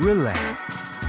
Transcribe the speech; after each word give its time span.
relax. 0.00 1.06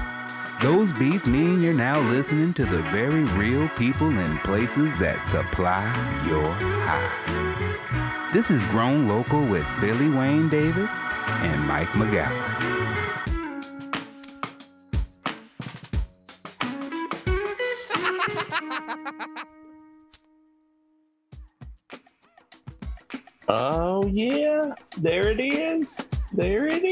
Those 0.61 0.91
beats 0.91 1.25
mean 1.25 1.61
you're 1.61 1.73
now 1.73 1.99
listening 1.99 2.53
to 2.53 2.65
the 2.65 2.83
very 2.83 3.23
real 3.23 3.67
people 3.69 4.09
and 4.09 4.39
places 4.41 4.97
that 4.99 5.25
supply 5.25 5.85
your 6.27 6.51
high. 6.81 8.29
This 8.31 8.51
is 8.51 8.63
Grown 8.65 9.07
Local 9.07 9.43
with 9.45 9.65
Billy 9.79 10.09
Wayne 10.09 10.49
Davis 10.49 10.91
and 11.41 11.65
Mike 11.67 11.89
McGowan. 11.89 12.67
Oh 23.53 24.07
yeah, 24.07 24.75
there 24.97 25.27
it 25.27 25.41
is. 25.41 26.09
There 26.31 26.67
it 26.67 26.85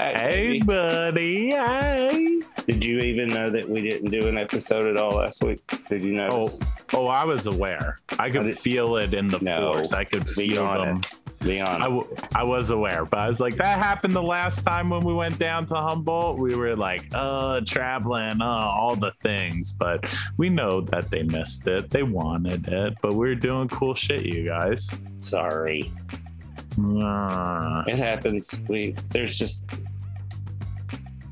back. 0.00 0.16
Hey, 0.16 0.46
baby. 0.46 0.58
buddy. 0.60 1.50
Hey. 1.50 2.40
Did 2.66 2.84
you 2.84 2.98
even 3.00 3.28
know 3.28 3.50
that 3.50 3.68
we 3.68 3.82
didn't 3.82 4.10
do 4.10 4.26
an 4.28 4.36
episode 4.38 4.86
at 4.86 4.96
all 4.96 5.16
last 5.16 5.42
week? 5.42 5.60
Did 5.88 6.04
you 6.04 6.14
Oh, 6.20 6.28
notice? 6.28 6.60
oh, 6.94 7.06
I 7.06 7.24
was 7.24 7.46
aware. 7.46 7.98
I 8.18 8.24
I 8.24 8.30
could 8.30 8.44
did- 8.44 8.58
feel 8.58 8.96
it 8.96 9.12
in 9.14 9.28
the 9.28 9.38
No. 9.40 9.72
force. 9.72 9.92
I 9.92 10.04
could 10.04 10.24
Be 10.36 10.50
feel 10.50 10.66
them. 10.78 10.96
Be 11.40 11.58
honest. 11.60 12.22
I 12.36 12.42
was 12.44 12.70
aware, 12.70 13.06
but 13.06 13.18
I 13.18 13.28
was 13.28 13.40
like, 13.40 13.56
that 13.56 13.78
happened 13.78 14.12
the 14.14 14.22
last 14.22 14.62
time 14.62 14.90
when 14.90 15.02
we 15.02 15.14
went 15.14 15.38
down 15.38 15.64
to 15.66 15.74
Humboldt. 15.74 16.38
We 16.38 16.54
were 16.54 16.76
like, 16.76 17.06
uh, 17.14 17.62
traveling, 17.66 18.42
uh, 18.42 18.44
all 18.44 18.94
the 18.94 19.12
things, 19.22 19.72
but 19.72 20.04
we 20.36 20.50
know 20.50 20.82
that 20.82 21.10
they 21.10 21.22
missed 21.22 21.66
it. 21.66 21.88
They 21.88 22.02
wanted 22.02 22.68
it, 22.68 22.98
but 23.00 23.14
we 23.14 23.30
are 23.30 23.34
doing 23.34 23.68
cool 23.68 23.94
shit, 23.94 24.26
you 24.26 24.44
guys. 24.44 24.90
Sorry. 25.20 25.90
Uh, 26.78 27.84
It 27.86 27.96
happens. 27.96 28.60
We 28.68 28.94
there's 29.08 29.38
just 29.38 29.64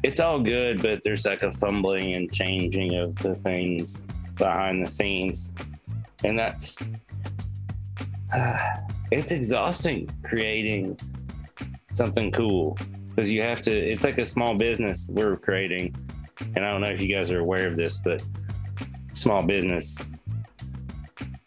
it's 0.08 0.20
all 0.20 0.40
good, 0.40 0.80
but 0.80 1.04
there's 1.04 1.26
like 1.26 1.42
a 1.42 1.52
fumbling 1.52 2.16
and 2.16 2.32
changing 2.32 2.94
of 2.94 3.14
the 3.18 3.34
things 3.34 4.06
behind 4.38 4.82
the 4.82 4.88
scenes. 4.88 5.54
And 6.24 6.38
that's 6.38 6.82
it's 9.10 9.32
exhausting 9.32 10.08
creating 10.24 10.98
something 11.92 12.32
cool. 12.32 12.78
Because 13.10 13.30
you 13.30 13.42
have 13.42 13.60
to 13.62 13.70
it's 13.70 14.02
like 14.02 14.16
a 14.16 14.24
small 14.24 14.54
business 14.54 15.08
we're 15.10 15.36
creating. 15.36 15.94
And 16.56 16.64
i 16.64 16.70
don't 16.70 16.80
know 16.80 16.88
if 16.88 17.02
you 17.02 17.14
guys 17.14 17.30
are 17.30 17.40
aware 17.40 17.66
of 17.66 17.76
this 17.76 17.98
but 17.98 18.24
small 19.12 19.42
business 19.42 20.14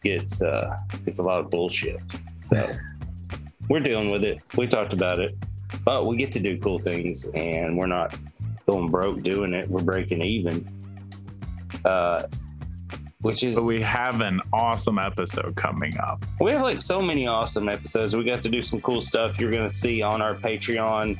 gets 0.03 0.43
uh 0.43 0.77
gets 1.03 1.17
a 1.17 1.23
lot 1.23 1.39
of 1.39 1.49
bullshit. 1.49 1.99
So 2.41 2.71
we're 3.69 3.79
dealing 3.79 4.11
with 4.11 4.23
it. 4.23 4.39
We 4.55 4.67
talked 4.67 4.93
about 4.93 5.19
it. 5.19 5.35
But 5.83 6.05
we 6.05 6.15
get 6.15 6.31
to 6.33 6.39
do 6.39 6.59
cool 6.59 6.77
things 6.77 7.25
and 7.33 7.75
we're 7.75 7.87
not 7.87 8.15
going 8.71 8.89
broke 8.89 9.21
doing 9.21 9.53
it 9.53 9.69
we're 9.69 9.81
breaking 9.81 10.21
even 10.21 10.67
uh 11.85 12.23
which 13.21 13.43
is 13.43 13.55
but 13.55 13.63
we 13.63 13.79
have 13.81 14.21
an 14.21 14.41
awesome 14.51 14.97
episode 14.97 15.55
coming 15.55 15.97
up. 15.99 16.25
we 16.39 16.51
have 16.51 16.61
like 16.61 16.81
so 16.81 17.01
many 17.01 17.27
awesome 17.27 17.69
episodes. 17.69 18.15
We 18.15 18.23
got 18.23 18.41
to 18.41 18.49
do 18.49 18.61
some 18.61 18.81
cool 18.81 19.01
stuff 19.01 19.39
you're 19.39 19.51
going 19.51 19.67
to 19.67 19.73
see 19.73 20.01
on 20.01 20.21
our 20.21 20.35
Patreon. 20.35 21.17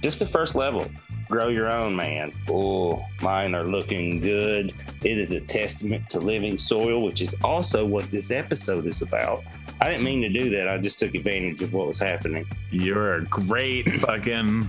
Just 0.00 0.18
the 0.18 0.26
first 0.26 0.54
level. 0.54 0.86
Grow 1.28 1.48
your 1.48 1.70
own, 1.70 1.94
man. 1.94 2.32
Oh, 2.48 3.04
mine 3.20 3.54
are 3.54 3.64
looking 3.64 4.20
good. 4.20 4.72
It 5.02 5.18
is 5.18 5.32
a 5.32 5.40
testament 5.40 6.08
to 6.10 6.20
living 6.20 6.58
soil, 6.58 7.02
which 7.02 7.20
is 7.20 7.36
also 7.44 7.84
what 7.84 8.10
this 8.10 8.30
episode 8.30 8.86
is 8.86 9.02
about. 9.02 9.44
I 9.80 9.90
didn't 9.90 10.04
mean 10.04 10.22
to 10.22 10.28
do 10.28 10.50
that. 10.50 10.68
I 10.68 10.78
just 10.78 10.98
took 10.98 11.14
advantage 11.14 11.62
of 11.62 11.72
what 11.72 11.86
was 11.86 11.98
happening. 11.98 12.46
You're 12.70 13.14
a 13.14 13.24
great 13.24 13.88
fucking, 14.00 14.68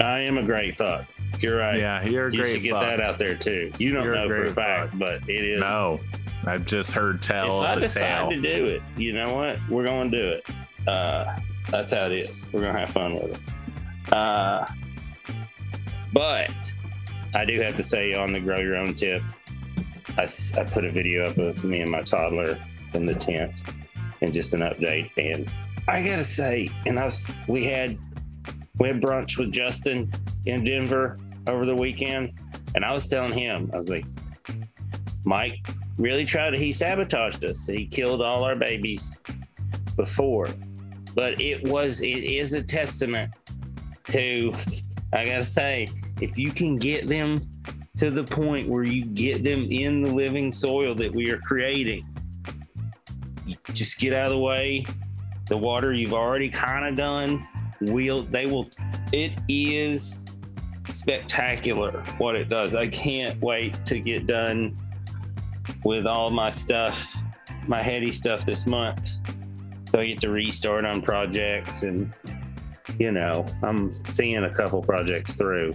I 0.00 0.20
am 0.20 0.38
a 0.38 0.44
great 0.44 0.76
fuck. 0.76 1.06
You're 1.40 1.58
right. 1.58 1.78
yeah, 1.78 2.02
you're 2.04 2.28
a 2.28 2.32
you 2.32 2.40
great 2.40 2.52
should 2.54 2.62
get 2.62 2.72
fuck. 2.72 2.82
that 2.82 3.00
out 3.00 3.18
there 3.18 3.34
too. 3.34 3.70
You 3.78 3.92
don't 3.92 4.04
You're 4.04 4.14
a 4.14 4.20
know 4.20 4.28
for 4.28 4.44
a 4.44 4.52
fact, 4.52 4.90
fuck. 4.90 4.98
but 4.98 5.28
it 5.28 5.44
is. 5.44 5.60
No, 5.60 6.00
I've 6.46 6.64
just 6.66 6.92
heard 6.92 7.20
tell 7.22 7.62
if 7.62 7.68
I 7.68 7.74
decide 7.76 8.00
tale. 8.06 8.30
to 8.30 8.40
do 8.40 8.64
it, 8.66 8.82
you 8.96 9.12
know 9.12 9.34
what? 9.34 9.58
We're 9.68 9.84
going 9.84 10.10
to 10.10 10.16
do 10.16 10.28
it. 10.28 10.46
Uh, 10.86 11.36
that's 11.70 11.92
how 11.92 12.06
it 12.06 12.12
is. 12.12 12.48
We're 12.52 12.60
going 12.60 12.74
to 12.74 12.80
have 12.80 12.90
fun 12.90 13.14
with 13.14 13.34
it. 13.34 14.12
Uh, 14.12 14.66
but 16.12 16.72
I 17.34 17.44
do 17.44 17.60
have 17.60 17.74
to 17.74 17.82
say 17.82 18.14
on 18.14 18.32
the 18.32 18.40
grow 18.40 18.58
your 18.60 18.76
own 18.76 18.94
tip, 18.94 19.22
I 20.16 20.24
put 20.64 20.84
a 20.84 20.90
video 20.90 21.26
up 21.28 21.36
of 21.36 21.62
me 21.64 21.80
and 21.80 21.90
my 21.90 22.00
toddler 22.02 22.58
in 22.94 23.04
the 23.04 23.14
tent 23.14 23.62
and 24.22 24.32
just 24.32 24.54
an 24.54 24.60
update. 24.60 25.10
And 25.18 25.52
I 25.88 26.02
got 26.02 26.16
to 26.16 26.24
say, 26.24 26.68
and 26.86 26.98
I 26.98 27.04
was, 27.04 27.38
we 27.48 27.66
had, 27.66 27.98
we 28.78 28.88
had 28.88 29.02
brunch 29.02 29.36
with 29.38 29.52
Justin 29.52 30.10
in 30.46 30.64
Denver 30.64 31.18
over 31.46 31.64
the 31.64 31.74
weekend. 31.74 32.32
And 32.74 32.84
I 32.84 32.92
was 32.92 33.08
telling 33.08 33.32
him, 33.32 33.70
I 33.72 33.76
was 33.76 33.90
like, 33.90 34.04
Mike, 35.24 35.58
really 35.98 36.24
tried 36.24 36.50
to 36.50 36.58
he 36.58 36.72
sabotaged 36.72 37.44
us 37.44 37.66
he 37.66 37.86
killed 37.86 38.20
all 38.20 38.44
our 38.44 38.56
babies 38.56 39.20
before 39.96 40.48
but 41.14 41.40
it 41.40 41.62
was 41.64 42.02
it 42.02 42.24
is 42.24 42.52
a 42.52 42.62
testament 42.62 43.32
to 44.04 44.52
i 45.12 45.24
gotta 45.24 45.44
say 45.44 45.88
if 46.20 46.38
you 46.38 46.50
can 46.50 46.76
get 46.76 47.06
them 47.06 47.40
to 47.96 48.10
the 48.10 48.24
point 48.24 48.68
where 48.68 48.82
you 48.82 49.04
get 49.06 49.42
them 49.42 49.66
in 49.70 50.02
the 50.02 50.12
living 50.12 50.52
soil 50.52 50.94
that 50.94 51.12
we 51.12 51.30
are 51.30 51.38
creating 51.38 52.06
just 53.72 53.98
get 53.98 54.12
out 54.12 54.26
of 54.26 54.32
the 54.32 54.38
way 54.38 54.84
the 55.48 55.56
water 55.56 55.94
you've 55.94 56.14
already 56.14 56.48
kind 56.48 56.86
of 56.86 56.94
done 56.94 57.46
will 57.80 58.22
they 58.24 58.44
will 58.44 58.68
it 59.12 59.32
is 59.48 60.26
spectacular 60.88 62.02
what 62.18 62.36
it 62.36 62.48
does 62.48 62.74
i 62.74 62.86
can't 62.88 63.40
wait 63.42 63.74
to 63.84 63.98
get 64.00 64.26
done 64.26 64.76
with 65.84 66.06
all 66.06 66.30
my 66.30 66.48
stuff, 66.50 67.16
my 67.66 67.82
heady 67.82 68.12
stuff 68.12 68.46
this 68.46 68.66
month. 68.66 69.08
So 69.88 70.00
I 70.00 70.06
get 70.06 70.20
to 70.20 70.30
restart 70.30 70.84
on 70.84 71.02
projects 71.02 71.82
and 71.82 72.12
you 72.98 73.10
know, 73.10 73.44
I'm 73.62 73.92
seeing 74.04 74.44
a 74.44 74.50
couple 74.54 74.80
projects 74.82 75.34
through. 75.34 75.72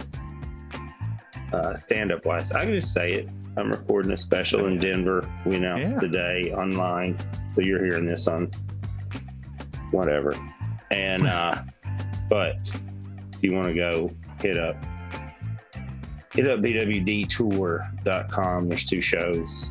Uh 1.52 1.74
stand 1.74 2.10
up 2.12 2.24
wise. 2.24 2.52
I 2.52 2.64
can 2.64 2.74
just 2.74 2.92
say 2.92 3.10
it. 3.12 3.28
I'm 3.56 3.70
recording 3.70 4.12
a 4.12 4.16
special 4.16 4.66
in 4.66 4.78
Denver. 4.78 5.28
We 5.44 5.56
announced 5.56 5.94
Yeah. 5.96 6.00
today 6.00 6.52
online. 6.54 7.16
So 7.52 7.60
you're 7.60 7.84
hearing 7.84 8.06
this 8.06 8.26
on 8.28 8.50
whatever. 9.90 10.34
And 10.90 11.26
uh 11.26 11.62
but 12.30 12.56
if 13.34 13.42
you 13.42 13.52
want 13.52 13.68
to 13.68 13.74
go 13.74 14.10
hit 14.40 14.58
up 14.58 14.76
hit 16.32 16.48
up 16.48 16.60
bwdtour.com. 16.60 18.68
There's 18.68 18.84
two 18.84 19.00
shows. 19.00 19.70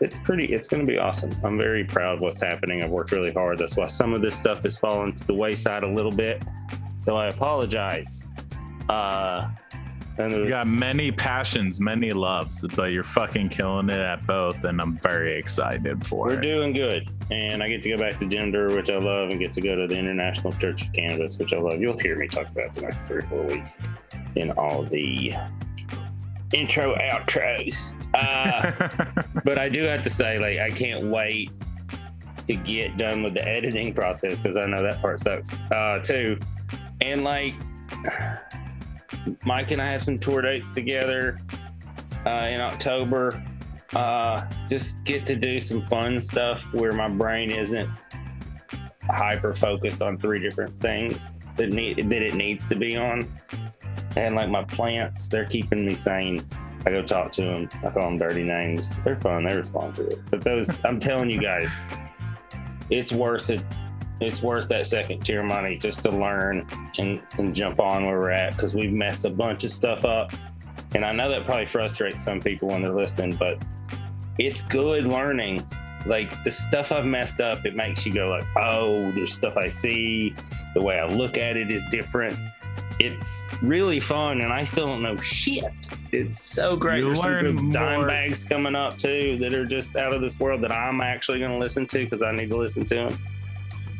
It's 0.00 0.18
pretty 0.18 0.46
it's 0.46 0.66
going 0.66 0.86
to 0.86 0.90
be 0.90 0.98
awesome. 0.98 1.30
I'm 1.44 1.58
very 1.58 1.84
proud 1.84 2.14
of 2.14 2.20
what's 2.20 2.40
happening. 2.40 2.82
I've 2.82 2.90
worked 2.90 3.12
really 3.12 3.32
hard. 3.32 3.58
That's 3.58 3.76
why 3.76 3.86
some 3.86 4.14
of 4.14 4.22
this 4.22 4.34
stuff 4.34 4.64
is 4.64 4.78
falling 4.78 5.12
to 5.14 5.26
the 5.26 5.34
wayside 5.34 5.82
a 5.82 5.88
little 5.88 6.12
bit. 6.12 6.42
So 7.02 7.16
i 7.16 7.28
apologize. 7.28 8.26
Uh 8.88 9.50
and 10.18 10.34
You 10.34 10.48
got 10.48 10.66
many 10.66 11.12
passions, 11.12 11.80
many 11.80 12.12
loves, 12.12 12.64
but 12.76 12.92
you're 12.92 13.04
fucking 13.04 13.48
killing 13.48 13.88
it 13.88 14.00
at 14.00 14.26
both, 14.26 14.64
and 14.64 14.80
I'm 14.80 14.98
very 14.98 15.38
excited 15.38 16.04
for 16.06 16.26
we're 16.26 16.34
it. 16.34 16.42
doing 16.42 16.72
good. 16.72 17.08
And 17.30 17.62
i 17.62 17.68
get 17.68 17.82
to 17.84 17.90
go 17.90 17.96
back 17.96 18.18
to 18.18 18.26
denver 18.26 18.74
which 18.74 18.90
i 18.90 18.98
love 18.98 19.30
and 19.30 19.38
get 19.38 19.52
to 19.52 19.60
go 19.60 19.76
to 19.76 19.86
the 19.86 19.96
international 19.96 20.52
church 20.54 20.82
of 20.82 20.92
cannabis 20.92 21.38
which 21.38 21.54
i 21.54 21.58
love. 21.58 21.80
You'll 21.80 21.98
hear 21.98 22.16
me 22.16 22.26
talk 22.26 22.48
about 22.48 22.74
the 22.74 22.82
next 22.82 23.06
three 23.06 23.18
or 23.18 23.22
four 23.22 23.42
weeks 23.44 23.78
in 24.34 24.50
all 24.52 24.82
the 24.82 25.32
intro 26.52 26.94
outros 26.96 27.94
uh 28.14 29.20
but 29.44 29.58
I 29.58 29.68
do 29.68 29.82
have 29.84 30.02
to 30.02 30.10
say, 30.10 30.38
like, 30.38 30.58
I 30.58 30.70
can't 30.70 31.06
wait 31.06 31.50
to 32.46 32.56
get 32.56 32.96
done 32.96 33.22
with 33.22 33.34
the 33.34 33.46
editing 33.46 33.94
process 33.94 34.42
because 34.42 34.56
I 34.56 34.66
know 34.66 34.82
that 34.82 35.00
part 35.00 35.20
sucks 35.20 35.54
uh, 35.70 36.00
too. 36.00 36.38
And 37.00 37.22
like, 37.22 37.54
Mike 39.44 39.70
and 39.70 39.80
I 39.80 39.90
have 39.90 40.02
some 40.02 40.18
tour 40.18 40.42
dates 40.42 40.74
together 40.74 41.38
uh, 42.26 42.48
in 42.50 42.60
October. 42.60 43.42
Uh, 43.94 44.48
just 44.68 45.02
get 45.04 45.24
to 45.26 45.36
do 45.36 45.60
some 45.60 45.84
fun 45.86 46.20
stuff 46.20 46.72
where 46.72 46.92
my 46.92 47.08
brain 47.08 47.50
isn't 47.50 47.88
hyper 49.02 49.52
focused 49.52 50.02
on 50.02 50.18
three 50.18 50.40
different 50.40 50.78
things 50.80 51.38
that 51.56 51.70
need 51.70 52.08
that 52.08 52.22
it 52.22 52.34
needs 52.34 52.66
to 52.66 52.76
be 52.76 52.96
on. 52.96 53.28
And 54.16 54.34
like 54.34 54.48
my 54.48 54.64
plants, 54.64 55.28
they're 55.28 55.44
keeping 55.44 55.84
me 55.84 55.94
sane. 55.94 56.44
I 56.86 56.90
go 56.90 57.02
talk 57.02 57.30
to 57.32 57.42
them. 57.42 57.68
I 57.84 57.90
call 57.90 58.04
them 58.04 58.18
dirty 58.18 58.42
names. 58.42 58.98
They're 59.04 59.18
fun. 59.20 59.44
They 59.44 59.56
respond 59.56 59.94
to 59.96 60.06
it. 60.06 60.18
But 60.30 60.40
those, 60.42 60.82
I'm 60.84 60.98
telling 60.98 61.30
you 61.30 61.40
guys, 61.40 61.84
it's 62.88 63.12
worth 63.12 63.50
it. 63.50 63.62
It's 64.20 64.42
worth 64.42 64.68
that 64.68 64.86
second 64.86 65.20
tier 65.20 65.42
money 65.42 65.76
just 65.76 66.02
to 66.02 66.10
learn 66.10 66.66
and, 66.98 67.22
and 67.38 67.54
jump 67.54 67.80
on 67.80 68.04
where 68.04 68.18
we're 68.18 68.30
at 68.30 68.54
because 68.54 68.74
we've 68.74 68.92
messed 68.92 69.24
a 69.24 69.30
bunch 69.30 69.64
of 69.64 69.70
stuff 69.70 70.04
up. 70.04 70.32
And 70.94 71.04
I 71.04 71.12
know 71.12 71.30
that 71.30 71.46
probably 71.46 71.66
frustrates 71.66 72.24
some 72.24 72.40
people 72.40 72.68
when 72.68 72.82
they're 72.82 72.94
listening, 72.94 73.36
but 73.36 73.62
it's 74.38 74.60
good 74.60 75.06
learning. 75.06 75.66
Like 76.06 76.44
the 76.44 76.50
stuff 76.50 76.92
I've 76.92 77.06
messed 77.06 77.40
up, 77.40 77.64
it 77.64 77.76
makes 77.76 78.04
you 78.04 78.12
go 78.12 78.28
like, 78.28 78.44
oh, 78.56 79.10
there's 79.12 79.32
stuff 79.32 79.56
I 79.56 79.68
see. 79.68 80.34
The 80.74 80.82
way 80.82 80.98
I 80.98 81.06
look 81.06 81.38
at 81.38 81.56
it 81.56 81.70
is 81.70 81.84
different. 81.90 82.38
It's 83.00 83.48
really 83.62 83.98
fun, 83.98 84.40
and 84.42 84.52
I 84.52 84.62
still 84.64 84.86
don't 84.86 85.02
know 85.02 85.16
shit. 85.16 85.64
It's 86.12 86.40
so 86.40 86.76
great. 86.76 86.98
You 86.98 87.06
There's 87.06 87.20
some 87.20 87.30
learn 87.30 87.56
good 87.56 87.72
dime 87.72 88.00
more- 88.00 88.08
bags 88.08 88.44
coming 88.44 88.74
up 88.74 88.98
too 88.98 89.38
that 89.38 89.54
are 89.54 89.64
just 89.66 89.96
out 89.96 90.12
of 90.12 90.20
this 90.20 90.38
world 90.38 90.60
that 90.60 90.72
I'm 90.72 91.00
actually 91.00 91.38
going 91.38 91.52
to 91.52 91.58
listen 91.58 91.86
to 91.86 92.04
because 92.04 92.22
I 92.22 92.32
need 92.32 92.50
to 92.50 92.56
listen 92.56 92.84
to 92.86 92.94
them. 92.94 93.18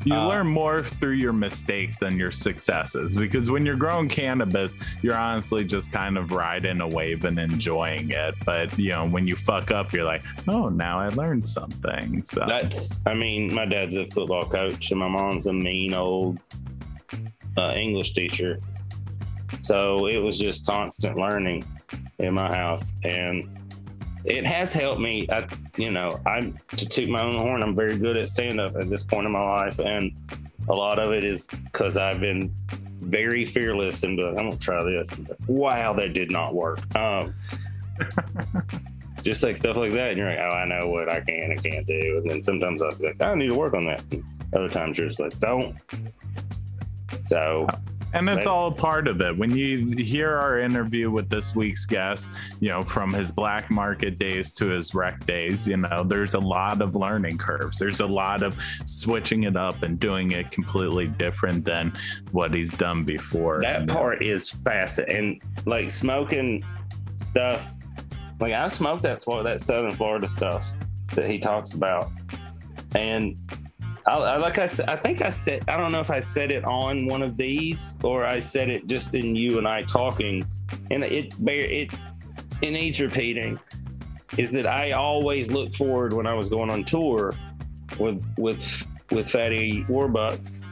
You 0.05 0.15
Uh, 0.15 0.29
learn 0.29 0.47
more 0.47 0.83
through 0.83 1.13
your 1.17 1.35
mistakes 1.35 1.99
than 1.99 2.19
your 2.19 2.31
successes 2.31 3.15
because 3.15 3.51
when 3.51 3.67
you're 3.67 3.77
growing 3.77 4.09
cannabis, 4.09 4.75
you're 5.03 5.17
honestly 5.17 5.63
just 5.63 5.93
kind 5.93 6.17
of 6.17 6.33
riding 6.33 6.81
a 6.81 6.89
wave 6.89 7.27
and 7.27 7.39
enjoying 7.39 8.11
it. 8.11 8.35
But 8.47 8.79
you 8.79 8.91
know, 8.91 9.07
when 9.07 9.27
you 9.27 9.37
fuck 9.37 9.71
up, 9.71 9.93
you're 9.93 10.05
like, 10.07 10.23
oh, 10.49 10.71
now 10.71 10.99
I 10.99 11.09
learned 11.09 11.47
something. 11.47 12.23
So 12.23 12.45
That's, 12.49 12.99
I 13.07 13.13
mean, 13.13 13.53
my 13.53 13.67
dad's 13.67 13.97
a 13.97 14.07
football 14.07 14.47
coach, 14.47 14.91
and 14.91 15.01
my 15.01 15.09
mom's 15.09 15.47
a 15.49 15.53
mean 15.53 15.93
old 15.93 16.39
uh, 17.59 17.73
English 17.77 18.13
teacher. 18.13 18.59
So 19.63 20.07
it 20.07 20.19
was 20.19 20.39
just 20.39 20.67
constant 20.67 21.17
learning 21.17 21.65
in 22.19 22.35
my 22.35 22.55
house, 22.55 22.95
and 23.05 23.49
it 24.25 24.47
has 24.47 24.73
helped 24.73 25.01
me. 25.01 25.27
I, 25.31 25.47
you 25.77 25.91
know, 25.91 26.21
I'm 26.27 26.59
to 26.77 26.89
toot 26.89 27.09
my 27.09 27.23
own 27.23 27.33
horn. 27.33 27.63
I'm 27.63 27.75
very 27.75 27.97
good 27.97 28.17
at 28.17 28.29
stand 28.29 28.61
up 28.61 28.77
at 28.77 28.89
this 28.89 29.05
point 29.05 29.27
in 29.27 29.33
my 29.33 29.43
life, 29.43 29.79
and 29.79 30.13
a 30.69 30.75
lot 30.75 30.99
of 30.99 31.13
it 31.13 31.25
is 31.25 31.47
because 31.47 31.97
I've 31.97 32.21
been 32.21 32.55
very 33.01 33.45
fearless 33.45 34.03
and 34.03 34.19
like, 34.19 34.39
I'm 34.39 34.51
gonna 34.51 34.57
try 34.57 34.83
this. 34.85 35.21
Wow, 35.47 35.95
that 35.95 36.13
did 36.13 36.31
not 36.31 36.55
work. 36.55 36.81
Um, 36.95 37.35
just 39.23 39.43
like 39.43 39.57
stuff 39.57 39.77
like 39.77 39.93
that, 39.93 40.11
and 40.11 40.19
you're 40.19 40.31
like, 40.31 40.39
oh, 40.39 40.55
I 40.55 40.65
know 40.65 40.89
what 40.89 41.11
I 41.11 41.21
can 41.21 41.51
and 41.51 41.63
can't 41.63 41.87
do, 41.87 42.19
and 42.19 42.31
then 42.31 42.43
sometimes 42.43 42.83
I'll 42.83 42.95
be 42.97 43.07
like, 43.07 43.21
I 43.21 43.35
need 43.35 43.49
to 43.49 43.57
work 43.57 43.75
on 43.75 43.87
that. 43.87 44.05
And 44.13 44.25
other 44.55 44.69
times 44.69 44.99
you're 44.99 45.09
just 45.09 45.21
like, 45.21 45.39
don't. 45.41 45.77
So 47.25 47.67
And 48.13 48.29
it's 48.29 48.47
all 48.47 48.69
a 48.69 48.73
part 48.73 49.07
of 49.07 49.21
it. 49.21 49.37
When 49.37 49.51
you 49.53 49.87
hear 49.87 50.37
our 50.37 50.59
interview 50.59 51.11
with 51.11 51.29
this 51.29 51.55
week's 51.55 51.87
guest, 51.87 52.29
you 52.61 52.69
know, 52.69 52.83
from 52.83 53.13
his 53.13 53.31
black 53.31 53.71
market 53.71 54.19
days 54.19 54.53
to 54.55 54.67
his 54.67 54.95
rec 54.95 55.25
days, 55.27 55.67
you 55.69 55.77
know, 55.77 56.03
there's 56.03 56.35
a 56.35 56.41
lot 56.41 56.83
of 56.83 56.97
learning 56.97 57.39
curves. 57.39 57.79
There's 57.79 58.01
a 58.01 58.07
lot 58.07 58.43
of 58.43 58.57
switching 58.85 59.45
it 59.45 59.57
up 59.57 59.83
and 59.83 59.99
doing 60.01 60.33
it 60.33 60.51
completely 60.51 61.07
different 61.07 61.65
than 61.65 61.97
what 62.33 62.53
he's 62.53 62.73
done 62.73 63.05
before. 63.05 63.61
that 63.61 63.87
part 63.87 64.23
is 64.23 64.51
fascinating. 64.51 65.41
And 65.51 65.67
like 65.67 65.91
smoking 65.91 66.65
stuff, 67.17 67.77
like 68.41 68.53
I 68.53 68.67
smoked 68.69 69.03
that 69.03 69.23
Florida, 69.23 69.51
that 69.51 69.61
Southern 69.61 69.93
Florida 69.93 70.27
stuff 70.27 70.73
that 71.15 71.29
he 71.29 71.39
talks 71.39 71.75
about, 71.75 72.11
and 72.95 73.37
I, 74.07 74.17
I 74.17 74.37
like 74.37 74.59
I 74.59 74.67
said, 74.67 74.89
I 74.89 74.97
think 74.97 75.23
I 75.23 75.31
said 75.31 75.65
I 75.69 75.77
don't 75.77 75.93
know 75.93 76.01
if 76.01 76.11
I 76.11 76.21
said 76.21 76.51
it 76.51 76.65
on 76.65 77.07
one 77.07 77.23
of 77.23 77.37
these 77.37 77.99
or 78.03 78.25
I 78.25 78.41
said 78.41 78.69
it 78.69 78.87
just 78.87 79.15
in 79.15 79.35
you 79.35 79.59
and 79.59 79.67
I 79.67 79.83
talking, 79.83 80.45
and 80.91 81.05
it 81.05 81.35
it 81.41 81.95
it 82.63 82.71
needs 82.71 83.01
repeating. 83.01 83.59
Is 84.39 84.53
that 84.53 84.67
I 84.67 84.93
always 84.93 85.51
look 85.51 85.75
forward 85.75 86.13
when 86.13 86.27
I 86.27 86.35
was 86.35 86.49
going 86.49 86.71
on 86.71 86.85
tour 86.85 87.35
with 87.99 88.25
with 88.39 88.87
with 89.11 89.29
Fatty 89.29 89.85
Warbucks 89.85 90.69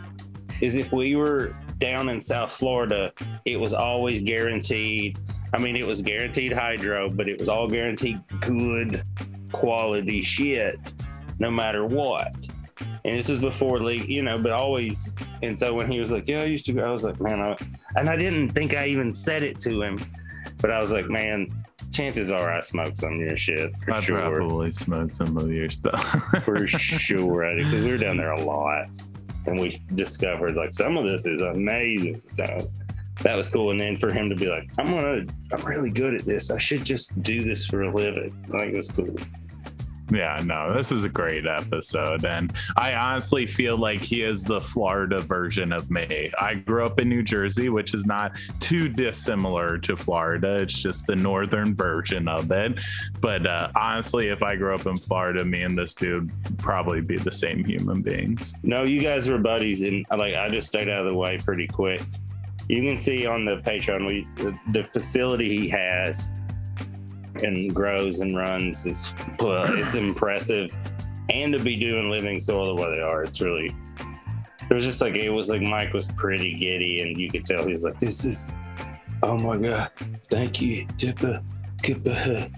is 0.63 0.75
if 0.75 0.93
we 0.93 1.17
were 1.17 1.57
down 1.79 2.09
in 2.09 2.21
South 2.21 2.53
Florida, 2.53 3.13
it 3.45 3.59
was 3.59 3.73
always 3.73 4.21
guaranteed. 4.21 5.19
I 5.53 5.59
mean, 5.59 5.77
it 5.77 5.87
was 5.87 6.03
guaranteed 6.03 6.53
hydro, 6.53 7.09
but 7.09 7.29
it 7.29 7.39
was 7.39 7.49
all 7.49 7.69
guaranteed 7.69 8.21
good 8.41 9.05
quality 9.53 10.23
shit, 10.23 10.79
no 11.39 11.51
matter 11.51 11.85
what. 11.85 12.35
And 13.09 13.19
this 13.19 13.29
was 13.29 13.39
before 13.39 13.81
league, 13.81 14.09
you 14.09 14.23
know, 14.23 14.39
but 14.39 14.53
always. 14.53 15.17
And 15.43 15.59
so 15.59 15.73
when 15.73 15.91
he 15.91 15.99
was 15.99 16.13
like, 16.13 16.29
"Yeah, 16.29 16.43
I 16.43 16.45
used 16.45 16.67
to," 16.67 16.73
go," 16.73 16.85
I 16.85 16.91
was 16.91 17.05
like, 17.05 17.21
"Man," 17.21 17.41
I, 17.41 17.57
and 17.97 18.09
I 18.09 18.17
didn't 18.17 18.51
think 18.51 18.77
I 18.77 18.87
even 18.87 19.15
said 19.15 19.43
it 19.43 19.59
to 19.61 19.83
him, 19.83 19.99
but 20.61 20.71
I 20.71 20.81
was 20.81 20.93
like, 20.93 21.09
"Man, 21.09 21.49
chances 21.91 22.31
are 22.31 22.53
I 22.53 22.61
smoked 22.61 22.99
some 22.99 23.15
of 23.15 23.21
your 23.21 23.37
shit 23.37 23.77
for 23.79 23.95
I 23.95 24.01
sure." 24.01 24.19
probably 24.19 24.71
smoked 24.71 25.15
some 25.15 25.37
of 25.37 25.51
your 25.51 25.71
stuff. 25.71 26.05
for 26.45 26.67
sure 26.67 27.57
because 27.57 27.85
we 27.85 27.91
were 27.91 27.99
down 27.99 28.17
there 28.17 28.33
a 28.33 28.45
lot 28.45 28.89
and 29.49 29.61
we 29.61 29.81
discovered 29.95 30.55
like 30.55 30.75
some 30.75 30.97
of 30.97 31.05
this 31.05 31.27
is 31.27 31.41
amazing 31.41 32.21
so 32.29 32.71
that 33.23 33.35
was 33.35 33.49
cool 33.49 33.71
and 33.71 33.81
then 33.81 33.97
for 33.97 34.13
him 34.13 34.29
to 34.29 34.37
be 34.37 34.47
like 34.47 34.69
i'm 34.79 34.89
gonna 34.89 35.25
i'm 35.53 35.65
really 35.65 35.91
good 35.91 36.15
at 36.15 36.23
this 36.23 36.51
i 36.51 36.59
should 36.59 36.85
just 36.85 37.21
do 37.23 37.43
this 37.43 37.67
for 37.67 37.83
a 37.83 37.95
living 37.95 38.33
i 38.55 38.59
think 38.59 38.73
it 38.73 38.77
was 38.77 38.91
cool 38.91 39.17
Yeah, 40.11 40.41
no, 40.45 40.73
this 40.73 40.91
is 40.91 41.05
a 41.05 41.09
great 41.09 41.47
episode. 41.47 42.25
And 42.25 42.53
I 42.77 42.95
honestly 42.95 43.47
feel 43.47 43.77
like 43.77 44.01
he 44.01 44.23
is 44.23 44.43
the 44.43 44.61
Florida 44.61 45.21
version 45.21 45.73
of 45.73 45.91
me. 45.91 46.31
I 46.41 46.55
grew 46.55 46.85
up 46.85 46.99
in 46.99 47.09
New 47.09 47.23
Jersey, 47.23 47.69
which 47.69 47.95
is 47.95 48.07
not 48.07 48.33
too 48.61 48.89
dissimilar 48.89 49.79
to 49.79 49.97
Florida. 49.97 50.57
It's 50.57 50.81
just 50.81 51.07
the 51.07 51.17
northern 51.17 51.75
version 51.75 52.27
of 52.29 52.51
it. 52.51 52.79
But 53.21 53.47
uh, 53.47 53.71
honestly, 53.77 54.29
if 54.29 54.43
I 54.43 54.57
grew 54.57 54.75
up 54.75 54.87
in 54.87 54.97
Florida, 54.97 55.45
me 55.45 55.63
and 55.63 55.77
this 55.77 55.95
dude 55.95 56.31
probably 56.59 57.01
be 57.01 57.17
the 57.19 57.33
same 57.33 57.65
human 57.65 58.03
beings. 58.03 58.55
no 58.63 58.83
you 58.83 59.01
guys 59.01 59.29
were 59.29 59.39
buddies 59.39 59.83
and 59.83 60.05
like 60.17 60.35
i 60.35 60.49
just 60.49 60.69
stayed 60.69 60.89
out 60.89 61.01
of 61.01 61.07
the 61.07 61.15
way 61.15 61.39
pretty 61.39 61.67
quick 61.67 62.01
you 62.69 62.83
can 62.83 62.99
see 62.99 63.27
on 63.27 63.45
the 63.45 63.57
patreon 63.59 64.07
we 64.07 64.27
the 64.73 64.85
facility 64.85 65.59
he 65.59 65.69
has 65.69 66.33
and 67.43 67.75
grows 67.75 68.21
and 68.21 68.37
runs 68.37 68.87
is 68.87 69.15
it's 69.41 69.95
impressive. 69.95 70.77
And 71.31 71.53
to 71.53 71.59
be 71.59 71.77
doing 71.77 72.11
living 72.11 72.41
soil 72.41 72.75
the 72.75 72.83
way 72.83 72.97
they 72.97 73.03
are 73.03 73.23
it's 73.23 73.41
really 73.41 73.75
it 74.71 74.75
was 74.75 74.85
just 74.85 75.01
like 75.01 75.15
it 75.15 75.31
was 75.31 75.51
like 75.51 75.61
mike 75.61 75.93
was 75.93 76.09
pretty 76.09 76.55
giddy 76.55 77.01
and 77.03 77.19
you 77.19 77.31
could 77.31 77.45
tell 77.45 77.67
he 77.67 77.73
was 77.73 77.85
like 77.85 77.99
this 78.01 78.25
is 78.25 78.55
oh 79.23 79.37
my 79.39 79.57
god 79.57 79.91
thank 80.31 80.61
you 80.63 80.87
Tippa, 80.97 81.45
Kippa." 81.83 82.51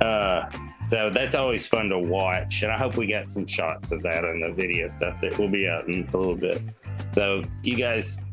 uh 0.00 0.48
so 0.86 1.10
that's 1.10 1.34
always 1.34 1.66
fun 1.66 1.88
to 1.88 1.98
watch 1.98 2.62
and 2.62 2.70
i 2.72 2.78
hope 2.78 2.96
we 2.96 3.06
got 3.06 3.30
some 3.30 3.46
shots 3.46 3.90
of 3.90 4.02
that 4.02 4.24
on 4.24 4.40
the 4.40 4.52
video 4.52 4.88
stuff 4.88 5.20
that 5.20 5.36
will 5.38 5.48
be 5.48 5.68
out 5.68 5.88
in 5.88 6.08
a 6.12 6.16
little 6.16 6.36
bit. 6.36 6.62
So 7.12 7.42
you 7.62 7.76
guys 7.76 8.24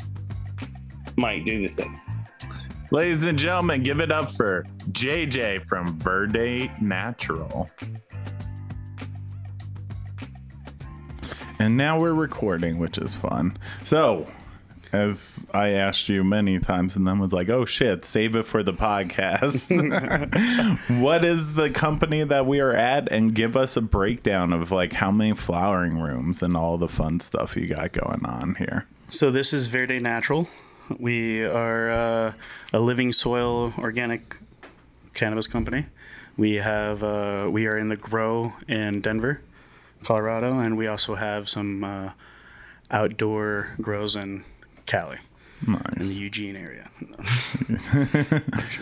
might 1.18 1.46
do 1.46 1.62
the 1.62 1.68
thing 1.68 2.00
Ladies 2.92 3.24
and 3.24 3.38
gentlemen, 3.38 3.84
give 3.84 4.00
it 4.00 4.12
up 4.12 4.32
for 4.32 4.66
JJ 4.90 5.68
from 5.68 6.00
Verde 6.00 6.72
Natural. 6.82 7.70
And 11.60 11.78
now 11.78 12.00
we're 12.00 12.14
recording, 12.14 12.80
which 12.80 12.98
is 12.98 13.14
fun. 13.14 13.56
So, 13.84 14.28
as 14.92 15.46
I 15.54 15.70
asked 15.70 16.10
you 16.10 16.24
many 16.24 16.58
times, 16.58 16.96
and 16.96 17.06
then 17.06 17.20
was 17.20 17.32
like, 17.32 17.48
oh 17.48 17.64
shit, 17.64 18.06
save 18.06 18.36
it 18.36 18.48
for 18.48 18.64
the 18.64 18.74
podcast. 18.74 19.70
what 21.00 21.24
is 21.24 21.54
the 21.54 21.70
company 21.70 22.24
that 22.24 22.48
we 22.48 22.60
are 22.60 22.74
at? 22.74 23.12
And 23.12 23.36
give 23.36 23.56
us 23.56 23.78
a 23.78 23.82
breakdown 23.82 24.52
of 24.52 24.72
like 24.72 24.94
how 24.94 25.12
many 25.12 25.36
flowering 25.36 26.00
rooms 26.00 26.42
and 26.42 26.58
all 26.58 26.80
the 26.80 26.88
fun 26.88 27.20
stuff 27.20 27.56
you 27.56 27.68
got 27.68 27.92
going 27.92 28.26
on 28.26 28.56
here. 28.56 28.88
So 29.10 29.30
this 29.30 29.54
is 29.54 29.68
Verde 29.68 30.00
Natural. 30.00 30.48
We 30.98 31.44
are 31.46 31.92
uh, 31.92 32.34
a 32.74 32.80
living 32.80 33.12
soil 33.12 33.74
organic 33.78 34.38
cannabis 35.14 35.48
company. 35.48 35.86
We 36.38 36.56
have 36.56 37.04
uh, 37.04 37.50
we 37.52 37.68
are 37.68 37.78
in 37.78 37.90
the 37.90 37.98
grow 37.98 38.54
in 38.68 39.02
Denver, 39.02 39.42
Colorado, 40.04 40.60
and 40.60 40.78
we 40.78 40.88
also 40.88 41.16
have 41.16 41.50
some 41.50 41.84
uh, 41.84 42.12
outdoor 42.90 43.76
grows 43.82 44.16
in 44.16 44.46
Cali, 44.86 45.20
in 45.68 45.74
the 45.98 46.16
Eugene 46.20 46.56
area. 46.56 46.90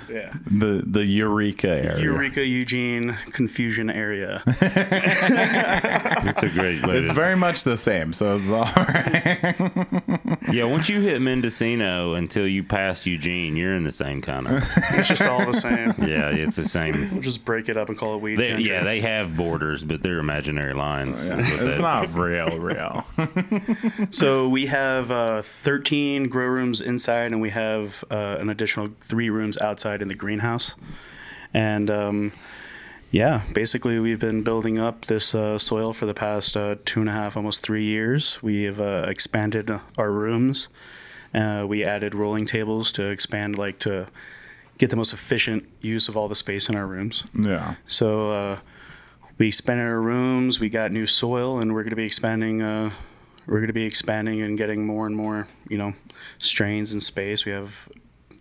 yeah, 0.10 0.34
The 0.50 0.84
the 0.86 1.04
Eureka 1.06 1.70
area. 1.70 2.04
Eureka, 2.04 2.46
Eugene, 2.46 3.16
confusion 3.32 3.90
area. 3.90 4.44
It's 6.30 6.44
a 6.44 6.50
great 6.50 6.86
way. 6.86 6.98
It's 6.98 7.12
very 7.12 7.36
much 7.36 7.64
the 7.64 7.78
same, 7.78 8.12
so 8.14 8.38
it's 8.38 8.50
all 8.50 8.66
right. 8.86 9.56
yeah, 10.52 10.64
once 10.66 10.90
you 10.90 11.00
hit 11.02 11.22
Mendocino 11.22 12.14
until 12.16 12.46
you 12.48 12.64
pass 12.64 13.06
Eugene, 13.06 13.56
you're 13.56 13.76
in 13.76 13.84
the 13.84 13.92
same 13.92 14.22
kind 14.22 14.48
of. 14.48 14.64
It's 14.92 15.08
just 15.08 15.22
all 15.24 15.46
the 15.46 15.54
same. 15.54 15.94
Yeah, 16.00 16.30
it's 16.30 16.56
the 16.58 16.66
same. 16.68 17.10
We'll 17.14 17.22
just 17.22 17.46
break 17.46 17.70
it 17.70 17.78
up 17.78 17.90
and 17.90 17.98
call 17.98 18.16
it 18.16 18.22
weed. 18.22 18.36
They, 18.38 18.50
country. 18.50 18.70
yeah, 18.70 18.84
they 18.84 19.00
have 19.02 19.38
borders, 19.38 19.84
but 19.84 20.02
they're 20.04 20.20
imaginary 20.20 20.74
lines. 20.74 21.18
But 21.30 21.40
it's 21.40 21.60
that- 21.60 21.80
not 21.82 22.14
real, 22.14 22.60
real. 22.60 23.06
So 24.12 24.48
we 24.50 24.66
have 24.68 25.12
uh, 25.12 25.42
13 25.42 26.28
grow 26.30 26.48
rooms 26.48 26.67
inside, 26.82 27.32
and 27.32 27.42
we 27.42 27.50
have 27.52 28.04
uh, 28.10 28.38
an 28.40 28.50
additional 28.50 28.88
three 29.02 29.30
rooms 29.30 29.58
outside 29.58 30.02
in 30.02 30.08
the 30.08 30.16
greenhouse. 30.16 30.76
And 31.54 31.90
um, 31.90 32.32
yeah, 33.12 33.42
basically, 33.54 34.00
we've 34.00 34.20
been 34.20 34.44
building 34.44 34.80
up 34.80 35.06
this 35.06 35.34
uh, 35.34 35.58
soil 35.58 35.94
for 35.94 36.06
the 36.06 36.14
past 36.14 36.58
uh, 36.58 36.76
two 36.86 37.00
and 37.00 37.10
a 37.10 37.14
half, 37.14 37.38
almost 37.38 37.64
three 37.64 37.86
years. 37.86 38.44
We 38.44 38.64
have 38.64 38.82
uh, 38.82 39.06
expanded 39.08 39.72
our 39.98 40.12
rooms. 40.12 40.68
Uh, 41.34 41.66
we 41.68 41.86
added 41.86 42.16
rolling 42.16 42.46
tables 42.46 42.92
to 42.94 43.04
expand, 43.10 43.58
like 43.58 43.80
to 43.80 44.08
get 44.78 44.90
the 44.90 44.96
most 44.96 45.14
efficient 45.14 45.68
use 45.82 46.08
of 46.08 46.18
all 46.18 46.28
the 46.28 46.36
space 46.36 46.70
in 46.70 46.76
our 46.76 46.86
rooms. 46.86 47.24
Yeah. 47.34 47.76
So 47.88 48.32
uh, 48.32 48.60
we 49.38 49.48
expanded 49.48 49.86
our 49.86 50.02
rooms. 50.02 50.60
We 50.60 50.70
got 50.70 50.92
new 50.92 51.06
soil, 51.06 51.60
and 51.60 51.74
we're 51.74 51.84
going 51.84 51.92
to 51.92 51.96
be 51.96 52.06
expanding 52.06 52.62
uh, 52.62 52.92
we're 53.48 53.58
going 53.58 53.68
to 53.68 53.74
be 53.74 53.86
expanding 53.86 54.42
and 54.42 54.58
getting 54.58 54.86
more 54.86 55.08
and 55.08 55.16
more, 55.16 55.48
you 55.70 55.78
know, 55.78 55.94
strains 56.38 56.94
in 56.94 57.02
space. 57.02 57.46
We 57.46 57.52
have 57.54 57.90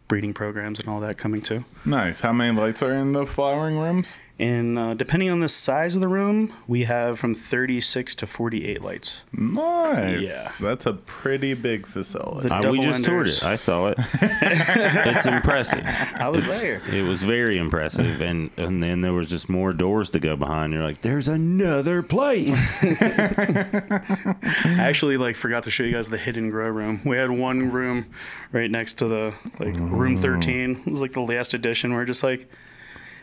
breeding 0.08 0.34
programs 0.34 0.80
and 0.80 0.88
all 0.88 1.00
that 1.00 1.16
coming 1.16 1.40
too. 1.40 1.64
Nice. 1.84 2.20
How 2.20 2.32
many 2.32 2.56
lights 2.56 2.82
are 2.82 2.92
in 2.92 3.12
the 3.12 3.26
flowering 3.26 3.78
rooms? 3.78 4.18
And 4.38 4.78
uh, 4.78 4.92
depending 4.92 5.32
on 5.32 5.40
the 5.40 5.48
size 5.48 5.94
of 5.94 6.02
the 6.02 6.08
room, 6.08 6.52
we 6.68 6.84
have 6.84 7.18
from 7.18 7.32
36 7.34 8.14
to 8.16 8.26
48 8.26 8.82
lights. 8.82 9.22
Nice. 9.32 10.24
Yeah. 10.24 10.52
That's 10.68 10.84
a 10.84 10.92
pretty 10.92 11.54
big 11.54 11.86
facility. 11.86 12.50
The 12.50 12.54
Uh, 12.54 12.70
we 12.70 12.78
double 12.80 12.92
just 12.92 13.04
toured 13.04 13.28
it. 13.28 13.42
I 13.42 13.56
saw 13.56 13.86
it. 13.86 13.98
it's 14.20 15.24
impressive. 15.24 15.82
I 15.86 16.28
was 16.28 16.44
It's- 16.44 16.60
there. 16.60 16.82
It 16.92 17.08
was 17.08 17.22
very 17.22 17.56
impressive, 17.56 18.20
and 18.20 18.50
and 18.58 18.82
then 18.82 19.00
there 19.00 19.14
was 19.14 19.30
just 19.30 19.48
more 19.48 19.72
doors 19.72 20.10
to 20.10 20.20
go 20.20 20.36
behind. 20.36 20.74
You're 20.74 20.82
like, 20.84 21.00
there's 21.00 21.28
another 21.28 22.02
place. 22.02 22.52
I 22.82 24.76
actually 24.78 25.16
like 25.16 25.36
forgot 25.36 25.62
to 25.64 25.70
show 25.70 25.82
you 25.82 25.92
guys 25.92 26.08
the 26.08 26.18
hidden 26.18 26.50
grow 26.50 26.68
room. 26.68 27.00
We 27.04 27.16
had 27.16 27.30
one 27.30 27.70
room 27.72 28.06
right 28.52 28.70
next 28.70 28.94
to 28.94 29.08
the 29.08 29.34
like 29.58 29.74
room 29.78 30.16
13. 30.16 30.82
It 30.86 30.90
was 30.90 31.00
like 31.00 31.12
the 31.12 31.20
last 31.20 31.54
edition. 31.54 31.94
We're 31.94 32.04
just 32.04 32.22
like, 32.22 32.50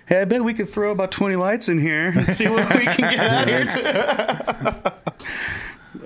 hey, 0.08 0.22
I 0.22 0.26
bet 0.26 0.44
we 0.44 0.54
could 0.54 0.70
throw 0.70 0.92
about 0.92 1.12
20 1.12 1.36
lights 1.36 1.70
in 1.70 1.80
here 1.80 2.08
and 2.08 2.28
see 2.28 2.48
what 2.48 2.68
we 2.76 2.86
can 2.86 3.10
get 3.12 3.20
out 3.20 3.50
of 3.50 4.74
here. 4.74 4.94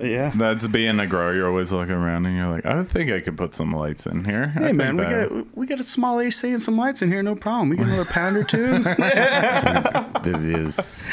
yeah. 0.00 0.32
That's 0.34 0.68
being 0.68 1.00
a 1.00 1.06
grower. 1.06 1.34
You're 1.34 1.48
always 1.48 1.72
looking 1.72 1.94
around 1.94 2.26
and 2.26 2.36
you're 2.36 2.48
like, 2.48 2.66
I 2.66 2.82
think 2.84 3.10
I 3.10 3.20
could 3.20 3.36
put 3.36 3.54
some 3.54 3.72
lights 3.74 4.06
in 4.06 4.24
here. 4.24 4.48
Hey 4.48 4.66
think 4.66 4.76
man, 4.76 4.96
we 4.96 5.04
that- 5.04 5.28
got 5.28 5.56
we 5.56 5.66
got 5.66 5.80
a 5.80 5.84
small 5.84 6.20
AC 6.20 6.50
and 6.52 6.62
some 6.62 6.76
lights 6.76 7.02
in 7.02 7.10
here, 7.10 7.22
no 7.22 7.34
problem. 7.34 7.70
We 7.70 7.76
get 7.76 7.86
another 7.86 8.04
pound 8.04 8.36
or 8.36 8.44
two. 8.44 8.78
that 8.84 10.26
is 10.26 11.06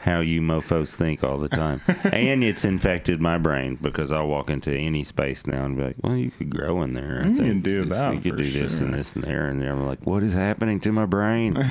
how 0.00 0.20
you 0.20 0.40
mofos 0.40 0.94
think 0.94 1.22
all 1.22 1.38
the 1.38 1.48
time. 1.48 1.80
And 2.12 2.42
it's 2.42 2.64
infected 2.64 3.20
my 3.20 3.36
brain 3.38 3.76
because 3.80 4.10
I'll 4.12 4.26
walk 4.28 4.48
into 4.50 4.72
any 4.72 5.02
space 5.04 5.46
now 5.46 5.64
and 5.64 5.76
be 5.76 5.84
like, 5.84 5.96
well, 6.02 6.16
you 6.16 6.30
could 6.30 6.50
grow 6.50 6.82
in 6.82 6.94
there. 6.94 7.20
I 7.22 7.28
You 7.28 7.34
think 7.34 7.48
can 7.48 7.60
do 7.60 7.84
this- 7.84 7.98
that 7.98 8.14
You 8.14 8.20
could 8.20 8.32
for 8.38 8.42
do 8.44 8.50
this 8.50 8.80
and 8.80 8.94
this 8.94 9.14
and 9.14 9.24
there. 9.24 9.46
And 9.46 9.60
there. 9.60 9.72
I'm 9.72 9.86
like, 9.86 10.04
what 10.06 10.22
is 10.22 10.32
happening 10.34 10.80
to 10.80 10.92
my 10.92 11.04
brain? 11.06 11.62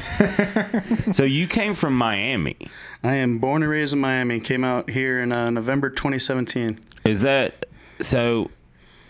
so 1.12 1.24
you 1.24 1.48
came 1.48 1.74
from 1.74 1.98
Miami. 1.98 2.58
I 3.04 3.16
am 3.16 3.40
born 3.40 3.64
and 3.64 3.72
raised 3.72 3.94
in 3.94 4.00
Miami. 4.00 4.40
Came 4.40 4.64
out 4.64 4.90
here 4.90 5.20
in 5.22 5.36
uh, 5.36 5.50
November 5.50 5.90
2017. 5.90 6.80
Is 7.06 7.22
that 7.22 7.66
so? 8.02 8.52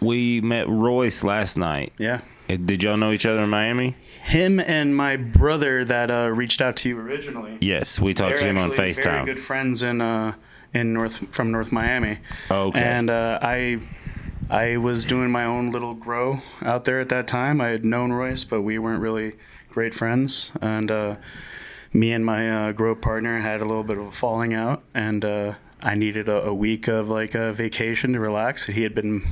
We 0.01 0.39
met 0.39 0.69
Royce 0.69 1.25
last 1.25 1.57
night. 1.57 1.91
Yeah. 1.97 2.21
Did 2.57 2.81
y'all 2.81 2.97
know 2.97 3.11
each 3.11 3.27
other 3.27 3.43
in 3.43 3.49
Miami? 3.49 3.95
Him 4.23 4.59
and 4.59 4.95
my 4.95 5.17
brother 5.17 5.85
that 5.85 6.09
uh, 6.09 6.31
reached 6.31 6.61
out 6.61 6.75
to 6.77 6.89
you 6.89 6.99
originally. 6.99 7.57
Yes, 7.61 7.99
we 7.99 8.15
talked 8.15 8.39
to 8.39 8.45
him 8.45 8.57
on 8.57 8.71
actually 8.71 8.93
Very 8.93 8.93
FaceTime. 8.93 9.25
good 9.25 9.39
friends 9.39 9.81
in 9.83 10.01
uh, 10.01 10.33
in 10.73 10.93
North 10.93 11.33
from 11.33 11.51
North 11.51 11.71
Miami. 11.71 12.17
Okay. 12.49 12.81
And 12.81 13.09
uh, 13.11 13.37
I 13.41 13.79
I 14.49 14.77
was 14.77 15.05
doing 15.05 15.29
my 15.29 15.45
own 15.45 15.69
little 15.69 15.93
grow 15.93 16.39
out 16.63 16.85
there 16.85 16.99
at 16.99 17.09
that 17.09 17.27
time. 17.27 17.61
I 17.61 17.67
had 17.69 17.85
known 17.85 18.11
Royce, 18.11 18.43
but 18.43 18.63
we 18.63 18.79
weren't 18.79 19.01
really 19.01 19.33
great 19.69 19.93
friends. 19.93 20.51
And 20.59 20.89
uh, 20.89 21.15
me 21.93 22.11
and 22.11 22.25
my 22.25 22.49
uh, 22.49 22.71
grow 22.71 22.95
partner 22.95 23.39
had 23.39 23.61
a 23.61 23.65
little 23.65 23.83
bit 23.83 23.99
of 23.99 24.05
a 24.07 24.11
falling 24.11 24.55
out, 24.55 24.81
and 24.95 25.23
uh, 25.23 25.53
I 25.81 25.93
needed 25.93 26.27
a, 26.27 26.45
a 26.45 26.53
week 26.53 26.87
of 26.87 27.09
like 27.09 27.35
a 27.35 27.53
vacation 27.53 28.13
to 28.13 28.19
relax. 28.19 28.65
He 28.65 28.81
had 28.81 28.95
been 28.95 29.23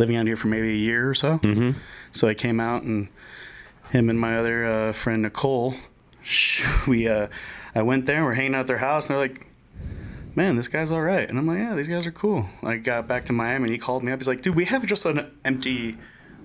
living 0.00 0.16
out 0.16 0.26
here 0.26 0.36
for 0.36 0.48
maybe 0.48 0.70
a 0.70 0.76
year 0.88 1.08
or 1.08 1.14
so. 1.14 1.38
Mhm. 1.38 1.74
So 2.12 2.26
I 2.26 2.34
came 2.34 2.58
out 2.58 2.82
and 2.82 3.08
him 3.90 4.08
and 4.10 4.18
my 4.18 4.36
other 4.38 4.64
uh, 4.66 4.92
friend 4.92 5.22
Nicole, 5.22 5.74
we 6.88 7.06
uh, 7.06 7.28
I 7.74 7.82
went 7.82 8.06
there. 8.06 8.16
And 8.16 8.24
we're 8.24 8.34
hanging 8.34 8.54
out 8.54 8.60
at 8.60 8.66
their 8.66 8.78
house, 8.78 9.06
and 9.08 9.14
they're 9.14 9.22
like, 9.28 9.46
"Man, 10.34 10.56
this 10.56 10.68
guy's 10.68 10.90
all 10.90 11.02
right." 11.02 11.28
And 11.28 11.38
I'm 11.38 11.46
like, 11.46 11.58
"Yeah, 11.58 11.74
these 11.74 11.88
guys 11.88 12.06
are 12.06 12.12
cool." 12.12 12.48
I 12.62 12.76
got 12.76 13.06
back 13.06 13.26
to 13.26 13.32
Miami, 13.32 13.64
and 13.64 13.72
he 13.72 13.78
called 13.78 14.02
me 14.02 14.10
up. 14.12 14.18
He's 14.20 14.28
like, 14.28 14.42
"Dude, 14.42 14.56
we 14.56 14.64
have 14.66 14.84
just 14.86 15.04
an 15.06 15.30
empty 15.44 15.96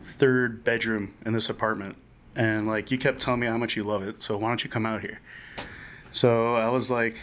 third 0.03 0.63
bedroom 0.63 1.13
in 1.25 1.33
this 1.33 1.49
apartment, 1.49 1.95
and 2.35 2.67
like 2.67 2.91
you 2.91 2.97
kept 2.97 3.19
telling 3.21 3.39
me 3.39 3.47
how 3.47 3.57
much 3.57 3.75
you 3.75 3.83
love 3.83 4.03
it, 4.03 4.21
so 4.21 4.37
why 4.37 4.49
don't 4.49 4.63
you 4.63 4.69
come 4.69 4.85
out 4.85 5.01
here?" 5.01 5.19
So 6.11 6.55
I 6.55 6.69
was 6.69 6.89
like. 6.91 7.15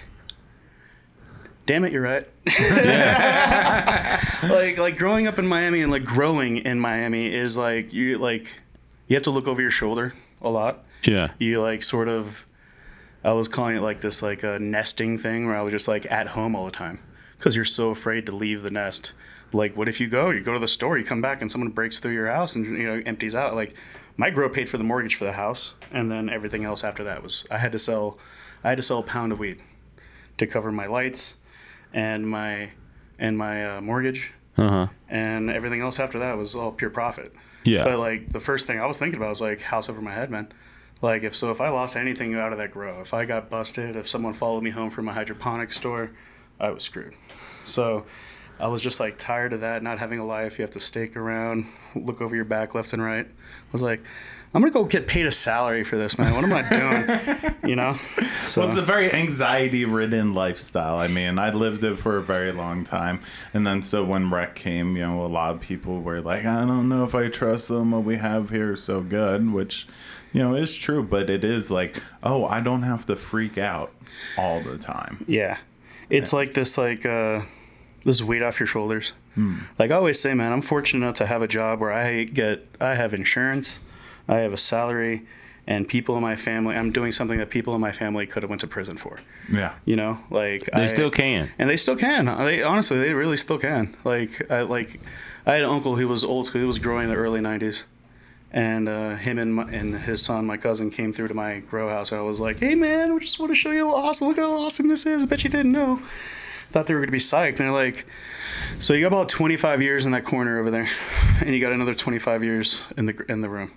Damn 1.64 1.84
it, 1.84 1.92
you're 1.92 2.02
right. 2.02 2.28
like 4.50 4.78
like 4.78 4.98
growing 4.98 5.28
up 5.28 5.38
in 5.38 5.46
Miami 5.46 5.82
and 5.82 5.92
like 5.92 6.04
growing 6.04 6.58
in 6.58 6.80
Miami 6.80 7.32
is 7.32 7.56
like 7.56 7.92
you 7.92 8.18
like 8.18 8.60
you 9.06 9.14
have 9.14 9.22
to 9.24 9.30
look 9.30 9.46
over 9.46 9.62
your 9.62 9.70
shoulder 9.70 10.14
a 10.40 10.50
lot. 10.50 10.84
Yeah. 11.04 11.30
You 11.38 11.60
like 11.60 11.82
sort 11.82 12.08
of 12.08 12.46
I 13.22 13.32
was 13.32 13.46
calling 13.46 13.76
it 13.76 13.80
like 13.80 14.00
this 14.00 14.22
like 14.22 14.42
a 14.42 14.58
nesting 14.58 15.18
thing 15.18 15.46
where 15.46 15.56
I 15.56 15.62
was 15.62 15.72
just 15.72 15.86
like 15.86 16.10
at 16.10 16.28
home 16.28 16.56
all 16.56 16.64
the 16.64 16.72
time 16.72 16.98
because 17.38 17.54
you're 17.54 17.64
so 17.64 17.90
afraid 17.90 18.26
to 18.26 18.32
leave 18.32 18.62
the 18.62 18.70
nest. 18.70 19.12
Like 19.52 19.76
what 19.76 19.88
if 19.88 20.00
you 20.00 20.08
go, 20.08 20.30
you 20.30 20.40
go 20.40 20.54
to 20.54 20.58
the 20.58 20.66
store, 20.66 20.98
you 20.98 21.04
come 21.04 21.22
back 21.22 21.40
and 21.40 21.50
someone 21.50 21.70
breaks 21.70 22.00
through 22.00 22.14
your 22.14 22.26
house 22.26 22.56
and 22.56 22.66
you 22.66 22.84
know 22.84 23.02
empties 23.06 23.36
out. 23.36 23.54
Like 23.54 23.74
my 24.16 24.30
grow 24.30 24.48
paid 24.48 24.68
for 24.68 24.78
the 24.78 24.84
mortgage 24.84 25.14
for 25.14 25.26
the 25.26 25.32
house 25.32 25.74
and 25.92 26.10
then 26.10 26.28
everything 26.28 26.64
else 26.64 26.82
after 26.82 27.04
that 27.04 27.22
was 27.22 27.46
I 27.52 27.58
had 27.58 27.70
to 27.72 27.78
sell 27.78 28.18
I 28.64 28.70
had 28.70 28.78
to 28.78 28.82
sell 28.82 28.98
a 28.98 29.04
pound 29.04 29.30
of 29.30 29.38
weed 29.38 29.62
to 30.38 30.46
cover 30.46 30.72
my 30.72 30.86
lights 30.86 31.36
and 31.92 32.28
my 32.28 32.70
and 33.18 33.36
my 33.38 33.76
uh, 33.76 33.80
mortgage 33.80 34.32
Uh 34.56 34.68
huh. 34.68 34.86
and 35.08 35.50
everything 35.50 35.80
else 35.80 36.00
after 36.00 36.18
that 36.20 36.36
was 36.36 36.54
all 36.54 36.72
pure 36.72 36.90
profit. 36.90 37.32
Yeah. 37.64 37.84
But 37.84 37.98
like 37.98 38.28
the 38.32 38.40
first 38.40 38.66
thing 38.66 38.80
I 38.80 38.86
was 38.86 38.98
thinking 38.98 39.18
about 39.18 39.30
was 39.30 39.40
like 39.40 39.60
house 39.60 39.88
over 39.88 40.00
my 40.02 40.12
head, 40.12 40.30
man. 40.30 40.52
Like 41.00 41.22
if 41.24 41.34
so, 41.34 41.50
if 41.50 41.60
I 41.60 41.68
lost 41.68 41.96
anything 41.96 42.34
out 42.34 42.52
of 42.52 42.58
that 42.58 42.70
grow, 42.70 43.00
if 43.00 43.12
I 43.14 43.24
got 43.24 43.50
busted, 43.50 43.96
if 43.96 44.08
someone 44.08 44.34
followed 44.34 44.62
me 44.62 44.70
home 44.70 44.90
from 44.90 45.08
a 45.08 45.12
hydroponic 45.12 45.72
store, 45.72 46.10
I 46.60 46.70
was 46.70 46.84
screwed. 46.84 47.14
So 47.64 48.04
I 48.60 48.68
was 48.68 48.82
just 48.82 49.00
like 49.00 49.18
tired 49.18 49.52
of 49.52 49.60
that, 49.60 49.82
not 49.82 49.98
having 49.98 50.18
a 50.20 50.24
life. 50.24 50.58
You 50.58 50.62
have 50.62 50.70
to 50.72 50.80
stake 50.80 51.16
around, 51.16 51.66
look 51.96 52.20
over 52.20 52.36
your 52.36 52.44
back 52.44 52.74
left 52.74 52.92
and 52.92 53.02
right. 53.02 53.26
I 53.26 53.72
was 53.72 53.82
like, 53.82 54.00
I'm 54.54 54.60
gonna 54.60 54.72
go 54.72 54.84
get 54.84 55.06
paid 55.06 55.24
a 55.26 55.32
salary 55.32 55.82
for 55.82 55.96
this, 55.96 56.18
man. 56.18 56.34
What 56.34 56.44
am 56.44 56.52
I 56.52 56.68
doing? 56.68 57.54
you 57.70 57.74
know. 57.76 57.94
So 58.44 58.60
Well, 58.60 58.68
it's 58.68 58.78
a 58.78 58.82
very 58.82 59.10
anxiety 59.12 59.84
ridden 59.86 60.34
lifestyle. 60.34 60.98
I 60.98 61.08
mean, 61.08 61.38
I 61.38 61.50
lived 61.50 61.84
it 61.84 61.96
for 61.96 62.18
a 62.18 62.22
very 62.22 62.52
long 62.52 62.84
time. 62.84 63.20
And 63.54 63.66
then, 63.66 63.80
so 63.82 64.04
when 64.04 64.30
rec 64.30 64.54
came, 64.54 64.96
you 64.96 65.06
know, 65.06 65.24
a 65.24 65.26
lot 65.26 65.54
of 65.54 65.60
people 65.60 66.02
were 66.02 66.20
like, 66.20 66.44
I 66.44 66.66
don't 66.66 66.88
know 66.88 67.04
if 67.04 67.14
I 67.14 67.28
trust 67.28 67.68
them. 67.68 67.92
What 67.92 68.04
we 68.04 68.16
have 68.16 68.50
here 68.50 68.74
is 68.74 68.82
so 68.82 69.00
good, 69.00 69.52
which, 69.52 69.86
you 70.34 70.42
know, 70.42 70.54
is 70.54 70.76
true. 70.76 71.02
But 71.02 71.30
it 71.30 71.44
is 71.44 71.70
like, 71.70 72.02
oh, 72.22 72.44
I 72.44 72.60
don't 72.60 72.82
have 72.82 73.06
to 73.06 73.16
freak 73.16 73.56
out 73.56 73.92
all 74.36 74.60
the 74.60 74.76
time. 74.76 75.24
Yeah. 75.26 75.56
It's 76.10 76.32
like 76.34 76.52
this 76.52 76.76
like 76.76 77.06
uh 77.06 77.42
this 78.04 78.22
weight 78.22 78.42
off 78.42 78.60
your 78.60 78.66
shoulders. 78.66 79.14
Like 79.78 79.90
I 79.90 79.94
always 79.94 80.20
say, 80.20 80.34
man, 80.34 80.52
I'm 80.52 80.60
fortunate 80.60 81.06
enough 81.06 81.16
to 81.16 81.26
have 81.26 81.40
a 81.40 81.48
job 81.48 81.80
where 81.80 81.90
I 81.90 82.24
get 82.24 82.66
I 82.82 82.96
have 82.96 83.14
insurance, 83.14 83.80
I 84.28 84.36
have 84.38 84.52
a 84.52 84.56
salary, 84.56 85.22
and 85.66 85.86
people 85.86 86.16
in 86.16 86.22
my 86.22 86.36
family 86.36 86.74
I'm 86.76 86.90
doing 86.92 87.12
something 87.12 87.38
that 87.38 87.50
people 87.50 87.74
in 87.74 87.80
my 87.80 87.92
family 87.92 88.26
could 88.26 88.42
have 88.42 88.50
went 88.50 88.60
to 88.62 88.66
prison 88.66 88.96
for. 88.96 89.20
Yeah. 89.52 89.74
You 89.84 89.96
know? 89.96 90.18
Like 90.30 90.64
They 90.66 90.84
I, 90.84 90.86
still 90.86 91.10
can. 91.10 91.50
and 91.58 91.68
they 91.68 91.76
still 91.76 91.96
can. 91.96 92.26
They 92.26 92.62
honestly, 92.62 92.98
they 92.98 93.12
really 93.14 93.36
still 93.36 93.58
can. 93.58 93.96
Like, 94.04 94.50
I 94.50 94.62
like, 94.62 95.00
I 95.46 95.54
had 95.54 95.62
an 95.62 95.70
uncle 95.70 95.96
who 95.96 96.08
was 96.08 96.24
old 96.24 96.46
school. 96.46 96.60
He 96.60 96.66
was 96.66 96.78
growing 96.78 97.04
in 97.04 97.10
the 97.10 97.16
early 97.16 97.40
'90s, 97.40 97.84
and 98.52 98.88
uh, 98.88 99.16
him 99.16 99.38
and 99.38 99.54
my, 99.56 99.64
and 99.70 99.98
his 100.00 100.22
son, 100.24 100.46
my 100.46 100.56
cousin, 100.56 100.90
came 100.90 101.12
through 101.12 101.28
to 101.28 101.34
my 101.34 101.58
grow 101.60 101.88
house. 101.88 102.12
And 102.12 102.20
I 102.20 102.22
was 102.22 102.38
like, 102.38 102.58
"Hey, 102.60 102.74
man, 102.76 103.12
we 103.14 103.18
just 103.20 103.40
want 103.40 103.50
to 103.50 103.56
show 103.56 103.72
you 103.72 103.88
how 103.88 103.94
awesome. 103.96 104.28
Look 104.28 104.36
how 104.36 104.52
awesome 104.52 104.86
this 104.88 105.04
is. 105.06 105.22
I 105.24 105.26
bet 105.26 105.42
you 105.42 105.50
didn't 105.50 105.72
know." 105.72 106.00
Thought 106.72 106.86
they 106.86 106.94
were 106.94 107.00
gonna 107.00 107.12
be 107.12 107.18
psyched. 107.18 107.48
And 107.48 107.58
they're 107.58 107.70
like, 107.70 108.06
"So 108.78 108.94
you 108.94 109.02
got 109.02 109.08
about 109.08 109.28
25 109.28 109.82
years 109.82 110.06
in 110.06 110.12
that 110.12 110.24
corner 110.24 110.58
over 110.58 110.70
there, 110.70 110.88
and 111.40 111.54
you 111.54 111.60
got 111.60 111.72
another 111.72 111.94
25 111.94 112.42
years 112.42 112.84
in 112.96 113.06
the 113.06 113.24
in 113.28 113.42
the 113.42 113.48
room." 113.48 113.72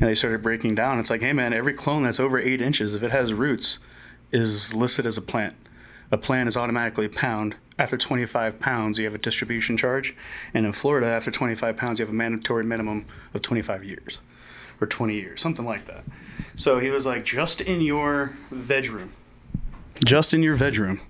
And 0.00 0.08
they 0.08 0.14
started 0.14 0.42
breaking 0.42 0.74
down. 0.74 0.98
It's 0.98 1.10
like, 1.10 1.20
"Hey, 1.20 1.32
man, 1.32 1.52
every 1.52 1.74
clone 1.74 2.02
that's 2.02 2.18
over 2.18 2.38
eight 2.38 2.60
inches, 2.60 2.94
if 2.94 3.02
it 3.02 3.10
has 3.10 3.32
roots, 3.32 3.78
is 4.32 4.74
listed 4.74 5.06
as 5.06 5.16
a 5.16 5.22
plant." 5.22 5.54
a 6.10 6.18
plant 6.18 6.48
is 6.48 6.56
automatically 6.56 7.06
a 7.06 7.10
pound. 7.10 7.56
After 7.78 7.96
25 7.96 8.58
pounds, 8.58 8.98
you 8.98 9.04
have 9.04 9.14
a 9.14 9.18
distribution 9.18 9.76
charge. 9.76 10.16
And 10.54 10.66
in 10.66 10.72
Florida, 10.72 11.06
after 11.06 11.30
25 11.30 11.76
pounds, 11.76 11.98
you 11.98 12.06
have 12.06 12.12
a 12.12 12.16
mandatory 12.16 12.64
minimum 12.64 13.06
of 13.34 13.42
25 13.42 13.84
years 13.84 14.20
or 14.80 14.86
20 14.86 15.14
years, 15.14 15.40
something 15.40 15.64
like 15.64 15.86
that. 15.86 16.04
So 16.56 16.78
he 16.78 16.90
was 16.90 17.06
like, 17.06 17.24
just 17.24 17.60
in 17.60 17.80
your 17.80 18.36
veg 18.50 18.90
room, 18.90 19.12
just 20.04 20.32
in 20.32 20.42
your 20.42 20.54
veg 20.54 20.78
room, 20.78 21.00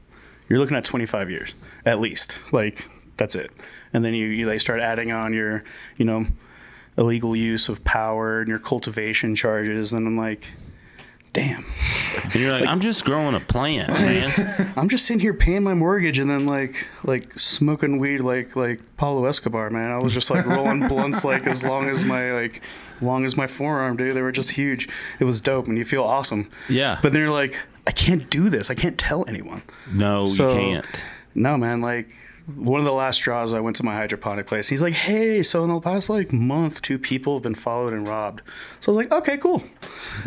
you're 0.48 0.58
looking 0.58 0.76
at 0.76 0.84
25 0.84 1.30
years 1.30 1.54
at 1.84 2.00
least. 2.00 2.38
Like, 2.52 2.86
that's 3.16 3.34
it. 3.34 3.50
And 3.92 4.04
then 4.04 4.14
you, 4.14 4.26
you 4.26 4.46
they 4.46 4.58
start 4.58 4.80
adding 4.80 5.10
on 5.10 5.32
your, 5.32 5.64
you 5.96 6.04
know, 6.04 6.26
illegal 6.96 7.36
use 7.36 7.68
of 7.68 7.84
power 7.84 8.40
and 8.40 8.48
your 8.48 8.58
cultivation 8.58 9.36
charges. 9.36 9.92
And 9.92 10.06
I'm 10.06 10.16
like, 10.16 10.52
damn. 11.32 11.64
And 12.24 12.34
you're 12.34 12.52
like, 12.52 12.66
I'm 12.66 12.80
just 12.80 13.04
growing 13.04 13.34
a 13.34 13.40
plant, 13.40 13.90
man. 13.90 14.72
I'm 14.76 14.88
just 14.88 15.06
sitting 15.06 15.20
here 15.20 15.34
paying 15.34 15.62
my 15.62 15.74
mortgage 15.74 16.18
and 16.18 16.28
then 16.30 16.46
like 16.46 16.86
like 17.04 17.38
smoking 17.38 17.98
weed 17.98 18.18
like 18.18 18.56
like 18.56 18.80
Pablo 18.96 19.26
Escobar, 19.26 19.70
man. 19.70 19.90
I 19.90 19.98
was 19.98 20.12
just 20.12 20.30
like 20.30 20.46
rolling 20.46 20.86
blunts 20.88 21.24
like 21.24 21.46
as 21.46 21.64
long 21.64 21.88
as 21.88 22.04
my 22.04 22.32
like 22.32 22.62
long 23.00 23.24
as 23.24 23.36
my 23.36 23.46
forearm, 23.46 23.96
dude. 23.96 24.14
They 24.14 24.22
were 24.22 24.32
just 24.32 24.50
huge. 24.50 24.88
It 25.20 25.24
was 25.24 25.40
dope 25.40 25.68
and 25.68 25.78
you 25.78 25.84
feel 25.84 26.02
awesome. 26.02 26.50
Yeah. 26.68 26.98
But 27.00 27.12
then 27.12 27.22
you're 27.22 27.30
like, 27.30 27.58
I 27.88 27.90
can't 27.90 28.28
do 28.28 28.50
this. 28.50 28.70
I 28.70 28.74
can't 28.74 28.98
tell 28.98 29.24
anyone. 29.28 29.62
no, 29.90 30.26
So- 30.26 30.52
you 30.52 30.54
can't. 30.60 31.04
No, 31.34 31.56
man, 31.56 31.80
like 31.80 32.10
one 32.56 32.80
of 32.80 32.84
the 32.86 32.92
last 32.92 33.18
draws, 33.18 33.52
I 33.54 33.60
went 33.60 33.76
to 33.76 33.84
my 33.84 33.94
hydroponic 33.94 34.46
place. 34.46 34.68
He's 34.68 34.82
like, 34.82 34.94
"Hey, 34.94 35.42
so 35.42 35.62
in 35.64 35.70
the 35.70 35.80
past 35.80 36.08
like 36.10 36.32
month, 36.32 36.82
two 36.82 36.98
people 36.98 37.34
have 37.36 37.42
been 37.42 37.54
followed 37.54 37.92
and 37.92 38.06
robbed." 38.08 38.42
So 38.80 38.90
I 38.92 38.96
was 38.96 39.04
like, 39.04 39.12
"Okay, 39.20 39.36
cool. 39.38 39.62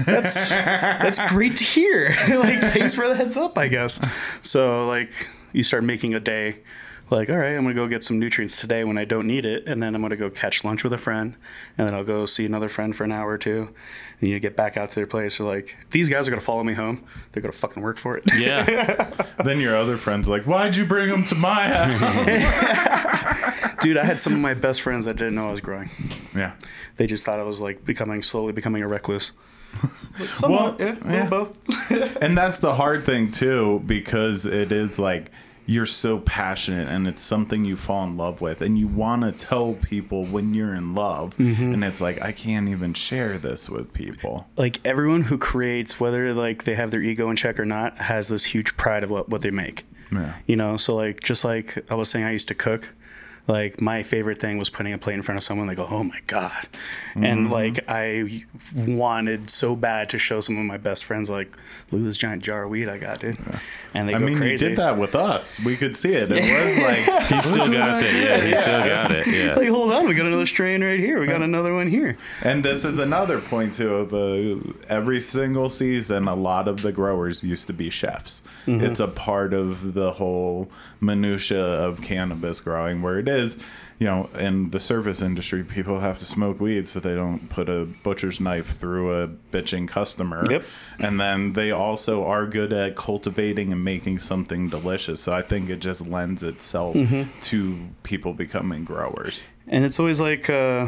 That's 0.06 0.50
that's 1.04 1.20
great 1.30 1.58
to 1.58 1.64
hear. 1.64 2.10
like, 2.30 2.60
thanks 2.62 2.94
for 2.94 3.08
the 3.08 3.16
heads 3.16 3.38
up, 3.38 3.58
I 3.58 3.68
guess." 3.68 4.00
So 4.42 4.88
like, 4.88 5.28
you 5.54 5.64
start 5.64 5.84
making 5.84 6.14
a 6.16 6.20
day. 6.20 6.60
Like, 7.12 7.30
all 7.30 7.36
right, 7.36 7.56
I'm 7.58 7.64
gonna 7.64 7.76
go 7.76 7.88
get 7.90 8.06
some 8.06 8.20
nutrients 8.20 8.60
today 8.62 8.86
when 8.86 8.98
I 8.98 9.04
don't 9.04 9.28
need 9.28 9.46
it, 9.46 9.68
and 9.68 9.84
then 9.84 9.94
I'm 9.96 10.02
gonna 10.02 10.16
go 10.16 10.30
catch 10.30 10.64
lunch 10.64 10.82
with 10.84 10.94
a 10.94 10.98
friend, 10.98 11.36
and 11.78 11.86
then 11.86 11.94
I'll 11.94 12.06
go 12.06 12.24
see 12.26 12.46
another 12.46 12.70
friend 12.70 12.96
for 12.96 13.04
an 13.04 13.12
hour 13.12 13.28
or 13.32 13.38
two, 13.38 13.68
and 14.22 14.30
you 14.30 14.40
get 14.40 14.56
back 14.56 14.78
out 14.78 14.90
to 14.92 14.96
their 14.96 15.06
place. 15.08 15.38
They're 15.38 15.46
like, 15.46 15.76
these 15.92 16.08
guys 16.08 16.26
are 16.28 16.32
gonna 16.32 16.40
follow 16.42 16.64
me 16.64 16.74
home. 16.74 17.04
They're 17.34 17.42
gonna 17.42 17.52
fucking 17.52 17.84
work 17.84 17.98
for 17.98 18.16
it. 18.18 18.24
Yeah. 18.38 19.12
Then 19.44 19.60
your 19.60 19.76
other 19.76 19.98
friend's 19.98 20.28
like, 20.30 20.44
"Why'd 20.44 20.76
you 20.76 20.86
bring 20.86 21.10
them 21.10 21.26
to 21.26 21.36
my 21.36 21.68
house?" 21.68 21.96
Dude, 23.82 23.98
I 23.98 24.06
had 24.06 24.20
some 24.20 24.34
of 24.34 24.40
my 24.40 24.54
best 24.54 24.82
friends 24.84 25.06
that 25.06 25.16
didn't 25.18 25.34
know 25.36 25.48
I 25.48 25.52
was 25.52 25.62
growing. 25.62 25.90
yeah. 26.36 26.54
They 26.98 27.08
just 27.08 27.26
thought 27.26 27.40
I 27.40 27.44
was 27.44 27.60
like 27.60 27.84
becoming 27.84 28.22
slowly 28.22 28.54
becoming 28.54 28.84
a 28.84 28.88
recluse. 28.88 29.32
Somewhat, 30.32 30.78
Well, 30.80 30.88
yeah, 30.90 30.96
yeah. 31.12 31.30
both. 31.30 31.58
and 32.22 32.38
that's 32.38 32.60
the 32.60 32.76
hard 32.76 33.04
thing 33.06 33.32
too 33.32 33.82
because 33.86 34.46
it 34.46 34.72
is 34.72 35.00
like 35.00 35.32
you're 35.72 35.86
so 36.06 36.20
passionate 36.20 36.88
and 36.90 37.08
it's 37.08 37.22
something 37.22 37.64
you 37.66 37.76
fall 37.78 38.04
in 38.06 38.18
love 38.18 38.42
with 38.42 38.62
and 38.62 38.78
you 38.78 38.88
want 38.88 39.22
to 39.24 39.32
tell 39.32 39.74
people 39.76 40.26
when 40.26 40.54
you're 40.54 40.74
in 40.76 40.94
love 40.94 41.36
Mm-hmm. 41.38 41.74
and 41.74 41.84
it's 41.84 42.02
like 42.02 42.22
i 42.22 42.32
can't 42.32 42.68
even 42.68 42.94
share 42.94 43.38
this 43.38 43.70
with 43.70 43.94
people 43.94 44.48
Like 44.58 44.80
everyone 44.86 45.24
who 45.30 45.38
creates, 45.38 46.00
whether 46.00 46.34
like 46.34 46.64
they 46.66 46.76
have 46.76 46.92
their 46.92 47.02
ego 47.02 47.30
in 47.30 47.36
check 47.36 47.60
or 47.60 47.66
not, 47.66 47.98
has 47.98 48.28
this 48.28 48.44
huge 48.54 48.76
pride 48.76 49.04
of 49.04 49.10
what, 49.10 49.30
what 49.30 49.42
they 49.42 49.52
make. 49.52 49.84
yeah 50.12 50.34
You 50.46 50.56
know, 50.62 50.78
so 50.78 50.96
like 50.96 51.18
just 51.24 51.44
like 51.46 51.68
I 51.92 51.96
was 51.96 52.10
saying, 52.10 52.26
I 52.26 52.32
used 52.32 52.48
to 52.50 52.56
cook. 52.56 52.94
Like 53.52 53.82
my 53.82 54.02
favorite 54.02 54.40
thing 54.40 54.58
was 54.58 54.70
putting 54.70 54.94
a 54.94 54.98
plate 54.98 55.16
in 55.16 55.24
front 55.24 55.38
of 55.38 55.44
someone. 55.44 55.68
They 55.68 55.76
go, 55.76 55.86
"Oh 55.92 56.06
my 56.06 56.20
god!" 56.28 56.70
And 57.16 57.52
like 57.52 57.80
I 57.86 58.46
wanted 58.78 59.50
so 59.50 59.76
bad 59.76 60.10
to 60.12 60.18
show 60.18 60.40
some 60.40 60.58
of 60.58 60.64
my 60.64 60.78
best 60.78 61.04
friends, 61.04 61.30
like, 61.30 61.52
"Look 61.92 62.00
at 62.00 62.06
this 62.06 62.18
giant 62.18 62.44
jar 62.44 62.64
of 62.64 62.70
weed 62.70 62.88
I 62.88 62.98
got, 62.98 63.20
dude." 63.20 63.38
And 63.94 64.08
they 64.08 64.14
i 64.14 64.20
go 64.20 64.26
mean 64.26 64.38
crazy. 64.38 64.64
you 64.64 64.70
did 64.70 64.78
that 64.78 64.98
with 64.98 65.16
us 65.16 65.60
we 65.66 65.76
could 65.76 65.98
see 65.98 66.14
it 66.14 66.32
it 66.32 66.38
was 66.38 66.78
like 67.18 67.28
He 67.32 67.42
still 67.42 67.72
got 67.72 68.04
it. 68.04 68.24
Yeah, 68.24 68.42
he 68.42 68.56
still 68.56 68.80
got 68.80 69.12
it. 69.12 69.28
Yeah. 69.28 69.56
Like, 69.56 69.68
hold 69.68 69.92
on, 69.92 70.08
we 70.08 70.14
got 70.14 70.26
another 70.26 70.46
strain 70.46 70.84
right 70.84 71.00
here. 71.00 71.20
We 71.20 71.28
got 71.28 71.42
another 71.42 71.74
one 71.74 71.90
here. 71.90 72.18
And 72.44 72.64
this 72.64 72.86
is 72.86 73.00
another 73.00 73.42
point 73.42 73.74
too 73.74 73.96
of 73.96 74.14
uh, 74.14 74.74
every 74.88 75.20
single 75.20 75.70
season. 75.70 76.28
A 76.28 76.36
lot 76.36 76.68
of 76.68 76.82
the 76.82 76.92
growers 76.92 77.44
used 77.44 77.68
to 77.68 77.74
be 77.74 77.90
chefs. 77.90 78.42
Mm-hmm. 78.66 78.86
It's 78.86 79.00
a 79.00 79.08
part 79.08 79.54
of 79.54 79.94
the 79.94 80.14
whole 80.14 80.70
minutia 81.00 81.62
of 81.62 82.02
cannabis 82.02 82.60
growing, 82.60 83.02
where 83.02 83.20
it 83.20 83.28
is, 83.28 83.41
you 84.00 84.08
know, 84.08 84.30
in 84.40 84.72
the 84.72 84.80
service 84.80 85.22
industry, 85.22 85.64
people 85.64 86.00
have 86.00 86.18
to 86.20 86.26
smoke 86.26 86.60
weed 86.60 86.88
so 86.88 87.00
they 87.00 87.14
don't 87.14 87.50
put 87.50 87.70
a 87.70 87.86
butcher's 88.04 88.40
knife 88.40 88.78
through 88.80 89.14
a 89.24 89.28
bitching 89.28 89.88
customer. 89.88 90.44
Yep. 90.50 90.64
And 91.00 91.20
then 91.20 91.54
they 91.54 91.70
also 91.72 92.26
are 92.26 92.48
good 92.48 92.74
at 92.74 92.96
cultivating 92.96 93.72
and 93.72 93.84
making 93.84 94.18
something 94.20 94.70
delicious. 94.70 95.22
So 95.22 95.32
I 95.34 95.44
think 95.44 95.70
it 95.70 95.80
just 95.80 96.06
lends 96.08 96.42
itself 96.42 96.96
Mm-hmm. 96.96 97.40
to 97.42 97.90
people 98.04 98.34
becoming 98.34 98.84
growers. 98.86 99.46
And 99.68 99.86
it's 99.86 100.00
always 100.00 100.20
like 100.20 100.50
uh, 100.50 100.88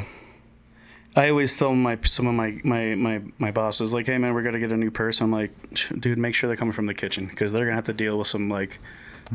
I 1.15 1.29
always 1.29 1.55
tell 1.57 1.75
my 1.75 1.98
some 2.03 2.25
of 2.25 2.33
my 2.33 2.60
my 2.63 2.95
my 2.95 3.22
my 3.38 3.51
bosses 3.51 3.93
like, 3.93 4.07
"Hey 4.07 4.17
man, 4.17 4.33
we're 4.33 4.41
gonna 4.41 4.60
get 4.60 4.72
a 4.72 4.77
new 4.77 4.89
person." 4.89 5.25
I'm 5.25 5.31
like, 5.31 5.51
"Dude, 6.00 6.17
make 6.17 6.33
sure 6.33 6.48
they're 6.48 6.57
coming 6.57 6.74
from 6.74 6.88
the 6.88 6.93
kitchen 6.95 7.27
because 7.27 7.51
they're 7.53 7.65
gonna 7.65 7.75
have 7.75 7.83
to 7.86 7.93
deal 7.93 8.17
with 8.17 8.27
some 8.27 8.50
like 8.50 8.79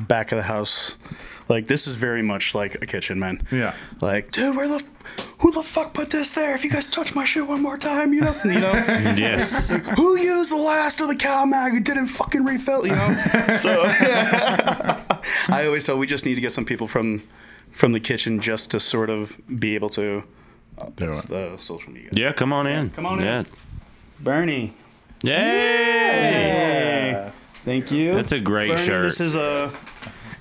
back 0.07 0.33
of 0.33 0.37
the 0.37 0.43
house. 0.45 0.97
Like 1.49 1.67
this 1.67 1.87
is 1.87 1.95
very 1.95 2.23
much 2.23 2.55
like 2.55 2.75
a 2.77 2.87
kitchen, 2.87 3.19
man. 3.19 3.43
Yeah. 3.51 3.75
Like, 4.01 4.31
dude, 4.31 4.55
where 4.55 4.69
the 4.69 4.85
who 5.39 5.51
the 5.53 5.63
fuck 5.63 5.95
put 5.95 6.11
this 6.11 6.33
there? 6.33 6.55
If 6.55 6.63
you 6.65 6.71
guys 6.71 6.87
touch 6.87 7.15
my 7.15 7.25
shit 7.25 7.47
one 7.47 7.63
more 7.63 7.79
time, 7.79 8.13
you 8.13 8.21
know, 8.21 8.35
you 8.45 8.61
know, 8.61 8.73
Yes. 9.17 9.71
who 9.97 10.19
used 10.19 10.51
the 10.51 10.57
last 10.57 11.01
of 11.01 11.09
the 11.09 11.17
Cal-Mag 11.17 11.73
who 11.73 11.81
didn't 11.81 12.09
fucking 12.09 12.45
refill, 12.45 12.87
you 12.87 12.93
know? 12.95 13.23
so 13.57 13.85
I 15.49 15.65
always 15.67 15.85
tell 15.85 15.97
we 15.99 16.07
just 16.07 16.27
need 16.27 16.35
to 16.35 16.41
get 16.41 16.53
some 16.53 16.65
people 16.65 16.87
from 16.87 17.23
from 17.73 17.93
the 17.93 18.01
kitchen 18.01 18.41
just 18.41 18.71
to 18.73 18.81
sort 18.81 19.11
of 19.11 19.39
be 19.59 19.75
able 19.75 19.89
to. 19.91 20.25
Uh, 20.81 20.91
that's 20.97 21.25
the 21.25 21.57
social 21.59 21.93
media. 21.93 22.11
Yeah, 22.13 22.33
come 22.33 22.53
on 22.53 22.67
in. 22.67 22.91
come 22.91 23.07
on 23.07 23.21
yeah. 23.21 23.41
in. 23.41 23.47
Bernie. 24.21 24.75
Yay! 25.23 25.33
Hey. 25.35 26.48
Thank 27.65 27.91
you. 27.91 28.15
That's 28.15 28.33
a 28.33 28.41
great 28.41 28.69
Bernie, 28.69 28.83
shirt. 28.83 29.03
This 29.03 29.21
is 29.21 29.37
uh, 29.37 29.71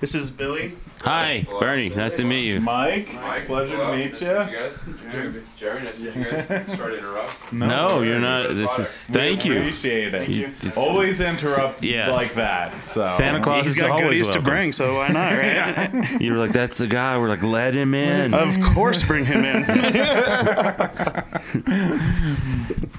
this 0.00 0.14
is 0.14 0.30
Billy. 0.30 0.76
Hi, 1.02 1.46
Bernie. 1.60 1.90
Nice 1.90 2.14
to 2.14 2.24
meet 2.24 2.44
you. 2.44 2.60
Mike, 2.60 3.14
Mike, 3.14 3.46
pleasure 3.46 3.78
well, 3.78 3.92
to 3.92 3.96
meet 3.96 4.12
nice 4.12 4.20
you. 4.20 4.28
to 4.28 4.48
you 4.50 4.58
guys. 4.58 5.12
Jeremy, 5.12 5.40
Jerry, 5.56 5.82
nice 5.84 5.98
to 5.98 6.04
meet 6.04 6.16
you 6.16 6.24
guys. 6.24 6.46
Sorry 6.76 6.92
to 6.94 6.98
interrupt. 6.98 7.52
No, 7.52 8.02
you're 8.02 8.18
not. 8.18 8.48
This 8.48 8.78
is. 8.78 9.06
Thank 9.06 9.44
you. 9.44 9.58
Appreciate 9.58 10.14
it. 10.14 10.28
You 10.28 10.48
just- 10.60 10.76
Always 10.76 11.20
interrupt 11.20 11.82
Yes. 11.84 12.10
like 12.10 12.34
that. 12.34 12.88
So 12.88 13.04
Santa 13.06 13.40
Claus 13.40 13.66
He's 13.66 13.76
is 13.76 13.80
got 13.80 13.90
always 13.90 14.18
goodies 14.18 14.30
to 14.30 14.40
bring, 14.40 14.72
so 14.72 14.94
why 14.96 15.08
not, 15.08 15.32
right? 15.32 16.20
You 16.20 16.32
were 16.32 16.38
like, 16.38 16.52
"That's 16.52 16.76
the 16.78 16.88
guy." 16.88 17.16
We're 17.18 17.28
like, 17.28 17.42
"Let 17.44 17.74
him 17.74 17.94
in." 17.94 18.34
of 18.34 18.60
course, 18.60 19.04
bring 19.04 19.24
him 19.24 19.44
in. 19.44 19.64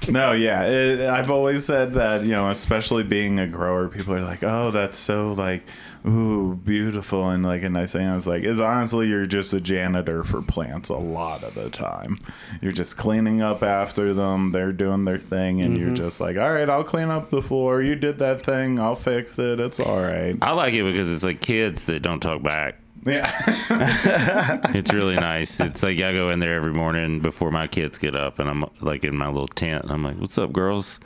No, 0.08 0.32
yeah. 0.32 0.64
It, 0.64 1.00
I've 1.00 1.30
always 1.30 1.64
said 1.64 1.94
that, 1.94 2.22
you 2.22 2.30
know, 2.30 2.48
especially 2.50 3.02
being 3.02 3.38
a 3.38 3.46
grower, 3.46 3.88
people 3.88 4.14
are 4.14 4.22
like, 4.22 4.42
oh, 4.42 4.70
that's 4.70 4.98
so, 4.98 5.32
like, 5.32 5.62
ooh, 6.06 6.54
beautiful. 6.54 7.28
And, 7.30 7.44
like, 7.44 7.62
a 7.62 7.68
nice 7.68 7.92
thing. 7.92 8.06
I 8.06 8.14
was 8.14 8.26
like, 8.26 8.42
is 8.42 8.60
honestly, 8.60 9.08
you're 9.08 9.26
just 9.26 9.52
a 9.52 9.60
janitor 9.60 10.24
for 10.24 10.42
plants 10.42 10.88
a 10.88 10.96
lot 10.96 11.42
of 11.42 11.54
the 11.54 11.70
time. 11.70 12.18
You're 12.60 12.72
just 12.72 12.96
cleaning 12.96 13.42
up 13.42 13.62
after 13.62 14.14
them. 14.14 14.52
They're 14.52 14.72
doing 14.72 15.04
their 15.04 15.18
thing. 15.18 15.60
And 15.60 15.76
you're 15.76 15.88
mm-hmm. 15.88 15.96
just 15.96 16.20
like, 16.20 16.36
all 16.36 16.52
right, 16.52 16.68
I'll 16.68 16.84
clean 16.84 17.10
up 17.10 17.30
the 17.30 17.42
floor. 17.42 17.82
You 17.82 17.94
did 17.94 18.18
that 18.18 18.40
thing. 18.40 18.78
I'll 18.78 18.94
fix 18.94 19.38
it. 19.38 19.60
It's 19.60 19.80
all 19.80 20.00
right. 20.00 20.36
I 20.42 20.52
like 20.52 20.74
it 20.74 20.84
because 20.84 21.12
it's 21.12 21.24
like 21.24 21.40
kids 21.40 21.86
that 21.86 22.00
don't 22.00 22.20
talk 22.20 22.42
back. 22.42 22.76
Yeah. 23.04 23.30
It's 24.74 24.92
really 24.92 25.16
nice. 25.30 25.60
It's 25.60 25.82
like 25.82 26.00
I 26.00 26.12
go 26.12 26.30
in 26.30 26.38
there 26.38 26.54
every 26.54 26.72
morning 26.72 27.20
before 27.20 27.50
my 27.50 27.66
kids 27.66 27.98
get 27.98 28.14
up, 28.14 28.38
and 28.38 28.48
I'm 28.48 28.64
like 28.80 29.04
in 29.04 29.16
my 29.16 29.26
little 29.26 29.48
tent. 29.48 29.84
And 29.84 29.92
I'm 29.92 30.04
like, 30.04 30.18
"What's 30.18 30.38
up, 30.38 30.52
girls? 30.52 31.00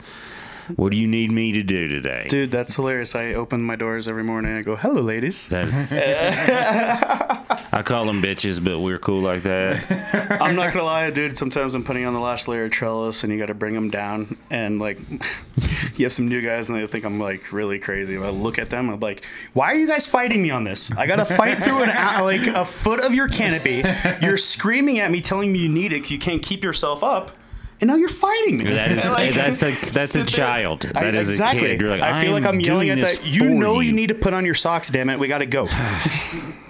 What 0.75 0.91
do 0.91 0.97
you 0.97 1.07
need 1.07 1.31
me 1.31 1.51
to 1.53 1.63
do 1.63 1.87
today?" 1.87 2.25
Dude, 2.29 2.51
that's 2.51 2.75
hilarious. 2.75 3.15
I 3.15 3.33
open 3.33 3.61
my 3.61 3.75
doors 3.75 4.07
every 4.07 4.23
morning. 4.23 4.55
I 4.55 4.61
go, 4.61 4.75
"Hello, 4.75 5.01
ladies." 5.01 5.47
That's. 5.49 5.93
I 7.75 7.81
call 7.81 8.05
them 8.05 8.21
bitches, 8.21 8.63
but 8.63 8.79
we're 8.79 8.99
cool 8.99 9.19
like 9.19 9.43
that. 9.43 10.39
I'm 10.41 10.55
not 10.55 10.71
gonna 10.71 10.85
lie, 10.85 11.09
dude. 11.09 11.37
Sometimes 11.37 11.75
I'm 11.75 11.83
putting 11.83 12.05
on 12.05 12.13
the 12.13 12.21
last 12.21 12.47
layer 12.47 12.65
of 12.65 12.71
trellis, 12.71 13.25
and 13.25 13.33
you 13.33 13.37
got 13.37 13.47
to 13.47 13.53
bring 13.53 13.73
them 13.73 13.89
down. 13.89 14.37
And 14.49 14.79
like, 14.79 14.97
you 15.97 16.05
have 16.05 16.13
some 16.13 16.29
new 16.29 16.41
guys, 16.41 16.69
and 16.69 16.81
they 16.81 16.87
think 16.87 17.03
I'm 17.03 17.19
like 17.19 17.51
really 17.51 17.77
crazy. 17.77 18.17
I 18.17 18.29
look 18.29 18.59
at 18.59 18.69
them, 18.69 18.89
I'm 18.89 19.01
like, 19.01 19.25
"Why 19.51 19.73
are 19.73 19.75
you 19.75 19.87
guys 19.87 20.07
fighting 20.07 20.41
me 20.41 20.51
on 20.51 20.63
this? 20.63 20.89
I 20.91 21.05
got 21.05 21.17
to 21.17 21.25
fight 21.25 21.61
through 21.61 21.83
an 21.83 21.89
like 22.23 22.47
a 22.47 22.63
foot 22.63 23.03
of 23.03 23.13
your 23.13 23.27
canopy. 23.27 23.83
You're 24.21 24.37
screaming 24.37 24.99
at 24.99 25.11
me, 25.11 25.19
telling 25.19 25.51
me 25.51 25.59
you 25.59 25.69
need 25.69 25.91
it. 25.91 26.09
You 26.09 26.17
can't 26.17 26.41
keep 26.41 26.63
yourself 26.63 27.03
up." 27.03 27.31
And 27.81 27.89
now 27.89 27.95
you're 27.95 28.09
fighting 28.09 28.57
me. 28.57 28.71
That 28.73 28.91
is 28.91 29.09
Like- 29.11 29.33
that's 29.33 29.61
a 29.61 29.71
that's 29.71 29.95
a 29.97 30.07
sit 30.07 30.19
there. 30.19 30.25
child. 30.25 30.85
I- 30.95 31.03
That 31.05 31.15
is 31.15 31.29
exactly. 31.29 31.65
a 31.65 31.69
kid. 31.73 31.81
You're 31.81 31.89
like, 31.91 32.01
I 32.01 32.21
feel 32.21 32.31
like 32.31 32.45
I'm 32.45 32.59
yelling 32.59 32.89
at 32.89 32.99
that. 32.99 33.25
You 33.25 33.49
know 33.49 33.79
you 33.81 33.91
need 33.93 34.07
to 34.07 34.15
put 34.15 34.33
on 34.33 34.45
your 34.45 34.55
socks. 34.55 34.89
Damn 34.89 35.09
it, 35.09 35.19
we 35.19 35.27
got 35.27 35.39
to 35.39 35.45
go. 35.45 35.67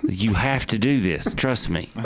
You 0.07 0.33
have 0.35 0.67
to 0.67 0.77
do 0.77 0.99
this. 1.01 1.33
Trust 1.33 1.69
me. 1.69 1.89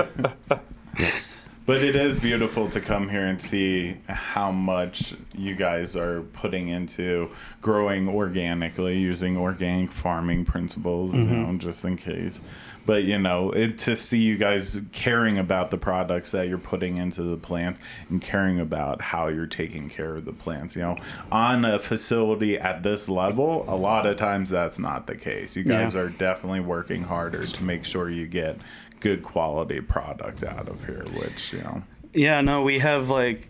Yes. 0.98 1.48
But 1.66 1.84
it 1.84 1.96
is 1.96 2.20
beautiful 2.20 2.68
to 2.70 2.82
come 2.82 3.10
here 3.10 3.26
and 3.28 3.40
see 3.40 3.98
how 4.08 4.52
much 4.52 5.14
you 5.38 5.56
guys 5.56 5.96
are 5.96 6.22
putting 6.34 6.68
into 6.70 7.30
growing 7.62 8.10
organically, 8.10 8.98
using 8.98 9.38
organic 9.38 9.92
farming 9.92 10.46
principles, 10.46 11.14
you 11.14 11.20
mm-hmm. 11.26 11.52
know, 11.52 11.58
just 11.60 11.86
in 11.86 11.96
case. 11.96 12.42
But 12.90 13.04
you 13.04 13.20
know, 13.20 13.52
it, 13.52 13.78
to 13.80 13.96
see 13.96 14.18
you 14.18 14.36
guys 14.36 14.82
caring 14.92 15.38
about 15.38 15.70
the 15.70 15.78
products 15.78 16.32
that 16.32 16.48
you're 16.48 16.58
putting 16.58 16.98
into 16.98 17.22
the 17.22 17.38
plants 17.38 17.80
and 18.10 18.20
caring 18.20 18.60
about 18.60 19.00
how 19.00 19.28
you're 19.28 19.46
taking 19.46 19.92
care 19.92 20.16
of 20.16 20.26
the 20.26 20.34
plants, 20.34 20.76
you 20.76 20.82
know, 20.82 20.98
on 21.32 21.66
a 21.66 21.78
facility 21.78 22.58
at 22.58 22.82
this 22.82 23.08
level, 23.08 23.64
a 23.68 23.76
lot 23.78 24.08
of 24.08 24.18
times 24.18 24.50
that's 24.50 24.80
not 24.80 25.06
the 25.06 25.14
case. 25.16 25.56
You 25.56 25.66
guys 25.66 25.94
Yeah. 25.94 26.00
are 26.00 26.10
definitely 26.10 26.62
working 26.62 27.04
harder 27.04 27.44
to 27.46 27.64
make 27.64 27.86
sure 27.86 28.10
you 28.10 28.26
get 28.26 28.58
good 29.02 29.22
quality 29.22 29.82
product 29.82 30.44
out 30.44 30.68
of 30.68 30.84
here, 30.86 31.06
which 31.14 31.54
you 31.54 31.60
know. 31.60 31.84
Yeah, 32.16 32.42
no, 32.42 32.64
we 32.64 32.80
have 32.80 33.12
like 33.12 33.50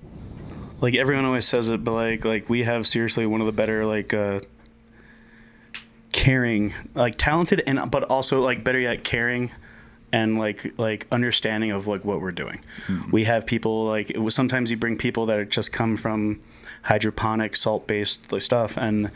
like 0.81 0.95
everyone 0.95 1.23
always 1.23 1.45
says 1.45 1.69
it, 1.69 1.81
but 1.81 1.93
like 1.93 2.25
like 2.25 2.49
we 2.49 2.63
have 2.63 2.85
seriously 2.85 3.25
one 3.25 3.39
of 3.39 3.47
the 3.47 3.53
better 3.53 3.85
like 3.85 4.13
uh 4.13 4.41
caring, 6.11 6.73
like 6.95 7.15
talented 7.17 7.63
and 7.65 7.91
but 7.91 8.03
also 8.05 8.41
like 8.41 8.63
better 8.63 8.79
yet 8.79 9.03
caring 9.03 9.51
and 10.11 10.39
like 10.39 10.77
like 10.77 11.07
understanding 11.11 11.71
of 11.71 11.87
like 11.87 12.03
what 12.03 12.21
we're 12.21 12.31
doing. 12.31 12.61
Hmm. 12.85 13.11
We 13.11 13.25
have 13.25 13.45
people 13.45 13.85
like 13.85 14.09
it 14.09 14.19
was 14.19 14.35
sometimes 14.35 14.71
you 14.71 14.77
bring 14.77 14.97
people 14.97 15.25
that 15.27 15.39
are 15.39 15.45
just 15.45 15.71
come 15.71 15.97
from 15.97 16.41
hydroponic 16.83 17.55
salt 17.55 17.87
based 17.87 18.31
like, 18.31 18.41
stuff 18.41 18.77
and 18.77 19.11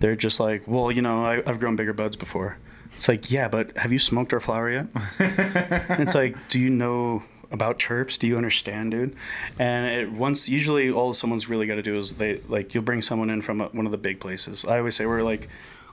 they're 0.00 0.16
just 0.16 0.38
like, 0.38 0.62
well, 0.66 0.92
you 0.92 1.02
know, 1.02 1.24
I, 1.24 1.42
I've 1.46 1.58
grown 1.58 1.76
bigger 1.76 1.92
buds 1.92 2.16
before. 2.16 2.56
It's 2.92 3.08
like, 3.08 3.30
yeah, 3.30 3.48
but 3.48 3.76
have 3.76 3.92
you 3.92 3.98
smoked 3.98 4.32
our 4.32 4.40
flower 4.40 4.70
yet? 4.70 4.86
It's 5.98 6.14
like, 6.14 6.36
do 6.48 6.58
you 6.60 6.70
know 6.70 7.22
about 7.50 7.78
chirps? 7.78 8.18
Do 8.18 8.26
you 8.26 8.36
understand, 8.36 8.92
dude? 8.92 9.16
And 9.58 9.86
it, 9.86 10.12
once, 10.12 10.48
usually, 10.48 10.90
all 10.90 11.12
someone's 11.14 11.48
really 11.48 11.66
got 11.66 11.76
to 11.76 11.82
do 11.82 11.96
is 11.96 12.14
they 12.14 12.40
like 12.48 12.74
you'll 12.74 12.84
bring 12.84 13.02
someone 13.02 13.30
in 13.30 13.42
from 13.42 13.60
a, 13.60 13.66
one 13.66 13.86
of 13.86 13.92
the 13.92 13.98
big 13.98 14.20
places. 14.20 14.64
I 14.64 14.78
always 14.78 14.96
say 14.96 15.06
we're 15.06 15.22
like. 15.22 15.48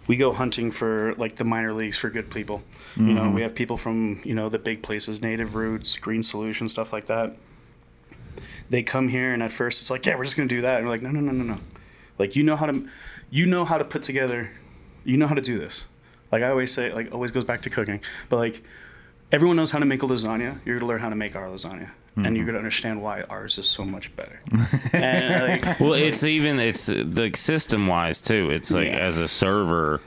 We 0.07 0.17
go 0.17 0.31
hunting 0.31 0.71
for 0.71 1.15
like 1.17 1.37
the 1.37 1.43
minor 1.43 1.73
leagues 1.73 1.97
for 1.97 2.09
good 2.09 2.29
people. 2.29 2.63
You 2.95 3.13
know, 3.13 3.23
we 3.23 3.27
mm-hmm. 3.27 3.37
have 3.39 3.55
people 3.55 3.75
from 3.75 4.21
you 4.23 4.35
know 4.35 4.49
the 4.49 4.59
big 4.59 4.81
places, 4.83 5.21
Native 5.21 5.55
Roots, 5.55 5.97
Green 5.97 6.23
Solution, 6.23 6.69
stuff 6.69 6.93
like 6.93 7.07
that. 7.07 7.35
They 8.69 8.83
come 8.83 9.09
here, 9.09 9.33
and 9.33 9.43
at 9.43 9.51
first 9.51 9.81
it's 9.81 9.89
like, 9.89 10.05
yeah, 10.05 10.15
we're 10.15 10.23
just 10.23 10.37
gonna 10.37 10.47
do 10.47 10.61
that, 10.61 10.77
and 10.77 10.85
we're 10.85 10.91
like, 10.91 11.01
no, 11.01 11.09
no, 11.09 11.19
no, 11.19 11.31
no, 11.31 11.43
no. 11.43 11.59
Like 12.17 12.35
you 12.35 12.43
know 12.43 12.55
how 12.55 12.67
to, 12.67 12.87
you 13.29 13.45
know 13.45 13.65
how 13.65 13.77
to 13.77 13.83
put 13.83 14.03
together, 14.03 14.51
you 15.03 15.17
know 15.17 15.27
how 15.27 15.35
to 15.35 15.41
do 15.41 15.59
this. 15.59 15.85
Like 16.31 16.43
I 16.43 16.49
always 16.49 16.71
say, 16.71 16.93
like 16.93 17.13
always 17.13 17.31
goes 17.31 17.43
back 17.43 17.61
to 17.63 17.69
cooking. 17.69 18.01
But 18.29 18.37
like 18.37 18.63
everyone 19.31 19.57
knows 19.57 19.71
how 19.71 19.79
to 19.79 19.85
make 19.85 20.03
a 20.03 20.05
lasagna. 20.05 20.59
You're 20.65 20.79
gonna 20.79 20.87
learn 20.87 21.01
how 21.01 21.09
to 21.09 21.15
make 21.15 21.35
our 21.35 21.47
lasagna, 21.47 21.89
and 22.15 22.35
you're 22.35 22.45
gonna 22.45 22.57
mm-hmm. 22.57 22.65
understand 22.65 23.01
why 23.01 23.23
ours 23.23 23.57
is 23.57 23.69
so 23.69 23.83
much 23.83 24.15
better. 24.15 24.39
and 24.93 25.63
like, 25.63 25.79
Well, 25.79 25.93
it's 25.93 26.23
even 26.23 26.59
it's 26.59 26.89
like 26.89 27.35
system 27.35 27.87
wise 27.87 28.21
too. 28.21 28.49
It's 28.51 28.71
like 28.71 28.87
Yeah. 28.87 28.97
as 28.97 29.19
a 29.19 29.27
server, 29.27 30.01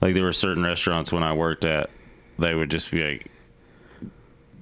like 0.00 0.14
there 0.14 0.24
were 0.24 0.32
certain 0.32 0.64
restaurants 0.64 1.12
when 1.12 1.22
I 1.22 1.32
worked 1.32 1.64
at, 1.64 1.90
they 2.38 2.54
would 2.54 2.70
just 2.70 2.90
be 2.90 3.02
like, 3.02 3.30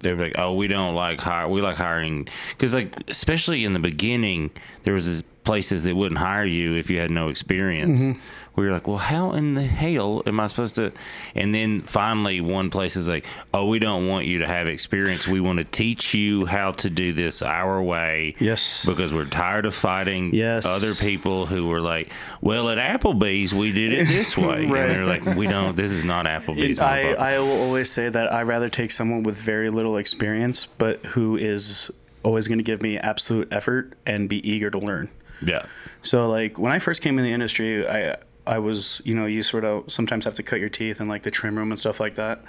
they'd 0.01 0.15
be 0.15 0.25
like, 0.25 0.39
oh, 0.39 0.55
we 0.55 0.69
don't 0.69 0.95
like 0.95 1.21
hire, 1.21 1.49
we 1.49 1.63
like 1.63 1.77
hiring, 1.77 2.29
because 2.51 2.75
like 2.75 2.93
especially 3.09 3.65
in 3.65 3.73
the 3.73 3.79
beginning, 3.79 4.51
there 4.85 4.95
was 4.95 5.07
this 5.07 5.23
places 5.45 5.85
that 5.85 5.97
wouldn't 5.97 6.19
hire 6.19 6.45
you 6.45 6.75
if 6.77 6.89
you 6.91 6.99
had 7.01 7.11
no 7.11 7.29
experience. 7.29 8.01
Mm-hmm. 8.01 8.21
We 8.55 8.67
were 8.67 8.73
like, 8.73 8.87
well, 8.87 8.99
how 8.99 9.33
in 9.33 9.55
the 9.55 9.63
hell 9.63 10.23
am 10.27 10.39
I 10.39 10.47
supposed 10.47 10.75
to? 10.75 10.93
And 11.35 11.55
then 11.55 11.81
finally, 11.81 12.43
one 12.43 12.69
place 12.69 12.97
is 12.97 13.09
like, 13.09 13.25
oh, 13.55 13.67
we 13.69 13.79
don't 13.79 14.07
want 14.09 14.27
you 14.27 14.41
to 14.41 14.47
have 14.47 14.67
experience. 14.67 15.27
We 15.27 15.41
want 15.41 15.59
to 15.59 15.65
teach 15.65 16.13
you 16.13 16.45
how 16.45 16.73
to 16.73 16.91
do 16.91 17.15
this 17.15 17.41
our 17.41 17.83
way 17.83 18.37
yes, 18.39 18.85
because 18.85 19.15
we're 19.15 19.25
tired 19.25 19.65
of 19.65 19.75
fighting 19.75 20.35
Yes. 20.35 20.67
other 20.67 20.95
people 20.95 21.47
who 21.47 21.67
were 21.67 21.81
like, 21.81 22.13
"Well, 22.43 22.69
at 22.69 22.77
Applebee's 22.77 23.55
we 23.55 23.73
did 23.73 23.95
it 23.95 24.07
this 24.09 24.37
way," 24.37 24.67
Right. 24.67 24.81
and 24.83 24.91
they're 24.91 25.07
like, 25.07 25.25
"We 25.25 25.47
don't. 25.47 25.75
This 25.75 25.91
is 25.91 26.05
not 26.05 26.27
Applebee's." 26.27 26.79
I. 26.79 27.13
I 27.13 27.39
will 27.39 27.59
always 27.63 27.91
say 27.91 28.11
that 28.11 28.31
I'd 28.33 28.47
rather 28.47 28.69
take 28.69 28.91
someone 28.91 29.23
with 29.23 29.37
very 29.39 29.71
little 29.71 29.97
experience, 29.97 30.67
but 30.77 31.05
who 31.07 31.37
is 31.39 31.91
always 32.23 32.49
going 32.49 32.59
to 32.59 32.65
give 32.65 32.83
me 32.83 32.99
absolute 32.99 33.49
effort 33.51 33.95
and 34.07 34.29
be 34.29 34.47
eager 34.49 34.71
to 34.71 34.79
learn. 34.79 35.09
Yeah, 35.45 35.67
So 36.03 36.29
like 36.29 36.59
when 36.59 36.73
I 36.73 36.79
first 36.79 37.03
came 37.03 37.19
in 37.19 37.25
the 37.25 37.33
industry, 37.33 37.87
I 37.87 38.17
I 38.47 38.59
was 38.59 39.01
you 39.05 39.15
know 39.15 39.27
you 39.27 39.43
sort 39.43 39.65
of 39.65 39.93
sometimes 39.93 40.25
have 40.25 40.35
to 40.37 40.43
cut 40.43 40.61
your 40.61 40.69
teeth 40.69 41.01
in 41.01 41.09
like 41.09 41.23
the 41.23 41.31
trim 41.31 41.57
room 41.57 41.71
and 41.71 41.79
stuff 41.79 42.01
like 42.01 42.15
that, 42.17 42.43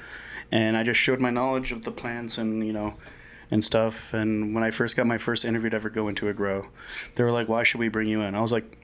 and 0.52 0.78
I 0.78 0.84
just 0.84 1.00
showed 1.00 1.20
my 1.20 1.30
knowledge 1.30 1.72
of 1.72 1.84
the 1.84 1.92
plants 1.92 2.38
and 2.38 2.66
you 2.66 2.74
know 2.74 2.96
and 3.52 3.64
stuff. 3.64 4.14
And 4.14 4.56
when 4.56 4.64
I 4.64 4.72
first 4.72 4.96
got 4.96 5.06
my 5.06 5.18
first 5.18 5.46
interview 5.46 5.70
to 5.70 5.76
ever 5.76 5.90
go 5.90 6.08
into 6.08 6.30
a 6.30 6.34
grow, 6.34 6.68
they 7.16 7.24
were 7.24 7.32
like, 7.32 7.48
"Why 7.48 7.64
should 7.64 7.80
we 7.80 7.90
bring 7.90 8.08
you 8.08 8.22
in?" 8.22 8.36
I 8.36 8.42
was 8.42 8.52
like, 8.52 8.78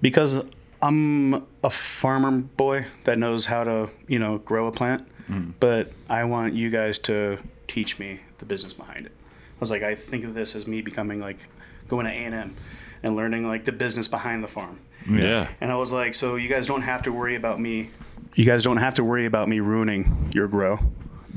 "Because 0.00 0.40
I'm 0.82 1.34
a 1.62 1.70
farmer 1.70 2.30
boy 2.30 2.86
that 3.04 3.18
knows 3.18 3.46
how 3.46 3.64
to 3.64 3.90
you 4.08 4.18
know 4.18 4.38
grow 4.38 4.66
a 4.66 4.72
plant, 4.72 5.06
mm. 5.28 5.52
but 5.60 5.92
I 6.08 6.24
want 6.24 6.54
you 6.54 6.70
guys 6.70 6.98
to 7.00 7.38
teach 7.68 7.98
me 7.98 8.20
the 8.38 8.44
business 8.44 8.72
behind 8.72 9.06
it." 9.06 9.12
I 9.12 9.60
was 9.60 9.70
like, 9.70 9.82
I 9.82 9.94
think 9.94 10.24
of 10.24 10.32
this 10.32 10.56
as 10.56 10.66
me 10.66 10.80
becoming 10.80 11.20
like 11.20 11.46
going 11.86 12.06
to 12.06 12.12
A 12.12 12.14
and 12.14 12.34
M 12.34 12.56
and 13.02 13.16
learning 13.16 13.46
like 13.46 13.64
the 13.64 13.72
business 13.72 14.08
behind 14.08 14.42
the 14.42 14.48
farm. 14.48 14.78
yeah, 15.10 15.48
And 15.60 15.72
I 15.72 15.76
was 15.76 15.92
like, 15.92 16.14
so 16.14 16.36
you 16.36 16.48
guys 16.48 16.66
don't 16.66 16.82
have 16.82 17.02
to 17.02 17.12
worry 17.12 17.34
about 17.36 17.58
me. 17.60 17.90
You 18.34 18.44
guys 18.44 18.62
don't 18.62 18.76
have 18.76 18.94
to 18.94 19.04
worry 19.04 19.26
about 19.26 19.48
me 19.48 19.60
ruining 19.60 20.30
your 20.34 20.46
grow, 20.46 20.78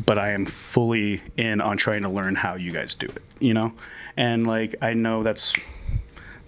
but 0.05 0.17
I 0.17 0.31
am 0.31 0.45
fully 0.45 1.21
in 1.37 1.61
on 1.61 1.77
trying 1.77 2.01
to 2.03 2.09
learn 2.09 2.35
how 2.35 2.55
you 2.55 2.71
guys 2.71 2.95
do 2.95 3.07
it. 3.07 3.21
You 3.39 3.53
know, 3.53 3.73
and 4.17 4.45
like 4.45 4.75
I 4.81 4.93
know 4.93 5.23
that's 5.23 5.53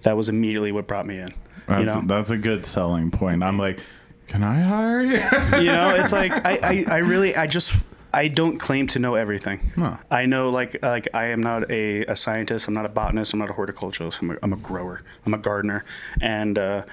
that 0.02 0.16
was 0.16 0.28
immediately 0.28 0.72
what 0.72 0.86
brought 0.86 1.06
me 1.06 1.18
in. 1.18 1.34
That's, 1.66 1.80
you 1.80 2.02
know, 2.02 2.06
that's 2.06 2.30
a 2.30 2.36
good 2.38 2.64
selling 2.64 3.10
point. 3.10 3.42
I'm 3.42 3.58
like, 3.58 3.80
can 4.28 4.44
I 4.44 4.60
hire 4.60 5.00
you? 5.02 5.60
you 5.64 5.72
know, 5.72 5.94
it's 5.96 6.12
like 6.20 6.30
I, 6.46 6.58
I, 6.62 6.84
I 6.88 6.96
really 6.98 7.34
I 7.34 7.46
just 7.48 7.74
I 8.16 8.28
don't 8.28 8.56
claim 8.56 8.86
to 8.88 8.98
know 8.98 9.14
everything. 9.14 9.60
I 10.10 10.24
know 10.24 10.48
like 10.48 10.82
like 10.82 11.06
I 11.12 11.26
am 11.26 11.42
not 11.42 11.70
a, 11.70 12.06
a 12.06 12.16
scientist. 12.16 12.66
I'm 12.66 12.72
not 12.72 12.86
a 12.86 12.88
botanist. 12.88 13.34
I'm 13.34 13.40
not 13.40 13.50
a 13.50 13.52
horticulturalist. 13.52 14.22
I'm 14.22 14.30
a, 14.30 14.36
I'm 14.42 14.54
a 14.54 14.56
grower. 14.56 15.02
I'm 15.26 15.34
a 15.34 15.38
gardener. 15.38 15.84
And 16.22 16.58
uh, 16.58 16.84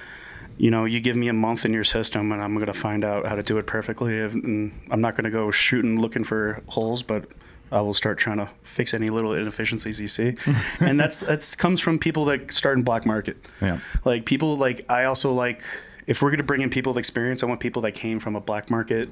you 0.58 0.70
know, 0.70 0.84
you 0.84 1.00
give 1.00 1.16
me 1.16 1.28
a 1.28 1.32
month 1.32 1.64
in 1.64 1.72
your 1.72 1.82
system, 1.82 2.30
and 2.30 2.42
I'm 2.42 2.58
gonna 2.58 2.74
find 2.74 3.06
out 3.06 3.26
how 3.26 3.36
to 3.36 3.42
do 3.42 3.56
it 3.56 3.66
perfectly. 3.66 4.20
And 4.20 4.78
I'm 4.90 5.00
not 5.00 5.16
gonna 5.16 5.30
go 5.30 5.50
shooting 5.50 5.98
looking 5.98 6.24
for 6.24 6.62
holes, 6.66 7.02
but 7.02 7.24
I 7.72 7.80
will 7.80 7.94
start 7.94 8.18
trying 8.18 8.36
to 8.36 8.50
fix 8.62 8.92
any 8.92 9.08
little 9.08 9.32
inefficiencies 9.32 9.98
you 9.98 10.08
see. 10.08 10.34
and 10.80 11.00
that's 11.00 11.20
that's 11.20 11.56
comes 11.56 11.80
from 11.80 11.98
people 11.98 12.26
that 12.26 12.52
start 12.52 12.76
in 12.76 12.84
black 12.84 13.06
market. 13.06 13.38
Yeah. 13.62 13.78
Like 14.04 14.26
people 14.26 14.58
like 14.58 14.84
I 14.90 15.04
also 15.04 15.32
like 15.32 15.62
if 16.06 16.20
we're 16.20 16.30
gonna 16.30 16.42
bring 16.42 16.60
in 16.60 16.68
people 16.68 16.92
with 16.92 16.98
experience, 16.98 17.42
I 17.42 17.46
want 17.46 17.60
people 17.60 17.80
that 17.80 17.92
came 17.92 18.20
from 18.20 18.36
a 18.36 18.42
black 18.42 18.70
market 18.70 19.08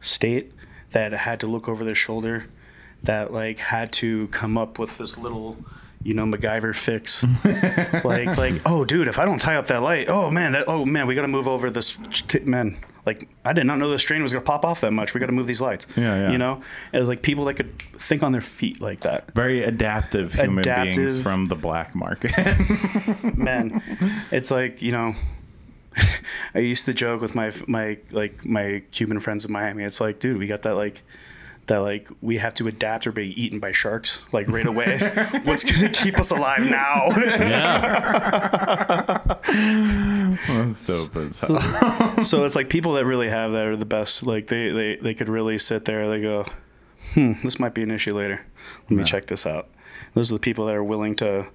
state 0.00 0.54
that 0.92 1.12
had 1.12 1.40
to 1.40 1.46
look 1.46 1.68
over 1.68 1.84
their 1.84 1.94
shoulder, 1.94 2.46
that 3.02 3.32
like 3.32 3.58
had 3.58 3.92
to 3.94 4.28
come 4.28 4.58
up 4.58 4.78
with 4.78 4.98
this 4.98 5.18
little, 5.18 5.56
you 6.02 6.14
know, 6.14 6.24
MacGyver 6.24 6.74
fix. 6.74 7.24
like 8.04 8.36
like 8.36 8.60
oh 8.66 8.84
dude, 8.84 9.08
if 9.08 9.18
I 9.18 9.24
don't 9.24 9.40
tie 9.40 9.56
up 9.56 9.66
that 9.68 9.82
light, 9.82 10.08
oh 10.08 10.30
man, 10.30 10.52
that 10.52 10.64
oh 10.68 10.84
man, 10.84 11.06
we 11.06 11.14
gotta 11.14 11.28
move 11.28 11.48
over 11.48 11.70
this 11.70 11.98
t- 12.28 12.40
man. 12.40 12.76
Like 13.06 13.28
I 13.44 13.54
did 13.54 13.64
not 13.64 13.78
know 13.78 13.88
the 13.88 13.98
strain 13.98 14.22
was 14.22 14.32
gonna 14.32 14.44
pop 14.44 14.64
off 14.64 14.82
that 14.82 14.92
much. 14.92 15.14
We 15.14 15.20
got 15.20 15.26
to 15.26 15.32
move 15.32 15.46
these 15.46 15.60
lights. 15.60 15.86
Yeah, 15.96 16.16
yeah. 16.16 16.32
You 16.32 16.38
know, 16.38 16.60
it 16.92 17.00
was 17.00 17.08
like 17.08 17.22
people 17.22 17.46
that 17.46 17.54
could 17.54 17.78
think 17.98 18.22
on 18.22 18.32
their 18.32 18.42
feet 18.42 18.80
like 18.80 19.00
that. 19.00 19.32
Very 19.32 19.62
adaptive 19.64 20.34
human 20.34 20.62
beings 20.62 21.20
from 21.20 21.46
the 21.46 21.56
black 21.56 21.94
market. 21.94 22.32
man 23.36 23.82
it's 24.30 24.50
like 24.50 24.82
you 24.82 24.92
know 24.92 25.14
i 26.54 26.58
used 26.58 26.84
to 26.86 26.94
joke 26.94 27.20
with 27.20 27.34
my 27.34 27.52
my 27.66 27.98
like 28.10 28.44
my 28.44 28.82
cuban 28.92 29.20
friends 29.20 29.44
in 29.44 29.52
miami. 29.52 29.84
It's 29.84 30.00
like 30.00 30.18
dude 30.20 30.38
we 30.38 30.46
got 30.46 30.62
that 30.62 30.74
like 30.74 31.02
that 31.66 31.78
like 31.78 32.08
we 32.20 32.38
have 32.38 32.54
to 32.54 32.66
adapt 32.66 33.06
or 33.06 33.12
be 33.12 33.40
eaten 33.40 33.60
by 33.60 33.72
sharks 33.72 34.22
like 34.32 34.48
right 34.48 34.66
away. 34.66 34.98
What's 35.44 35.64
gonna 35.64 35.88
keep 35.88 36.18
us 36.18 36.30
alive 36.30 36.68
now? 36.68 37.06
Yeah. 37.16 39.20
That's 40.48 40.86
dope 40.86 41.16
as 41.16 41.40
hell. 41.40 42.24
so 42.24 42.44
it's 42.44 42.56
like 42.56 42.70
people 42.70 42.94
that 42.94 43.04
really 43.04 43.28
have 43.28 43.52
that 43.52 43.66
are 43.66 43.76
the 43.76 43.84
best. 43.84 44.26
Like 44.26 44.48
they 44.48 44.70
they, 44.70 44.96
they 44.96 45.14
could 45.14 45.28
really 45.28 45.58
sit 45.58 45.84
there 45.84 46.08
they 46.08 46.20
go 46.20 46.46
hmm 47.14 47.32
this 47.42 47.58
might 47.58 47.74
be 47.74 47.82
an 47.82 47.90
issue 47.90 48.14
later. 48.14 48.44
Let 48.88 48.90
me 48.90 49.04
check 49.04 49.26
this 49.26 49.46
out. 49.46 49.68
Those 50.14 50.30
are 50.30 50.34
the 50.34 50.40
people 50.40 50.66
that 50.66 50.74
are 50.74 50.84
willing 50.84 51.16
to 51.16 51.46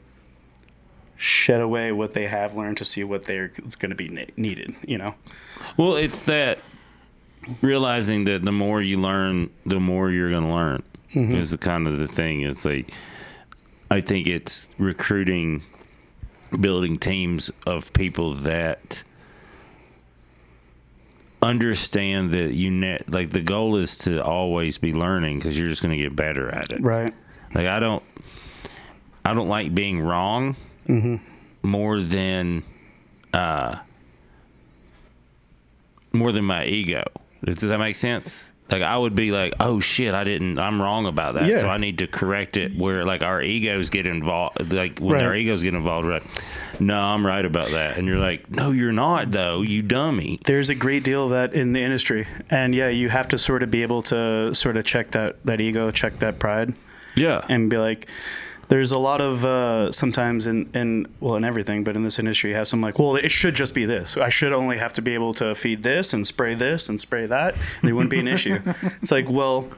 shed 1.17 1.61
away 1.61 1.91
what 1.91 2.13
they 2.13 2.27
have 2.27 2.55
learned 2.55 2.77
to 2.77 2.85
see 2.85 3.03
what 3.03 3.25
they're 3.25 3.51
it's 3.57 3.75
going 3.75 3.89
to 3.89 3.95
be 3.95 4.07
ne- 4.07 4.31
needed 4.35 4.75
you 4.85 4.97
know 4.97 5.15
Well, 5.77 5.95
it's 5.95 6.23
that 6.23 6.59
realizing 7.61 8.23
that 8.25 8.43
the 8.43 8.51
more 8.51 8.81
you 8.81 8.97
learn, 8.97 9.49
the 9.65 9.79
more 9.79 10.09
you're 10.09 10.29
going 10.29 10.43
to 10.43 10.53
learn 10.53 10.83
mm-hmm. 11.13 11.35
is 11.35 11.51
the 11.51 11.57
kind 11.57 11.87
of 11.87 11.97
the 11.97 12.07
thing. 12.07 12.41
It's 12.41 12.65
like 12.65 12.93
I 13.91 14.01
think 14.01 14.27
it's 14.27 14.69
recruiting, 14.77 15.63
building 16.59 16.97
teams 16.97 17.51
of 17.65 17.93
people 17.93 18.35
that 18.35 19.03
understand 21.41 22.31
that 22.31 22.53
you 22.53 22.71
net 22.71 23.07
like 23.09 23.29
the 23.29 23.41
goal 23.41 23.75
is 23.75 23.99
to 23.99 24.23
always 24.23 24.77
be 24.79 24.93
learning 24.93 25.37
because 25.37 25.59
you're 25.59 25.67
just 25.67 25.83
going 25.83 25.95
to 25.95 26.01
get 26.01 26.15
better 26.15 26.49
at 26.49 26.71
it. 26.71 26.81
right 26.81 27.13
Like 27.53 27.67
I 27.67 27.79
don't, 27.79 28.03
I 29.23 29.33
don't 29.33 29.49
like 29.49 29.75
being 29.75 29.99
wrong 30.01 30.55
more 31.63 31.99
than, 32.01 32.63
uh, 33.33 33.79
more 36.13 36.31
than 36.31 36.45
my 36.45 36.65
ego. 36.65 37.03
Does 37.43 37.61
that 37.61 37.77
make 37.79 37.95
sense? 37.95 38.51
Like 38.71 38.81
I 38.81 38.97
would 38.97 39.13
be 39.13 39.31
like, 39.31 39.53
oh 39.59 39.79
shit, 39.79 40.15
I 40.15 40.23
didn't, 40.23 40.57
I'm 40.57 40.81
wrong 40.81 41.05
about 41.05 41.35
that, 41.35 41.45
Yeah. 41.47 41.57
so 41.57 41.67
I 41.69 41.77
need 41.77 41.99
to 41.99 42.07
correct 42.07 42.57
it. 42.57 42.75
Where 42.75 43.05
like 43.05 43.21
our 43.21 43.39
egos 43.39 43.91
get 43.91 44.07
involved, 44.07 44.73
like 44.73 44.97
when 44.97 45.13
Right. 45.13 45.23
our 45.23 45.35
egos 45.35 45.61
get 45.61 45.75
involved, 45.75 46.07
we're 46.07 46.13
like, 46.13 46.79
no, 46.79 46.99
I'm 46.99 47.23
right 47.25 47.45
about 47.45 47.69
that, 47.71 47.97
and 47.97 48.07
you're 48.07 48.17
like, 48.17 48.49
no, 48.49 48.71
you're 48.71 48.91
not 48.91 49.31
though, 49.31 49.61
you 49.61 49.83
dummy. 49.83 50.39
there's 50.45 50.69
a 50.69 50.75
great 50.75 51.03
deal 51.03 51.25
of 51.25 51.29
that 51.29 51.53
in 51.53 51.73
the 51.73 51.81
industry 51.81 52.27
and 52.49 52.73
yeah 52.73 52.89
you 52.89 53.07
have 53.09 53.27
to 53.29 53.37
sort 53.37 53.61
of 53.61 53.69
be 53.69 53.81
able 53.83 54.01
to 54.01 54.53
sort 54.55 54.77
of 54.77 54.83
check 54.83 55.11
that 55.11 55.35
that 55.45 55.61
ego 55.61 55.91
check 55.91 56.17
that 56.19 56.39
pride 56.39 56.73
Yeah, 57.15 57.45
and 57.47 57.69
be 57.69 57.77
like 57.77 58.07
there's 58.67 58.91
a 58.91 58.99
lot 58.99 59.21
of 59.21 59.45
uh, 59.45 59.91
sometimes 59.91 60.47
in, 60.47 60.69
in 60.73 61.07
well 61.19 61.35
in 61.35 61.43
everything 61.43 61.83
but 61.83 61.95
in 61.95 62.03
this 62.03 62.19
industry 62.19 62.51
you 62.51 62.55
have 62.55 62.67
some 62.67 62.81
like 62.81 62.97
well 62.99 63.15
it 63.15 63.29
should 63.29 63.55
just 63.55 63.73
be 63.73 63.85
this 63.85 64.17
i 64.17 64.29
should 64.29 64.53
only 64.53 64.77
have 64.77 64.93
to 64.93 65.01
be 65.01 65.13
able 65.13 65.33
to 65.33 65.53
feed 65.55 65.83
this 65.83 66.13
and 66.13 66.25
spray 66.25 66.53
this 66.55 66.89
and 66.89 66.99
spray 66.99 67.25
that 67.25 67.55
there 67.83 67.93
wouldn't 67.95 68.11
be 68.11 68.19
an 68.19 68.27
issue 68.27 68.59
it's 69.01 69.11
like 69.11 69.29
well 69.29 69.69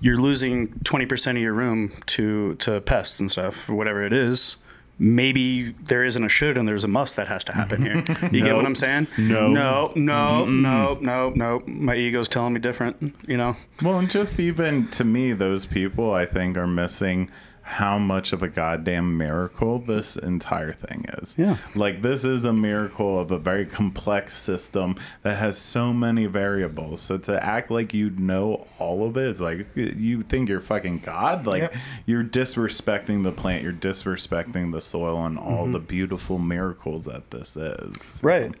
you're 0.00 0.20
losing 0.20 0.68
20% 0.68 1.30
of 1.32 1.38
your 1.38 1.52
room 1.52 1.92
to 2.06 2.54
to 2.56 2.80
pests 2.82 3.18
and 3.18 3.30
stuff 3.30 3.68
or 3.68 3.74
whatever 3.74 4.04
it 4.04 4.12
is 4.12 4.56
maybe 4.98 5.70
there 5.84 6.04
isn't 6.04 6.24
a 6.24 6.28
should 6.28 6.58
and 6.58 6.66
there's 6.66 6.84
a 6.84 6.88
must 6.88 7.16
that 7.16 7.28
has 7.28 7.44
to 7.44 7.54
happen 7.54 7.82
here. 7.82 8.04
You 8.32 8.42
get 8.44 8.56
what 8.56 8.66
I'm 8.66 8.74
saying? 8.74 9.06
No. 9.16 9.48
no, 9.48 9.92
no, 9.94 10.44
no, 10.44 10.98
no, 11.00 11.30
no. 11.30 11.62
My 11.66 11.94
ego's 11.94 12.28
telling 12.28 12.52
me 12.52 12.60
different. 12.60 13.14
You 13.26 13.36
know. 13.36 13.56
Well, 13.82 13.98
and 13.98 14.10
just 14.10 14.38
even 14.40 14.88
to 14.90 15.04
me, 15.04 15.32
those 15.32 15.66
people 15.66 16.12
I 16.12 16.26
think 16.26 16.56
are 16.56 16.66
missing 16.66 17.30
how 17.72 17.98
much 17.98 18.32
of 18.32 18.42
a 18.42 18.48
goddamn 18.48 19.18
miracle 19.18 19.78
this 19.78 20.16
entire 20.16 20.72
thing 20.72 21.04
is. 21.18 21.36
Yeah. 21.38 21.58
Like, 21.74 22.00
this 22.00 22.24
is 22.24 22.44
a 22.46 22.52
miracle 22.52 23.20
of 23.20 23.30
a 23.30 23.38
very 23.38 23.66
complex 23.66 24.36
system 24.36 24.96
that 25.22 25.36
has 25.38 25.58
so 25.58 25.92
many 25.92 26.24
variables. 26.26 27.02
So 27.02 27.18
to 27.18 27.44
act 27.44 27.70
like 27.70 27.92
you 27.92 28.08
know 28.10 28.66
all 28.78 29.06
of 29.06 29.16
it, 29.18 29.28
it's 29.28 29.40
like 29.40 29.66
you 29.76 30.22
think 30.22 30.48
you're 30.48 30.60
fucking 30.60 31.00
God. 31.00 31.46
Like, 31.46 31.60
Yep. 31.62 31.74
you're 32.06 32.24
disrespecting 32.24 33.22
the 33.22 33.32
plant, 33.32 33.62
you're 33.62 33.72
disrespecting 33.72 34.72
the 34.72 34.80
soil 34.80 35.24
and 35.26 35.38
all 35.38 35.64
Mm-hmm. 35.64 35.72
the 35.72 35.80
beautiful 35.80 36.38
miracles 36.38 37.04
that 37.04 37.30
this 37.32 37.54
is. 37.56 38.18
Right. 38.22 38.54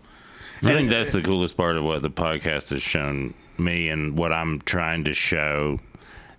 I 0.62 0.74
think 0.74 0.90
that's 0.90 1.12
the 1.12 1.22
coolest 1.22 1.56
part 1.56 1.76
of 1.76 1.84
what 1.84 2.02
the 2.02 2.10
podcast 2.10 2.70
has 2.70 2.82
shown 2.82 3.32
me 3.56 3.88
and 3.88 4.18
what 4.18 4.32
I'm 4.32 4.60
trying 4.62 5.04
to 5.04 5.14
show 5.14 5.78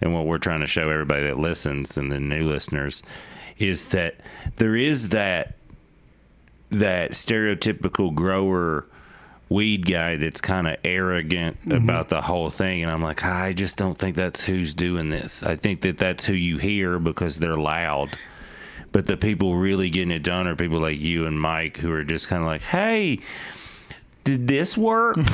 and 0.01 0.13
what 0.13 0.25
we're 0.25 0.37
trying 0.37 0.61
to 0.61 0.67
show 0.67 0.89
everybody 0.89 1.23
that 1.23 1.39
listens 1.39 1.97
and 1.97 2.11
the 2.11 2.19
new 2.19 2.47
listeners 2.47 3.03
is 3.57 3.89
that 3.89 4.15
there 4.55 4.75
is 4.75 5.09
that 5.09 5.55
that 6.69 7.11
stereotypical 7.11 8.13
grower 8.13 8.85
weed 9.49 9.85
guy 9.85 10.15
that's 10.15 10.39
kind 10.39 10.67
of 10.67 10.77
arrogant 10.83 11.59
mm-hmm. 11.61 11.71
about 11.71 12.09
the 12.09 12.21
whole 12.21 12.49
thing 12.49 12.83
and 12.83 12.91
I'm 12.91 13.01
like 13.01 13.25
I 13.25 13.51
just 13.53 13.77
don't 13.77 13.97
think 13.97 14.15
that's 14.15 14.43
who's 14.43 14.73
doing 14.73 15.09
this. 15.09 15.43
I 15.43 15.55
think 15.55 15.81
that 15.81 15.97
that's 15.97 16.25
who 16.25 16.33
you 16.33 16.57
hear 16.57 16.99
because 16.99 17.39
they're 17.39 17.57
loud. 17.57 18.09
But 18.91 19.05
the 19.05 19.17
people 19.17 19.55
really 19.55 19.91
getting 19.91 20.11
it 20.11 20.23
done 20.23 20.47
are 20.47 20.55
people 20.55 20.79
like 20.79 20.99
you 20.99 21.27
and 21.27 21.39
Mike 21.39 21.77
who 21.77 21.91
are 21.91 22.03
just 22.03 22.27
kind 22.27 22.41
of 22.41 22.47
like, 22.47 22.61
"Hey, 22.61 23.19
did 24.29 24.47
this 24.47 24.77
work?" 24.77 25.17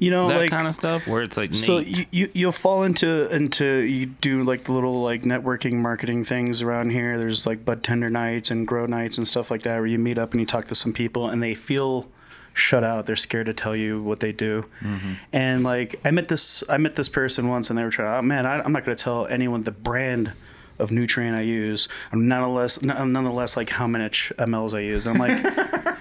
You 0.00 0.10
know, 0.10 0.28
that 0.28 0.38
like 0.38 0.50
kind 0.50 0.66
of 0.66 0.72
stuff 0.72 1.06
where 1.06 1.22
it's 1.22 1.36
like 1.36 1.50
neat. 1.50 1.58
So 1.58 1.78
you, 1.78 2.06
you 2.10 2.30
you'll 2.32 2.52
fall 2.52 2.84
into 2.84 3.28
into 3.34 3.80
you 3.80 4.06
do 4.06 4.42
like 4.42 4.64
the 4.64 4.72
little 4.72 5.02
like 5.02 5.24
networking 5.24 5.74
marketing 5.74 6.24
things 6.24 6.62
around 6.62 6.88
here. 6.88 7.18
There's 7.18 7.46
like 7.46 7.66
bud 7.66 7.82
tender 7.82 8.08
nights 8.08 8.50
and 8.50 8.66
grow 8.66 8.86
nights 8.86 9.18
and 9.18 9.28
stuff 9.28 9.50
like 9.50 9.60
that 9.64 9.76
where 9.76 9.86
you 9.86 9.98
meet 9.98 10.16
up 10.16 10.32
and 10.32 10.40
you 10.40 10.46
talk 10.46 10.68
to 10.68 10.74
some 10.74 10.94
people 10.94 11.28
and 11.28 11.42
they 11.42 11.54
feel 11.54 12.08
shut 12.54 12.82
out. 12.82 13.04
They're 13.04 13.14
scared 13.14 13.44
to 13.46 13.52
tell 13.52 13.76
you 13.76 14.02
what 14.02 14.20
they 14.20 14.32
do. 14.32 14.62
Mm-hmm. 14.80 15.12
And 15.34 15.64
like 15.64 16.00
I 16.02 16.10
met 16.12 16.28
this 16.28 16.64
I 16.70 16.78
met 16.78 16.96
this 16.96 17.10
person 17.10 17.48
once 17.48 17.68
and 17.68 17.78
they 17.78 17.84
were 17.84 17.90
trying. 17.90 18.18
Oh 18.18 18.22
man, 18.22 18.46
I, 18.46 18.62
I'm 18.62 18.72
not 18.72 18.86
going 18.86 18.96
to 18.96 19.04
tell 19.04 19.26
anyone 19.26 19.64
the 19.64 19.70
brand 19.70 20.32
of 20.78 20.92
nutrient 20.92 21.36
I 21.36 21.42
use. 21.42 21.88
I'm 22.10 22.26
nonetheless 22.26 22.80
nonetheless 22.80 23.54
like 23.54 23.68
how 23.68 23.86
much 23.86 24.32
mLs 24.38 24.72
I 24.72 24.80
use. 24.80 25.06
I'm 25.06 25.18
like. 25.18 25.44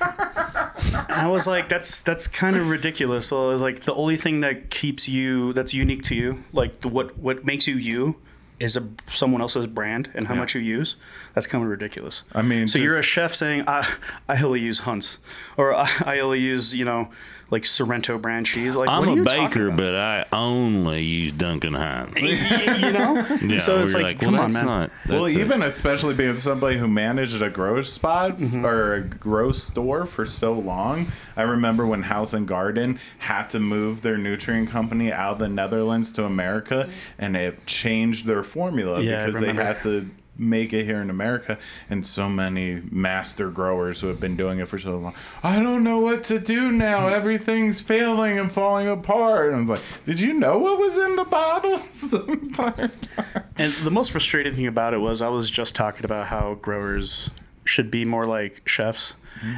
I 1.20 1.28
was 1.28 1.46
like, 1.46 1.68
that's 1.68 2.00
that's 2.00 2.28
kind 2.28 2.56
of 2.56 2.70
ridiculous. 2.70 3.28
So 3.28 3.50
I 3.50 3.52
was 3.52 3.62
like, 3.62 3.82
the 3.82 3.94
only 3.94 4.16
thing 4.16 4.40
that 4.40 4.70
keeps 4.70 5.10
you, 5.10 5.52
that's 5.54 5.74
unique 5.74 6.04
to 6.04 6.16
you, 6.16 6.44
like 6.54 6.80
the, 6.80 6.88
what 6.88 7.18
what 7.18 7.46
makes 7.46 7.68
you 7.68 7.76
you, 7.76 8.16
is 8.60 8.76
a 8.78 8.84
someone 9.14 9.42
else's 9.42 9.68
brand 9.68 10.10
and 10.14 10.28
how 10.28 10.36
much 10.36 10.56
you 10.56 10.62
use. 10.62 10.96
That's 11.34 11.48
kind 11.48 11.64
of 11.64 11.70
ridiculous. 11.70 12.24
I 12.34 12.42
mean, 12.42 12.68
so 12.68 12.80
you're 12.80 12.98
a 13.00 13.04
chef 13.04 13.34
saying, 13.34 13.64
I 13.68 13.88
I 14.28 14.42
only 14.42 14.60
use 14.62 14.80
Hunts, 14.80 15.18
or 15.58 15.74
I, 15.76 15.90
I 16.06 16.20
only 16.20 16.40
use 16.40 16.76
you 16.76 16.86
know 16.86 17.10
like 17.52 17.66
Sorrento 17.66 18.20
brand 18.20 18.46
cheese. 18.46 18.76
Like 18.76 18.90
I'm 18.90 19.00
what 19.00 19.08
are 19.08 19.12
a 19.12 19.16
you 19.16 19.24
baker, 19.24 19.72
but 19.72 19.96
I 19.96 20.26
only 20.32 21.02
use 21.04 21.32
Duncan 21.32 21.74
Hines. 21.74 22.22
you 22.22 22.92
know. 22.92 23.26
Yeah, 23.42 23.58
so 23.58 23.82
it's 23.82 23.94
we're 23.96 24.02
like, 24.04 24.22
well, 24.22 24.32
come 24.32 24.36
on, 24.40 24.52
that's 24.52 24.54
man. 24.56 24.66
Not, 24.66 24.92
well, 25.08 25.26
a- 25.26 25.30
even 25.30 25.64
especially 25.64 26.14
being 26.14 26.36
somebody 26.36 26.78
who 26.78 26.88
managed 26.88 27.42
a 27.42 27.50
grow 27.50 27.82
spot 27.82 28.38
Mm-hmm. 28.38 28.64
or 28.66 28.94
a 28.94 29.02
grow 29.02 29.52
store 29.52 30.06
for 30.06 30.26
so 30.28 30.54
long, 30.54 31.12
I 31.36 31.42
remember 31.44 31.88
when 31.88 32.04
House 32.04 32.34
and 32.34 32.48
Garden 32.48 33.00
had 33.20 33.50
to 33.52 33.60
move 33.60 34.02
their 34.04 34.18
nutrient 34.18 34.70
company 34.70 35.12
out 35.12 35.34
of 35.34 35.40
the 35.40 35.50
Netherlands 35.50 36.12
to 36.14 36.26
America, 36.26 36.88
and 37.18 37.36
it 37.36 37.66
changed 37.66 38.26
their 38.28 38.44
formula 38.50 39.02
Yeah, 39.02 39.26
because 39.26 39.42
they 39.42 39.54
had 39.54 39.82
to 39.84 40.10
make 40.40 40.72
it 40.74 40.86
here 40.86 41.02
in 41.02 41.10
America. 41.10 41.58
And 41.90 42.06
so 42.06 42.30
many 42.30 42.82
master 42.90 43.50
growers 43.50 44.00
who 44.00 44.08
have 44.08 44.20
been 44.20 44.36
doing 44.36 44.60
it 44.60 44.68
for 44.68 44.80
so 44.80 44.98
long. 44.98 45.14
I 45.44 45.60
don't 45.60 45.84
know 45.84 46.00
what 46.00 46.24
to 46.26 46.40
do 46.40 46.72
now. 46.72 47.10
Mm. 47.10 47.12
Everything's 47.12 47.82
failing 47.82 48.40
and 48.40 48.52
falling 48.52 48.88
apart. 48.88 49.48
And 49.48 49.58
I 49.58 49.60
was 49.60 49.70
like, 49.70 49.82
did 50.06 50.20
you 50.20 50.34
know 50.34 50.58
what 50.58 50.80
was 50.80 50.98
in 50.98 51.16
the 51.16 51.26
bottles 51.26 52.02
the 52.10 52.24
entire 52.26 52.88
time? 52.88 53.44
And 53.58 53.74
the 53.74 53.92
most 53.92 54.12
frustrating 54.12 54.54
thing 54.54 54.68
about 54.68 54.94
it 54.94 55.00
was 55.00 55.22
I 55.22 55.28
was 55.28 55.50
just 55.50 55.76
talking 55.76 56.06
about 56.06 56.28
how 56.28 56.56
growers 56.56 57.30
should 57.66 57.92
be 57.92 58.06
more 58.06 58.26
like 58.26 58.68
chefs, 58.68 59.14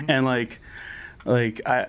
and 0.08 0.26
like, 0.26 0.60
like 1.24 1.62
I. 1.66 1.88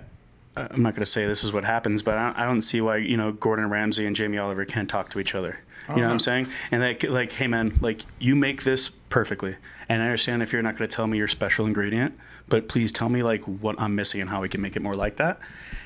I'm 0.54 0.82
not 0.82 0.94
going 0.94 1.00
to 1.00 1.06
say 1.06 1.24
this 1.24 1.44
is 1.44 1.50
what 1.50 1.64
happens, 1.64 2.02
but 2.02 2.18
I 2.18 2.34
I 2.36 2.44
don't 2.44 2.60
see 2.60 2.82
why 2.82 2.98
you 2.98 3.16
know 3.16 3.32
Gordon 3.32 3.70
Ramsay 3.70 4.04
and 4.04 4.14
Jamie 4.14 4.36
Oliver 4.36 4.66
can't 4.66 4.86
talk 4.86 5.08
to 5.12 5.18
each 5.18 5.34
other. 5.34 5.60
You 5.88 5.97
know 5.97 6.03
what 6.03 6.11
I'm 6.11 6.14
oh, 6.16 6.18
saying? 6.18 6.49
And 6.71 6.83
like, 6.83 7.03
like, 7.03 7.33
hey 7.33 7.47
man, 7.47 7.79
like 7.81 8.05
you 8.18 8.37
make 8.37 8.62
this 8.62 8.88
perfectly, 8.88 9.57
and 9.88 10.03
I 10.03 10.07
understand 10.07 10.42
if 10.42 10.53
you're 10.53 10.62
not 10.62 10.77
going 10.77 10.88
to 10.88 10.95
tell 10.95 11.07
me 11.07 11.18
your 11.18 11.29
special 11.29 11.66
ingredient, 11.66 12.18
but 12.49 12.68
please 12.68 12.92
tell 12.92 13.09
me 13.09 13.23
like 13.23 13.42
what 13.42 13.77
I'm 13.81 13.95
missing 13.95 14.21
and 14.21 14.31
how 14.31 14.42
we 14.42 14.49
can 14.49 14.61
make 14.61 14.77
it 14.77 14.83
more 14.83 14.95
like 14.95 15.16
that. 15.16 15.40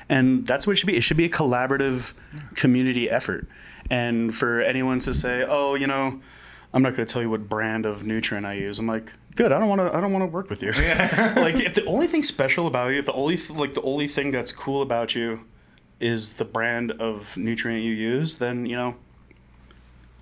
And 0.09 0.45
that's 0.45 0.67
what 0.67 0.73
it 0.73 0.75
should 0.77 0.87
be. 0.87 0.95
It 0.95 1.01
should 1.01 1.17
be 1.17 1.25
a 1.25 1.29
collaborative 1.29 2.13
community 2.55 3.09
effort. 3.09 3.47
And 3.89 4.35
for 4.35 4.61
anyone 4.61 4.99
to 4.99 5.13
say, 5.13 5.45
oh, 5.47 5.75
you 5.75 5.87
know, 5.87 6.21
I'm 6.73 6.81
not 6.81 6.95
going 6.95 7.05
to 7.05 7.11
tell 7.11 7.21
you 7.21 7.29
what 7.29 7.47
brand 7.47 7.85
of 7.85 8.05
nutrient 8.05 8.45
I 8.45 8.53
use. 8.53 8.79
I'm 8.79 8.87
like, 8.87 9.11
good. 9.35 9.51
I 9.51 9.59
don't 9.59 9.69
want 9.69 9.81
to. 9.81 9.95
I 9.95 10.01
don't 10.01 10.11
want 10.11 10.23
to 10.23 10.27
work 10.27 10.49
with 10.49 10.61
you. 10.61 10.71
like, 10.71 11.55
if 11.55 11.73
the 11.73 11.85
only 11.85 12.07
thing 12.07 12.23
special 12.23 12.67
about 12.67 12.91
you, 12.91 12.99
if 12.99 13.05
the 13.05 13.13
only 13.13 13.37
th- 13.37 13.51
like 13.51 13.73
the 13.73 13.81
only 13.81 14.07
thing 14.07 14.31
that's 14.31 14.51
cool 14.51 14.81
about 14.81 15.15
you 15.15 15.45
is 15.99 16.33
the 16.33 16.45
brand 16.45 16.91
of 16.91 17.37
nutrient 17.37 17.83
you 17.83 17.93
use, 17.93 18.37
then 18.37 18.65
you 18.65 18.75
know, 18.75 18.95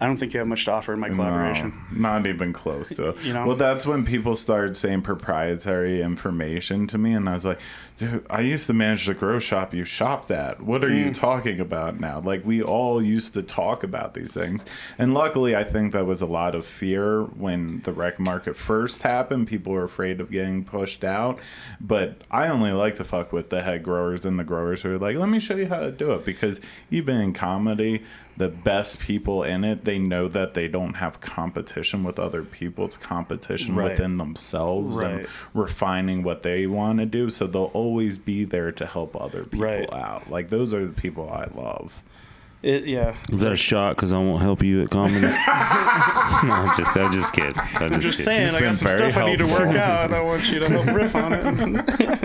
I 0.01 0.07
don't 0.07 0.17
think 0.17 0.33
you 0.33 0.39
have 0.39 0.47
much 0.49 0.65
to 0.65 0.71
offer 0.71 0.93
in 0.93 0.99
my 0.99 1.07
collaboration. 1.09 1.73
No, 1.89 2.09
not 2.17 2.27
even 2.27 2.51
close 2.51 2.89
to. 2.89 3.15
You 3.23 3.31
know? 3.33 3.47
Well, 3.47 3.55
that's 3.55 3.87
when 3.87 4.03
people 4.05 4.35
started 4.35 4.75
saying 4.75 5.03
proprietary 5.03 6.01
information 6.01 6.85
to 6.87 6.97
me, 6.97 7.13
and 7.13 7.29
I 7.29 7.33
was 7.35 7.45
like, 7.45 7.59
dude, 7.97 8.25
I 8.29 8.41
used 8.41 8.67
to 8.67 8.73
manage 8.73 9.05
the 9.05 9.13
grow 9.13 9.39
shop 9.39 9.73
you 9.73 9.85
shopped 9.85 10.29
at. 10.31 10.61
What 10.61 10.83
are 10.83 10.89
Mm. 10.89 11.05
you 11.05 11.13
talking 11.13 11.61
about 11.61 11.99
now? 12.01 12.19
Like, 12.19 12.45
we 12.45 12.61
all 12.61 13.01
used 13.01 13.33
to 13.35 13.41
talk 13.41 13.83
about 13.83 14.15
these 14.15 14.33
things. 14.33 14.65
And 14.97 15.13
luckily, 15.13 15.55
I 15.55 15.63
think 15.63 15.93
that 15.93 16.05
was 16.05 16.21
a 16.21 16.25
lot 16.25 16.55
of 16.55 16.65
fear 16.65 17.23
when 17.23 17.79
the 17.85 17.93
rec 17.93 18.19
market 18.19 18.57
first 18.57 19.03
happened. 19.03 19.47
People 19.47 19.71
were 19.71 19.85
afraid 19.85 20.19
of 20.19 20.29
getting 20.29 20.65
pushed 20.65 21.05
out. 21.05 21.39
But 21.79 22.21
I 22.29 22.49
only 22.49 22.73
like 22.73 22.95
to 22.97 23.05
fuck 23.05 23.31
with 23.31 23.49
the 23.49 23.63
head 23.63 23.81
growers 23.81 24.25
and 24.25 24.37
the 24.37 24.43
growers 24.43 24.81
who 24.81 24.93
are 24.95 24.99
like, 24.99 25.15
let 25.15 25.29
me 25.29 25.39
show 25.39 25.55
you 25.55 25.67
how 25.67 25.79
to 25.79 25.91
do 25.91 26.11
it. 26.11 26.25
Because 26.25 26.59
even 26.91 27.15
in 27.15 27.31
comedy, 27.31 28.03
the 28.37 28.49
best 28.49 28.99
people 28.99 29.43
in 29.43 29.63
it, 29.63 29.85
they 29.85 29.97
know 29.97 30.27
that 30.27 30.53
they 30.55 30.67
don't 30.67 30.95
have 30.95 31.21
competition 31.21 32.03
with 32.03 32.19
other 32.19 32.43
people. 32.43 32.85
It's 32.85 32.97
competition 32.97 33.75
Right. 33.75 33.91
within 33.91 34.17
themselves 34.17 34.99
and 34.99 35.25
refining 35.53 36.21
what 36.23 36.43
they 36.43 36.67
want 36.67 36.99
to 36.99 37.05
do. 37.05 37.29
So 37.29 37.47
they'll 37.47 37.71
always 37.73 38.17
be 38.17 38.43
there 38.43 38.71
to 38.73 38.85
help 38.85 39.15
other 39.19 39.43
people 39.45 39.65
Right. 39.65 39.93
out. 39.93 40.29
Like 40.29 40.49
those 40.49 40.73
are 40.73 40.85
the 40.85 40.91
people 40.93 41.29
I 41.29 41.47
love. 41.57 42.01
It, 42.63 42.85
yeah. 42.85 43.13
is 43.31 43.41
that 43.41 43.51
a 43.51 43.57
shot 43.57 43.95
because 43.95 44.11
I 44.11 44.17
won't 44.17 44.41
help 44.41 44.63
you 44.63 44.81
at 44.81 44.89
comedy? 44.89 45.19
no, 45.21 45.29
I'm 45.29 46.75
just, 46.75 46.97
I'm 46.97 47.11
just 47.13 47.31
kidding. 47.31 47.53
I'm 47.55 47.91
just, 47.93 48.01
Just 48.01 48.01
kidding. 48.01 48.11
saying, 48.11 48.45
He's 48.47 48.55
I 48.55 48.59
got 48.61 48.75
some 48.75 48.87
very 48.87 49.11
stuff 49.11 49.23
I 49.23 49.29
need 49.29 49.37
to 49.37 49.45
work 49.45 49.75
out. 49.75 50.11
I 50.11 50.21
want 50.23 50.51
you 50.51 50.59
to 50.59 50.67
help 50.69 50.87
riff 50.87 51.15
on 51.15 51.33
it. 51.33 52.19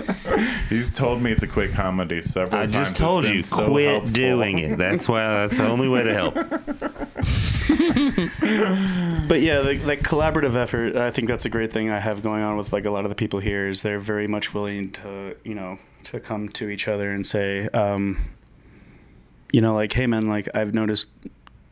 He's 0.69 0.89
told 0.89 1.21
me 1.21 1.35
to 1.35 1.47
quit 1.47 1.71
comedy 1.73 2.21
several 2.21 2.55
I 2.59 2.63
times. 2.63 2.73
I 2.73 2.77
just 2.77 2.91
It's 2.91 2.99
told 2.99 3.25
you, 3.27 3.43
so 3.43 3.69
quit 3.69 3.89
helpful. 3.89 4.11
doing 4.11 4.59
it. 4.59 4.77
That's 4.77 5.07
why. 5.09 5.23
That's 5.23 5.57
the 5.57 5.67
only 5.67 5.87
way 5.89 6.03
to 6.03 6.13
help. 6.13 6.35
But 9.27 9.39
yeah, 9.41 9.61
the, 9.61 9.75
like 9.85 10.01
collaborative 10.01 10.55
effort, 10.55 10.95
I 10.97 11.09
think 11.09 11.27
that's 11.29 11.45
a 11.45 11.49
great 11.49 11.71
thing 11.71 11.89
I 11.89 11.99
have 11.99 12.21
going 12.21 12.43
on 12.43 12.57
with 12.57 12.73
like 12.73 12.83
a 12.85 12.91
lot 12.91 13.05
of 13.05 13.09
the 13.09 13.15
people 13.15 13.39
here 13.39 13.65
is 13.65 13.81
they're 13.81 13.99
very 13.99 14.27
much 14.27 14.53
willing 14.53 14.91
to, 14.93 15.35
you 15.45 15.55
know, 15.55 15.77
to 16.05 16.19
come 16.19 16.49
to 16.49 16.69
each 16.69 16.87
other 16.89 17.11
and 17.11 17.25
say, 17.25 17.69
um, 17.69 18.19
you 19.53 19.61
know, 19.61 19.73
like, 19.73 19.93
hey 19.93 20.05
man, 20.05 20.27
like 20.27 20.49
I've 20.53 20.73
noticed 20.73 21.09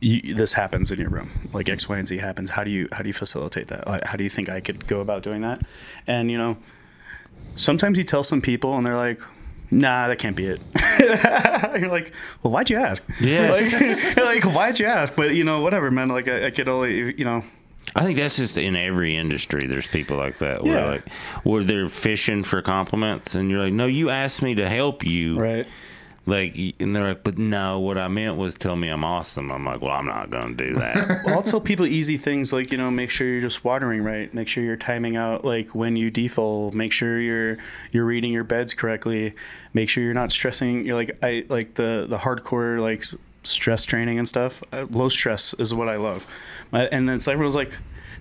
you, 0.00 0.34
this 0.34 0.54
happens 0.54 0.90
in 0.90 0.98
your 0.98 1.10
room, 1.10 1.30
like 1.52 1.68
X, 1.68 1.86
Y, 1.86 1.98
and 1.98 2.08
Z 2.08 2.16
happens. 2.16 2.48
How 2.50 2.64
do 2.64 2.70
you 2.70 2.88
how 2.92 3.02
do 3.02 3.08
you 3.08 3.12
facilitate 3.14 3.68
that? 3.68 4.06
How 4.06 4.16
do 4.16 4.24
you 4.24 4.30
think 4.30 4.48
I 4.48 4.60
could 4.60 4.86
go 4.86 5.00
about 5.00 5.22
doing 5.22 5.42
that? 5.42 5.60
And 6.06 6.30
you 6.30 6.38
know, 6.38 6.56
sometimes 7.60 7.98
you 7.98 8.04
tell 8.04 8.22
some 8.24 8.40
people 8.40 8.76
and 8.76 8.86
they're 8.86 8.96
like. 8.96 9.20
Nah, 9.72 10.08
that 10.08 10.18
can't 10.18 10.34
be 10.34 10.46
it. 10.46 10.60
You're 11.80 11.88
like, 11.90 12.12
well, 12.42 12.52
why'd 12.52 12.68
you 12.70 12.76
ask? 12.76 13.04
Yes. 13.20 14.16
Like, 14.16 14.44
like, 14.44 14.52
why'd 14.52 14.80
you 14.80 14.86
ask? 14.86 15.14
But 15.14 15.36
you 15.36 15.44
know, 15.44 15.60
whatever, 15.60 15.92
man. 15.92 16.08
Like, 16.08 16.26
I, 16.26 16.46
I 16.46 16.50
could 16.50 16.68
only, 16.68 17.16
you 17.16 17.24
know, 17.24 17.44
I 17.94 18.02
think 18.04 18.18
that's 18.18 18.36
just 18.36 18.58
in 18.58 18.74
every 18.74 19.16
industry. 19.16 19.60
There's 19.68 19.86
people 19.86 20.16
like 20.16 20.38
that 20.38 20.64
where 20.64 20.74
Yeah. 20.74 20.90
like 20.90 21.08
where 21.44 21.62
they're 21.62 21.88
fishing 21.88 22.42
for 22.42 22.60
compliments, 22.62 23.36
and 23.36 23.48
you're 23.48 23.62
like, 23.62 23.72
no, 23.72 23.86
you 23.86 24.10
asked 24.10 24.42
me 24.42 24.56
to 24.56 24.68
help 24.68 25.04
you. 25.04 25.38
right. 25.38 25.68
Like, 26.26 26.54
and 26.78 26.94
they're 26.94 27.08
like, 27.08 27.24
but 27.24 27.38
no, 27.38 27.80
what 27.80 27.96
I 27.96 28.06
meant 28.08 28.36
was 28.36 28.54
tell 28.54 28.76
me 28.76 28.88
I'm 28.88 29.04
awesome. 29.04 29.50
I'm 29.50 29.64
like, 29.64 29.80
well, 29.80 29.92
I'm 29.92 30.06
not 30.06 30.30
gonna 30.30 30.54
do 30.54 30.74
that. 30.74 31.20
Well, 31.24 31.34
I'll 31.34 31.42
tell 31.42 31.60
people 31.60 31.86
easy 31.86 32.16
things 32.16 32.52
like 32.52 32.70
you 32.72 32.78
know 32.78 32.90
make 32.90 33.10
sure 33.10 33.26
you're 33.26 33.40
just 33.40 33.64
watering 33.64 34.02
right, 34.02 34.32
make 34.32 34.48
sure 34.48 34.62
you're 34.62 34.76
timing 34.76 35.16
out 35.16 35.44
like 35.44 35.74
when 35.74 35.96
you 35.96 36.10
defoal, 36.10 36.72
make 36.72 36.92
sure 36.92 37.20
you're 37.20 37.58
you're 37.92 38.04
reading 38.04 38.32
your 38.32 38.44
beds 38.44 38.74
correctly, 38.74 39.34
make 39.74 39.88
sure 39.88 40.04
you're 40.04 40.14
not 40.14 40.30
stressing. 40.30 40.84
You're 40.84 40.94
like 40.94 41.18
I 41.22 41.44
like 41.48 41.74
the 41.74 42.06
the 42.08 42.18
hardcore 42.18 42.80
like 42.80 43.02
stress 43.42 43.84
training 43.84 44.18
and 44.18 44.28
stuff. 44.28 44.62
Uh, 44.72 44.86
low 44.90 45.08
stress 45.08 45.54
is 45.54 45.74
what 45.74 45.88
I 45.88 45.96
love, 45.96 46.26
and 46.72 47.08
then 47.08 47.18
everyone's 47.26 47.56
like. 47.56 47.72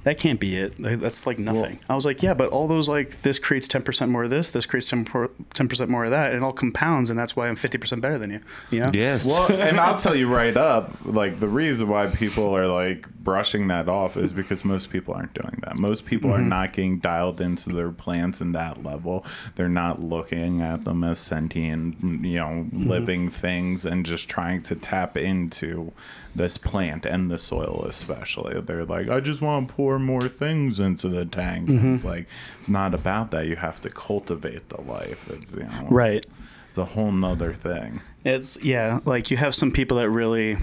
That 0.09 0.17
can't 0.17 0.39
be 0.39 0.57
it. 0.57 0.73
That's 0.79 1.27
like 1.27 1.37
nothing. 1.37 1.77
I 1.87 1.93
was 1.93 2.03
like, 2.03 2.23
yeah, 2.23 2.33
but 2.33 2.49
all 2.49 2.67
those 2.67 2.89
like 2.89 3.21
this 3.21 3.37
creates 3.37 3.67
ten 3.67 3.83
percent 3.83 4.09
more 4.09 4.23
of 4.23 4.31
this, 4.31 4.49
this 4.49 4.65
creates 4.65 4.87
ten 4.87 5.05
percent 5.05 5.87
more 5.87 6.05
of 6.05 6.09
that, 6.09 6.31
and 6.31 6.37
it 6.37 6.43
all 6.43 6.51
compounds, 6.51 7.11
and 7.11 7.19
that's 7.19 7.35
why 7.35 7.47
I'm 7.47 7.55
fifty 7.55 7.77
percent 7.77 8.01
better 8.01 8.17
than 8.17 8.31
you. 8.31 8.39
You 8.71 8.79
know? 8.79 8.87
yes. 8.91 9.27
Well, 9.27 9.61
and 9.61 9.79
I'll 9.79 9.99
tell 9.99 10.15
you 10.15 10.27
right 10.27 10.57
up, 10.57 10.95
like 11.05 11.39
the 11.39 11.47
reason 11.47 11.89
why 11.89 12.07
people 12.07 12.57
are 12.57 12.65
like 12.65 13.07
brushing 13.23 13.67
that 13.67 13.87
off 13.87 14.17
is 14.17 14.33
because 14.33 14.65
most 14.65 14.89
people 14.89 15.13
aren't 15.13 15.35
doing 15.35 15.59
that. 15.63 15.77
Most 15.77 16.07
people 16.07 16.31
are 16.31 16.39
mm-hmm. 16.39 16.49
not 16.49 16.73
getting 16.73 16.97
dialed 16.97 17.39
into 17.39 17.69
their 17.69 17.91
plants 17.91 18.41
in 18.41 18.53
that 18.53 18.81
level. 18.81 19.23
They're 19.53 19.69
not 19.69 20.01
looking 20.01 20.63
at 20.63 20.85
them 20.85 21.03
as 21.03 21.19
sentient, 21.19 22.01
you 22.01 22.39
know, 22.39 22.65
mm-hmm. 22.65 22.89
living 22.89 23.29
things 23.29 23.85
and 23.85 24.03
just 24.03 24.27
trying 24.27 24.61
to 24.61 24.75
tap 24.75 25.17
into 25.17 25.91
this 26.35 26.57
plant 26.57 27.05
and 27.05 27.29
the 27.29 27.37
soil 27.37 27.85
especially. 27.87 28.59
They're 28.61 28.85
like, 28.85 29.09
I 29.09 29.19
just 29.19 29.41
want 29.41 29.67
to 29.67 29.73
pour 29.73 29.98
more 29.99 30.27
things 30.29 30.79
into 30.79 31.09
the 31.09 31.25
tank. 31.25 31.69
And 31.69 31.95
It's 31.95 32.03
like 32.03 32.27
it's 32.59 32.69
not 32.69 32.93
about 32.93 33.31
that. 33.31 33.47
You 33.47 33.55
have 33.55 33.81
to 33.81 33.89
cultivate 33.89 34.69
the 34.69 34.81
life. 34.81 35.29
It's 35.29 35.53
you 35.53 35.63
know 35.63 35.87
Right. 35.89 36.25
It's 36.69 36.77
a 36.77 36.85
whole 36.85 37.11
nother 37.11 37.53
thing. 37.53 38.01
It's 38.23 38.57
yeah, 38.63 38.99
like 39.05 39.31
you 39.31 39.37
have 39.37 39.55
some 39.55 39.71
people 39.71 39.97
that 39.97 40.09
really 40.09 40.57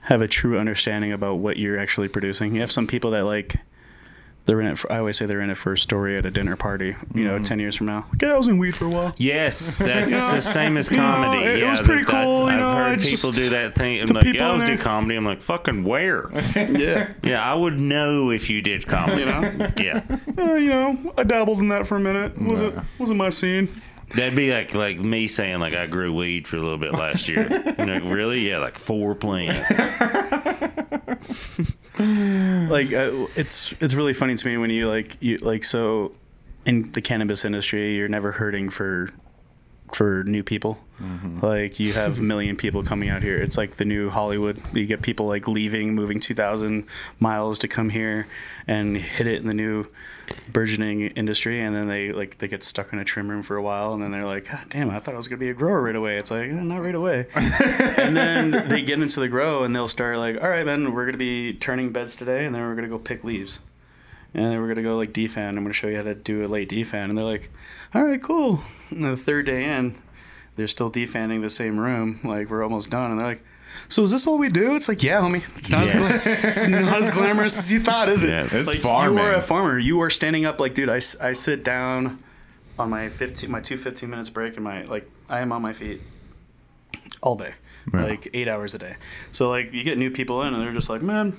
have 0.00 0.20
a 0.22 0.28
true 0.28 0.58
understanding 0.58 1.12
about 1.12 1.36
what 1.36 1.56
you're 1.56 1.78
actually 1.78 2.08
producing. 2.08 2.54
You 2.54 2.60
have 2.60 2.72
some 2.72 2.86
people 2.86 3.12
that 3.12 3.24
like 3.24 3.56
they're 4.46 4.60
in 4.60 4.66
it. 4.66 4.76
For, 4.78 4.92
I 4.92 4.98
always 4.98 5.16
say 5.16 5.26
they're 5.26 5.40
in 5.40 5.50
it 5.50 5.56
for 5.56 5.72
a 5.72 5.78
story 5.78 6.16
at 6.16 6.26
a 6.26 6.30
dinner 6.30 6.54
party. 6.56 6.96
You 7.14 7.24
know, 7.24 7.38
ten 7.38 7.58
years 7.58 7.76
from 7.76 7.86
now. 7.86 8.06
Like, 8.12 8.22
yeah, 8.22 8.34
I 8.34 8.36
was 8.38 8.48
in 8.48 8.58
weed 8.58 8.76
for 8.76 8.84
a 8.84 8.88
while. 8.88 9.14
Yes, 9.16 9.78
that's 9.78 10.10
the 10.10 10.40
same 10.40 10.76
as 10.76 10.88
comedy. 10.88 11.42
it 11.44 11.58
yeah, 11.60 11.70
was 11.70 11.80
pretty 11.80 12.04
that- 12.04 12.10
cool, 12.10 12.42
you 12.46 12.52
I've 12.54 12.58
know, 12.60 12.68
I 12.68 12.88
heard 12.90 13.00
just- 13.00 13.10
people 13.14 13.32
do 13.32 13.50
that 13.50 13.74
thing. 13.74 14.00
I'm 14.00 14.14
like, 14.14 14.24
yeah, 14.24 14.50
I 14.50 14.54
was 14.56 14.64
do 14.64 14.76
comedy. 14.76 15.16
I'm 15.16 15.24
like, 15.24 15.40
fucking 15.42 15.84
where? 15.84 16.30
Yeah, 16.54 17.12
yeah, 17.22 17.42
I 17.50 17.54
would 17.54 17.78
know 17.78 18.30
if 18.30 18.48
you 18.50 18.60
did 18.62 18.86
comedy. 18.86 19.20
You 19.20 19.26
know? 19.26 19.70
yeah, 19.78 20.02
Uh, 20.38 20.54
you 20.54 20.68
know, 20.70 21.14
I 21.16 21.22
dabbled 21.22 21.60
in 21.60 21.68
that 21.68 21.86
for 21.86 21.96
a 21.96 22.00
minute. 22.00 22.36
wasn't 22.40 22.78
wasn't 22.98 23.18
my 23.18 23.28
scene. 23.30 23.68
that'd 24.14 24.36
be 24.36 24.52
like 24.52 24.74
like 24.74 24.98
me 24.98 25.26
saying 25.26 25.60
like 25.60 25.74
I 25.74 25.86
grew 25.86 26.12
weed 26.12 26.46
for 26.46 26.56
a 26.56 26.60
little 26.60 26.78
bit 26.78 26.92
last 26.92 27.28
year. 27.28 27.48
you 27.78 27.86
know, 27.86 28.00
really? 28.10 28.48
Yeah, 28.48 28.58
like 28.58 28.76
four 28.78 29.14
plants. 29.14 29.68
Like 32.74 32.92
uh, 32.92 33.28
it's 33.36 33.72
it's 33.80 33.94
really 33.94 34.12
funny 34.12 34.34
to 34.34 34.46
me 34.46 34.56
when 34.56 34.68
you 34.68 34.88
like 34.88 35.16
you 35.20 35.36
like 35.38 35.62
so 35.62 36.12
in 36.66 36.90
the 36.92 37.00
cannabis 37.00 37.44
industry 37.44 37.94
you're 37.94 38.08
never 38.08 38.32
hurting 38.32 38.68
for 38.68 39.08
for 39.94 40.24
new 40.24 40.42
people. 40.42 40.78
Like 41.42 41.80
you 41.80 41.92
have 41.92 42.18
a 42.20 42.22
million 42.34 42.56
people 42.56 42.82
coming 42.82 43.08
out 43.08 43.22
here. 43.22 43.36
It's 43.36 43.56
like 43.56 43.72
the 43.76 43.84
new 43.84 44.10
hollywood. 44.10 44.60
You 44.72 44.86
get 44.86 45.02
people 45.02 45.26
like 45.26 45.48
leaving 45.48 45.94
moving 45.94 46.20
2000 46.20 46.86
miles 47.18 47.58
to 47.60 47.68
come 47.68 47.90
here 47.90 48.26
and 48.66 48.96
hit 48.96 49.26
it 49.26 49.40
in 49.40 49.46
the 49.48 49.54
new 49.54 49.86
burgeoning 50.52 51.02
industry. 51.08 51.60
And 51.60 51.74
then 51.74 51.88
they 51.88 52.12
like 52.12 52.38
they 52.38 52.48
get 52.48 52.62
stuck 52.62 52.92
in 52.92 52.98
a 52.98 53.04
trim 53.04 53.28
room 53.28 53.42
for 53.42 53.56
a 53.56 53.62
while. 53.62 53.92
And 53.92 54.02
then 54.02 54.12
they're 54.12 54.24
like 54.24 54.48
god 54.50 54.66
damn 54.70 54.90
i 54.90 55.00
thought 55.00 55.14
i 55.14 55.16
was 55.16 55.28
going 55.28 55.38
to 55.38 55.44
be 55.44 55.50
a 55.50 55.54
grower 55.54 55.82
right 55.82 55.96
away. 55.96 56.16
It's 56.16 56.30
like 56.30 56.48
"Eh, 56.48 56.52
not 56.52 56.78
right 56.82 56.94
away. 56.94 57.26
And 57.34 58.16
then 58.16 58.68
they 58.68 58.82
get 58.82 59.00
into 59.00 59.20
the 59.20 59.28
grow 59.28 59.64
and 59.64 59.74
they'll 59.74 59.88
start 59.88 60.18
like 60.18 60.40
all 60.40 60.48
right 60.48 60.64
man 60.64 60.92
we're 60.94 61.04
going 61.04 61.12
to 61.12 61.18
be 61.18 61.54
turning 61.54 61.90
beds 61.90 62.16
today 62.16 62.44
and 62.46 62.54
then 62.54 62.62
we're 62.62 62.74
going 62.74 62.88
to 62.88 62.96
go 62.96 62.98
pick 62.98 63.24
leaves 63.24 63.60
and 64.34 64.44
then 64.44 64.60
we're 64.60 64.68
gonna 64.68 64.82
go 64.82 64.96
like 64.96 65.12
defan. 65.12 65.50
I'm 65.50 65.56
gonna 65.62 65.72
show 65.72 65.86
you 65.88 65.96
how 65.96 66.02
to 66.02 66.14
do 66.14 66.44
a 66.44 66.48
late 66.48 66.68
defan, 66.68 67.08
and 67.08 67.16
they're 67.16 67.24
like, 67.24 67.50
"All 67.94 68.02
right, 68.04 68.22
cool." 68.22 68.60
And 68.90 69.04
the 69.04 69.16
third 69.16 69.46
day 69.46 69.64
in, 69.64 69.94
they're 70.56 70.66
still 70.68 70.90
defanning 70.90 71.40
the 71.42 71.50
same 71.50 71.78
room. 71.78 72.20
Like 72.24 72.50
we're 72.50 72.62
almost 72.62 72.90
done, 72.90 73.10
and 73.10 73.18
they're 73.20 73.26
like, 73.26 73.44
"So 73.88 74.02
is 74.02 74.10
this 74.10 74.26
all 74.26 74.38
we 74.38 74.48
do?" 74.48 74.76
It's 74.76 74.88
like, 74.88 75.02
"Yeah, 75.02 75.20
homie. 75.20 75.42
It's 75.56 75.70
not, 75.70 75.86
Yes. 75.86 76.26
as, 76.26 76.42
gla- 76.42 76.48
it's 76.48 76.66
not 76.68 76.98
as 76.98 77.10
glamorous 77.10 77.58
as 77.58 77.72
you 77.72 77.80
thought, 77.80 78.08
is 78.08 78.22
it?" 78.24 78.28
Yes. 78.30 78.52
It's 78.54 78.66
like 78.66 78.82
you 78.82 79.18
are 79.18 79.34
a 79.34 79.40
farmer. 79.42 79.78
You 79.78 80.00
are 80.02 80.10
standing 80.10 80.44
up. 80.44 80.60
Like, 80.60 80.74
dude, 80.74 80.90
I, 80.90 80.96
I 81.20 81.32
sit 81.32 81.64
down 81.64 82.18
on 82.78 82.90
my 82.90 83.08
15 83.08 83.50
my 83.50 83.60
two 83.60 83.76
15 83.76 84.10
minutes 84.10 84.30
break, 84.30 84.54
and 84.56 84.64
my 84.64 84.82
like 84.82 85.08
I 85.28 85.40
am 85.40 85.52
on 85.52 85.62
my 85.62 85.72
feet 85.72 86.00
all 87.22 87.36
day, 87.36 87.54
like 87.92 88.28
eight 88.34 88.48
hours 88.48 88.74
a 88.74 88.78
day. 88.78 88.96
So 89.32 89.48
like 89.48 89.72
you 89.72 89.82
get 89.84 89.96
new 89.98 90.10
people 90.10 90.42
in, 90.42 90.52
and 90.54 90.62
they're 90.62 90.72
just 90.72 90.90
like, 90.90 91.02
"Man, 91.02 91.38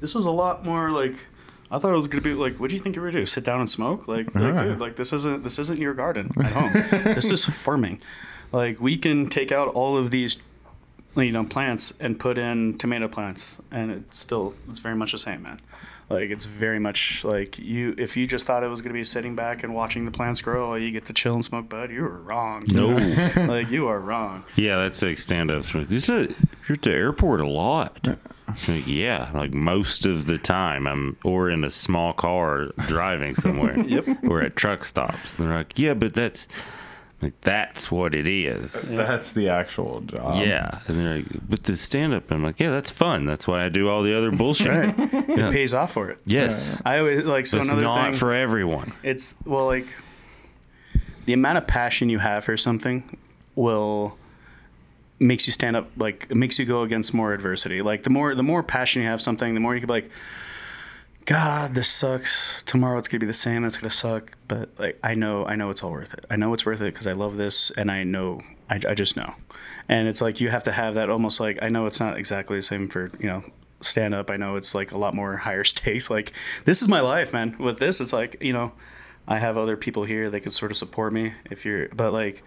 this 0.00 0.14
is 0.14 0.24
a 0.26 0.30
lot 0.32 0.64
more 0.64 0.90
like." 0.90 1.14
I 1.70 1.78
thought 1.78 1.92
it 1.92 1.96
was 1.96 2.08
gonna 2.08 2.22
be 2.22 2.34
like, 2.34 2.56
what 2.58 2.70
do 2.70 2.76
you 2.76 2.82
think 2.82 2.96
you 2.96 3.02
were 3.02 3.08
gonna 3.08 3.20
do? 3.22 3.26
Sit 3.26 3.44
down 3.44 3.60
and 3.60 3.70
smoke? 3.70 4.08
Like, 4.08 4.34
like 4.34 4.54
Yeah. 4.54 4.62
dude, 4.64 4.80
like 4.80 4.96
this 4.96 5.12
isn't 5.12 5.44
this 5.44 5.58
isn't 5.58 5.78
your 5.78 5.94
garden 5.94 6.30
at 6.38 6.52
home. 6.52 6.72
this 7.14 7.30
is 7.30 7.44
farming. 7.44 8.00
Like 8.52 8.80
we 8.80 8.96
can 8.96 9.28
take 9.28 9.52
out 9.52 9.68
all 9.68 9.96
of 9.96 10.10
these, 10.10 10.38
you 11.16 11.30
know, 11.30 11.44
plants 11.44 11.94
and 12.00 12.18
put 12.18 12.38
in 12.38 12.76
tomato 12.78 13.06
plants, 13.08 13.58
and 13.70 13.90
it's 13.92 14.18
still 14.18 14.54
it's 14.68 14.78
very 14.80 14.96
much 14.96 15.12
the 15.12 15.18
same, 15.18 15.42
man. 15.42 15.60
Like 16.08 16.30
it's 16.30 16.46
very 16.46 16.80
much 16.80 17.22
like 17.22 17.56
you. 17.60 17.94
If 17.96 18.16
you 18.16 18.26
just 18.26 18.44
thought 18.44 18.64
it 18.64 18.68
was 18.68 18.82
gonna 18.82 18.94
be 18.94 19.04
sitting 19.04 19.36
back 19.36 19.62
and 19.62 19.72
watching 19.72 20.06
the 20.06 20.10
plants 20.10 20.40
grow, 20.40 20.74
you 20.74 20.90
get 20.90 21.04
to 21.06 21.12
chill 21.12 21.34
and 21.34 21.44
smoke 21.44 21.68
bud, 21.68 21.92
you 21.92 22.02
were 22.02 22.18
wrong. 22.18 22.64
No. 22.66 22.88
like 23.46 23.70
you 23.70 23.86
are 23.86 24.00
wrong. 24.00 24.42
Yeah, 24.56 24.78
that's 24.78 25.00
like 25.02 25.18
stand 25.18 25.52
up. 25.52 25.72
You're 25.72 25.82
at 25.82 26.82
the 26.82 26.90
airport 26.90 27.40
a 27.40 27.46
lot. 27.46 28.08
Like, 28.68 28.84
yeah, 28.86 29.30
like 29.34 29.52
most 29.52 30.06
of 30.06 30.26
the 30.26 30.38
time, 30.38 30.86
I'm 30.86 31.16
or 31.24 31.50
in 31.50 31.64
a 31.64 31.70
small 31.70 32.12
car 32.12 32.70
driving 32.86 33.34
somewhere. 33.34 33.78
Yep. 33.90 34.24
Or 34.28 34.42
at 34.42 34.54
truck 34.56 34.84
stops. 34.84 35.32
They're 35.32 35.48
like, 35.48 35.78
yeah, 35.78 35.94
but 35.94 36.14
that's 36.14 36.46
like 37.22 37.38
that's 37.40 37.90
what 37.90 38.14
it 38.14 38.26
is. 38.26 38.94
That's 38.94 39.32
the 39.32 39.48
actual 39.48 40.00
job. 40.02 40.40
Yeah, 40.40 40.80
and 40.86 40.98
they're 40.98 41.16
like, 41.16 41.26
but 41.48 41.64
the 41.64 41.76
stand 41.76 42.14
up, 42.14 42.30
I'm 42.30 42.42
like, 42.44 42.60
yeah, 42.60 42.70
that's 42.70 42.90
fun. 42.90 43.24
That's 43.26 43.46
why 43.48 43.64
I 43.64 43.68
do 43.68 43.88
all 43.88 44.02
the 44.02 44.16
other 44.16 44.30
bullshit. 44.30 44.68
Right. 44.68 44.96
Yeah. 45.30 45.48
It 45.48 45.52
pays 45.52 45.74
off 45.74 45.92
for 45.92 46.10
it. 46.10 46.18
Yes, 46.24 46.80
I 46.84 46.98
always 46.98 47.24
like 47.24 47.46
so 47.46 47.58
it's 47.58 47.66
another 47.66 47.82
not 47.82 48.10
thing. 48.10 48.18
for 48.18 48.32
everyone. 48.32 48.92
it's 49.02 49.34
well 49.44 49.66
like 49.66 49.86
the 51.26 51.32
amount 51.32 51.58
of 51.58 51.66
passion 51.66 52.08
you 52.08 52.18
have 52.18 52.44
for 52.44 52.56
something 52.56 53.16
will 53.54 54.16
makes 55.20 55.46
you 55.46 55.52
stand 55.52 55.76
up 55.76 55.88
like 55.96 56.26
it 56.30 56.36
makes 56.36 56.58
you 56.58 56.64
go 56.64 56.82
against 56.82 57.12
more 57.12 57.32
adversity. 57.34 57.82
Like 57.82 58.02
the 58.02 58.10
more 58.10 58.34
the 58.34 58.42
more 58.42 58.62
passion 58.62 59.02
you 59.02 59.08
have 59.08 59.20
something 59.20 59.54
the 59.54 59.60
more 59.60 59.74
you 59.74 59.80
can 59.80 59.86
be 59.86 59.92
like 59.92 60.10
god 61.26 61.74
this 61.74 61.88
sucks. 61.88 62.62
Tomorrow 62.64 62.98
it's 62.98 63.06
gonna 63.06 63.20
be 63.20 63.26
the 63.26 63.32
same. 63.34 63.64
It's 63.64 63.76
gonna 63.76 63.90
suck. 63.90 64.36
But 64.48 64.70
like 64.78 64.98
i 65.04 65.14
know 65.14 65.44
i 65.44 65.54
know 65.56 65.70
it's 65.70 65.82
all 65.82 65.92
worth 65.92 66.14
it. 66.14 66.24
I 66.30 66.36
know 66.36 66.54
it's 66.54 66.64
worth 66.64 66.80
it 66.80 66.92
because 66.92 67.06
i 67.06 67.12
love 67.12 67.36
this 67.36 67.70
and 67.72 67.90
i 67.90 68.02
know 68.02 68.40
I, 68.70 68.80
I 68.88 68.94
just 68.94 69.16
know. 69.16 69.34
And 69.88 70.08
it's 70.08 70.20
like 70.20 70.40
you 70.40 70.48
have 70.50 70.62
to 70.64 70.72
have 70.72 70.94
that 70.94 71.10
almost 71.10 71.38
like 71.38 71.58
i 71.62 71.68
know 71.68 71.86
it's 71.86 72.00
not 72.00 72.16
exactly 72.16 72.56
the 72.56 72.62
same 72.62 72.88
for 72.88 73.10
you 73.20 73.26
know 73.26 73.44
stand 73.82 74.14
up. 74.14 74.30
I 74.30 74.36
know 74.36 74.56
it's 74.56 74.74
like 74.74 74.92
a 74.92 74.98
lot 74.98 75.14
more 75.14 75.36
higher 75.48 75.64
stakes. 75.64 76.10
Like 76.10 76.32
this 76.64 76.80
is 76.80 76.88
my 76.88 77.00
life 77.00 77.32
man. 77.34 77.56
With 77.58 77.78
this 77.78 78.00
it's 78.00 78.12
like 78.12 78.36
you 78.40 78.54
know 78.54 78.72
i 79.28 79.38
have 79.38 79.58
other 79.58 79.76
people 79.76 80.04
here 80.04 80.30
that 80.30 80.40
can 80.40 80.50
sort 80.50 80.70
of 80.70 80.78
support 80.78 81.12
me 81.12 81.34
if 81.50 81.66
you're 81.66 81.88
but 81.90 82.10
like 82.10 82.42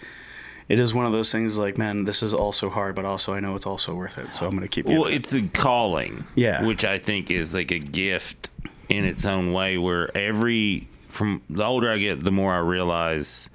it 0.70 0.80
is 0.80 0.94
one 0.94 1.06
of 1.06 1.12
those 1.12 1.32
things 1.32 1.58
like 1.58 1.78
man 1.78 2.06
this 2.06 2.24
is 2.24 2.34
also 2.34 2.70
hard 2.70 2.96
but 2.96 3.06
also 3.06 3.34
i 3.34 3.40
know 3.40 3.56
it's 3.56 3.66
also 3.66 3.94
worth 3.94 4.18
it 4.18 4.34
so 4.34 4.46
i'm 4.48 4.54
gonna 4.54 4.68
keep 4.68 4.86
Well, 4.86 5.04
doing 5.04 5.14
it. 5.14 5.18
it's 5.18 5.34
a 5.34 5.42
calling. 5.44 6.26
Yeah. 6.36 6.64
Which 6.66 6.84
I 6.86 6.98
think 7.00 7.30
is 7.32 7.54
like 7.54 7.72
a 7.72 7.80
gift 7.80 8.50
in 8.90 9.06
its 9.06 9.26
own 9.26 9.52
way 9.54 9.78
where 9.78 10.16
every 10.16 10.88
from 11.10 11.42
the 11.50 11.64
older 11.64 11.92
I 11.92 11.98
get, 12.00 12.24
the 12.24 12.32
more 12.32 12.54
I 12.54 12.58
realize 12.60 13.50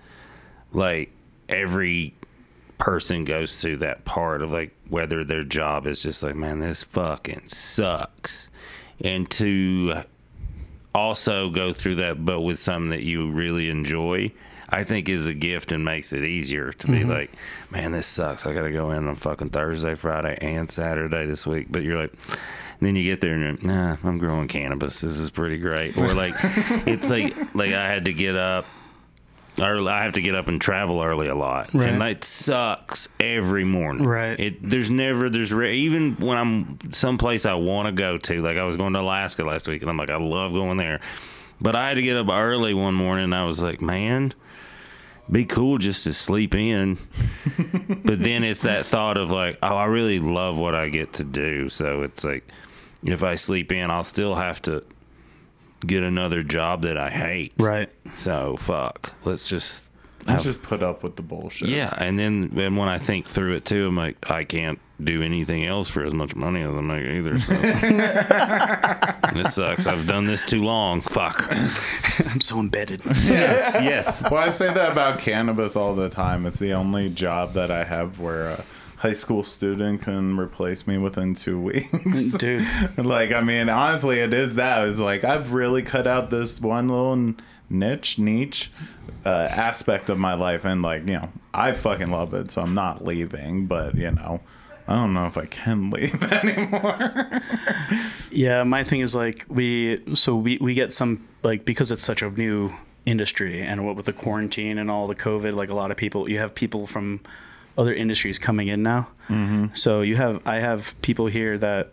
like 0.72 1.10
every 1.48 2.14
person 2.78 3.24
goes 3.24 3.60
through 3.60 3.78
that 3.78 4.04
part 4.04 4.42
of 4.42 4.52
like 4.52 4.72
whether 4.88 5.24
their 5.24 5.42
job 5.44 5.86
is 5.86 6.02
just 6.02 6.22
like, 6.22 6.36
man, 6.36 6.60
this 6.60 6.84
fucking 6.84 7.48
sucks. 7.48 8.48
And 9.02 9.28
to 9.32 10.02
also 10.94 11.50
go 11.50 11.72
through 11.72 11.96
that 11.96 12.24
but 12.24 12.40
with 12.40 12.58
something 12.58 12.90
that 12.90 13.02
you 13.02 13.30
really 13.30 13.70
enjoy 13.70 14.30
i 14.70 14.82
think 14.82 15.08
is 15.08 15.26
a 15.26 15.34
gift 15.34 15.72
and 15.72 15.84
makes 15.84 16.12
it 16.12 16.24
easier 16.24 16.72
to 16.72 16.86
be 16.86 17.00
mm-hmm. 17.00 17.10
like 17.10 17.30
man 17.70 17.92
this 17.92 18.06
sucks 18.06 18.46
i 18.46 18.52
gotta 18.52 18.70
go 18.70 18.90
in 18.90 19.06
on 19.06 19.14
fucking 19.14 19.50
thursday 19.50 19.94
friday 19.94 20.36
and 20.40 20.70
saturday 20.70 21.26
this 21.26 21.46
week 21.46 21.66
but 21.70 21.82
you're 21.82 21.98
like 21.98 22.12
then 22.80 22.94
you 22.94 23.02
get 23.02 23.20
there 23.20 23.34
and 23.34 23.62
you're, 23.62 23.72
nah 23.72 23.96
i'm 24.04 24.18
growing 24.18 24.48
cannabis 24.48 25.00
this 25.00 25.18
is 25.18 25.30
pretty 25.30 25.58
great 25.58 25.96
or 25.96 26.14
like 26.14 26.34
it's 26.86 27.10
like 27.10 27.34
like 27.54 27.72
i 27.72 27.88
had 27.88 28.04
to 28.04 28.12
get 28.12 28.36
up 28.36 28.66
or 29.60 29.88
I 29.88 30.04
have 30.04 30.12
to 30.12 30.20
get 30.20 30.34
up 30.34 30.48
and 30.48 30.60
travel 30.60 31.02
early 31.02 31.28
a 31.28 31.34
lot, 31.34 31.74
Right. 31.74 31.88
and 31.88 32.00
that 32.00 32.24
sucks 32.24 33.08
every 33.18 33.64
morning. 33.64 34.06
Right. 34.06 34.38
It 34.38 34.62
there's 34.62 34.90
never 34.90 35.28
there's 35.28 35.52
re- 35.52 35.76
even 35.76 36.16
when 36.16 36.38
I'm 36.38 36.78
someplace 36.92 37.46
I 37.46 37.54
want 37.54 37.86
to 37.86 37.92
go 37.92 38.18
to. 38.18 38.42
Like 38.42 38.56
I 38.56 38.64
was 38.64 38.76
going 38.76 38.92
to 38.92 39.00
Alaska 39.00 39.44
last 39.44 39.68
week, 39.68 39.82
and 39.82 39.90
I'm 39.90 39.96
like 39.96 40.10
I 40.10 40.16
love 40.16 40.52
going 40.52 40.76
there, 40.76 41.00
but 41.60 41.74
I 41.74 41.88
had 41.88 41.94
to 41.94 42.02
get 42.02 42.16
up 42.16 42.28
early 42.28 42.74
one 42.74 42.94
morning. 42.94 43.24
and 43.24 43.34
I 43.34 43.44
was 43.44 43.62
like, 43.62 43.80
man, 43.80 44.32
be 45.30 45.44
cool 45.44 45.78
just 45.78 46.04
to 46.04 46.12
sleep 46.14 46.54
in. 46.54 46.96
but 48.04 48.18
then 48.22 48.44
it's 48.44 48.60
that 48.62 48.86
thought 48.86 49.18
of 49.18 49.30
like, 49.30 49.58
oh, 49.62 49.76
I 49.76 49.84
really 49.86 50.18
love 50.20 50.56
what 50.56 50.74
I 50.74 50.88
get 50.88 51.12
to 51.14 51.24
do. 51.24 51.68
So 51.68 52.02
it's 52.02 52.24
like, 52.24 52.48
if 53.02 53.22
I 53.22 53.34
sleep 53.34 53.70
in, 53.72 53.90
I'll 53.90 54.04
still 54.04 54.34
have 54.34 54.60
to 54.62 54.84
get 55.86 56.02
another 56.02 56.42
job 56.42 56.82
that 56.82 56.96
I 56.96 57.10
hate. 57.10 57.52
Right. 57.58 57.90
So 58.12 58.56
fuck. 58.58 59.12
Let's 59.24 59.48
just 59.48 59.84
Let's 60.26 60.42
have- 60.44 60.54
just 60.54 60.62
put 60.62 60.82
up 60.82 61.02
with 61.02 61.16
the 61.16 61.22
bullshit. 61.22 61.68
yeah. 61.68 61.92
And 61.96 62.18
then 62.18 62.52
and 62.56 62.76
when 62.76 62.88
I 62.88 62.98
think 62.98 63.26
through 63.26 63.54
it 63.54 63.64
too, 63.64 63.86
I'm 63.88 63.96
like, 63.96 64.30
I 64.30 64.44
can't 64.44 64.80
do 65.02 65.22
anything 65.22 65.64
else 65.64 65.88
for 65.88 66.04
as 66.04 66.12
much 66.12 66.34
money 66.34 66.62
as 66.62 66.70
I 66.74 66.80
make 66.80 67.06
either. 67.06 67.38
So 67.38 67.54
this 69.32 69.54
sucks. 69.54 69.86
I've 69.86 70.06
done 70.06 70.26
this 70.26 70.44
too 70.44 70.62
long. 70.64 71.02
Fuck. 71.02 71.46
I'm 72.26 72.40
so 72.40 72.58
embedded. 72.58 73.02
Yes. 73.24 73.76
Yes. 73.88 74.22
Well, 74.28 74.42
I 74.42 74.50
say 74.50 74.72
that 74.72 74.92
about 74.92 75.18
cannabis 75.20 75.76
all 75.76 75.94
the 75.94 76.08
time. 76.08 76.46
It's 76.46 76.58
the 76.58 76.72
only 76.72 77.08
job 77.08 77.52
that 77.52 77.70
I 77.70 77.84
have 77.84 78.18
where 78.18 78.50
a 78.50 78.64
high 78.96 79.12
school 79.12 79.44
student 79.44 80.02
can 80.02 80.38
replace 80.38 80.86
me 80.86 80.98
within 80.98 81.34
two 81.34 81.60
weeks. 81.60 82.32
Dude. 82.32 82.66
like, 82.98 83.30
I 83.32 83.40
mean, 83.40 83.68
honestly, 83.68 84.18
it 84.18 84.34
is 84.34 84.56
that. 84.56 84.86
It's 84.88 84.98
like 84.98 85.24
I've 85.24 85.52
really 85.52 85.82
cut 85.82 86.06
out 86.06 86.30
this 86.30 86.60
one 86.60 86.88
little 86.88 87.34
niche, 87.70 88.18
niche 88.18 88.72
uh, 89.24 89.48
aspect 89.50 90.08
of 90.10 90.18
my 90.18 90.34
life, 90.34 90.64
and 90.64 90.82
like, 90.82 91.06
you 91.06 91.14
know, 91.14 91.28
I 91.54 91.72
fucking 91.72 92.10
love 92.10 92.34
it, 92.34 92.50
so 92.50 92.62
I'm 92.62 92.74
not 92.74 93.04
leaving. 93.04 93.66
But 93.66 93.94
you 93.94 94.10
know, 94.10 94.40
I 94.88 94.94
don't 94.94 95.12
know 95.12 95.26
if 95.26 95.36
I 95.36 95.44
can 95.44 95.90
leave 95.90 96.22
anymore. 96.32 97.40
Yeah, 98.30 98.64
my 98.64 98.84
thing 98.84 99.00
is 99.00 99.14
like 99.14 99.44
we 99.48 100.02
so 100.14 100.34
we 100.34 100.56
we 100.58 100.72
get 100.72 100.94
some 100.94 101.28
like 101.42 101.66
because 101.66 101.92
it's 101.92 102.02
such 102.02 102.22
a 102.22 102.30
new 102.30 102.72
industry 103.04 103.60
and 103.60 103.84
what 103.84 103.96
with 103.96 104.06
the 104.06 104.12
quarantine 104.12 104.78
and 104.78 104.90
all 104.90 105.06
the 105.06 105.14
COVID, 105.14 105.54
like 105.54 105.68
a 105.68 105.74
lot 105.74 105.90
of 105.90 105.96
people, 105.96 106.28
you 106.28 106.38
have 106.38 106.54
people 106.54 106.86
from 106.86 107.20
other 107.76 107.92
industries 107.94 108.38
coming 108.38 108.68
in 108.68 108.82
now. 108.82 109.08
Mm-hmm. 109.28 109.66
So 109.74 110.00
you 110.00 110.16
have 110.16 110.40
I 110.46 110.56
have 110.56 111.00
people 111.02 111.26
here 111.26 111.58
that 111.58 111.92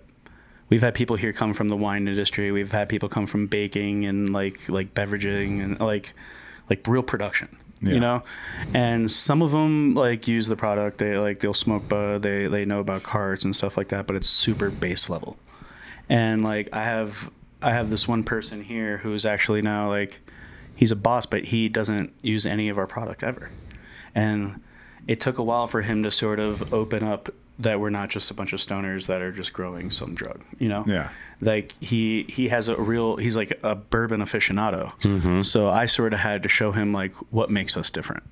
we've 0.69 0.81
had 0.81 0.93
people 0.93 1.17
here 1.17 1.33
come 1.33 1.53
from 1.53 1.67
the 1.67 1.77
wine 1.77 2.07
industry. 2.07 2.51
We've 2.51 2.71
had 2.71 2.87
people 2.87 3.09
come 3.09 3.27
from 3.27 3.47
baking 3.47 4.05
and 4.05 4.31
like 4.31 4.69
like 4.69 4.93
beveraging 4.93 5.61
and 5.61 5.79
like 5.79 6.13
like 6.69 6.87
real 6.87 7.03
production. 7.03 7.57
Yeah. 7.85 7.93
You 7.93 7.99
know, 8.01 8.23
and 8.73 9.09
some 9.09 9.41
of 9.41 9.51
them 9.51 9.93
like 9.93 10.27
use 10.27 10.47
the 10.47 10.55
product. 10.57 10.97
They 10.97 11.17
like 11.17 11.39
they'll 11.39 11.53
smoke 11.53 11.87
bud. 11.87 12.23
They 12.23 12.47
they 12.47 12.65
know 12.65 12.79
about 12.79 13.03
carts 13.03 13.45
and 13.45 13.55
stuff 13.55 13.77
like 13.77 13.89
that. 13.89 14.07
But 14.07 14.17
it's 14.17 14.27
super 14.27 14.69
base 14.69 15.09
level 15.09 15.37
and 16.09 16.43
like 16.43 16.69
I 16.73 16.83
have 16.83 17.29
I 17.61 17.71
have 17.71 17.89
this 17.89 18.07
one 18.07 18.23
person 18.23 18.63
here 18.63 18.97
who's 18.97 19.25
actually 19.25 19.61
now 19.61 19.89
like 19.89 20.19
he's 20.75 20.91
a 20.91 20.95
boss, 20.95 21.25
but 21.25 21.45
he 21.45 21.69
doesn't 21.69 22.13
use 22.21 22.45
any 22.45 22.69
of 22.69 22.77
our 22.77 22.87
product 22.87 23.23
ever, 23.23 23.49
and 24.13 24.61
it 25.07 25.21
took 25.21 25.37
a 25.37 25.43
while 25.43 25.67
for 25.67 25.81
him 25.81 26.03
to 26.03 26.11
sort 26.11 26.39
of 26.39 26.73
open 26.73 27.03
up 27.03 27.29
that 27.59 27.79
we're 27.79 27.89
not 27.89 28.09
just 28.09 28.29
a 28.31 28.33
bunch 28.33 28.53
of 28.53 28.59
stoners 28.59 29.07
that 29.07 29.21
are 29.21 29.31
just 29.31 29.53
growing 29.53 29.89
some 29.89 30.13
drug, 30.13 30.43
you 30.59 30.67
know? 30.67 30.83
Yeah. 30.87 31.09
Like 31.41 31.73
he 31.81 32.23
he 32.23 32.49
has 32.49 32.67
a 32.67 32.75
real 32.75 33.15
he's 33.17 33.35
like 33.35 33.57
a 33.63 33.75
bourbon 33.75 34.21
aficionado. 34.21 34.93
Mm-hmm. 35.01 35.41
So 35.41 35.69
I 35.69 35.85
sort 35.85 36.13
of 36.13 36.19
had 36.19 36.43
to 36.43 36.49
show 36.49 36.71
him 36.71 36.93
like 36.93 37.13
what 37.31 37.49
makes 37.49 37.77
us 37.77 37.89
different. 37.89 38.23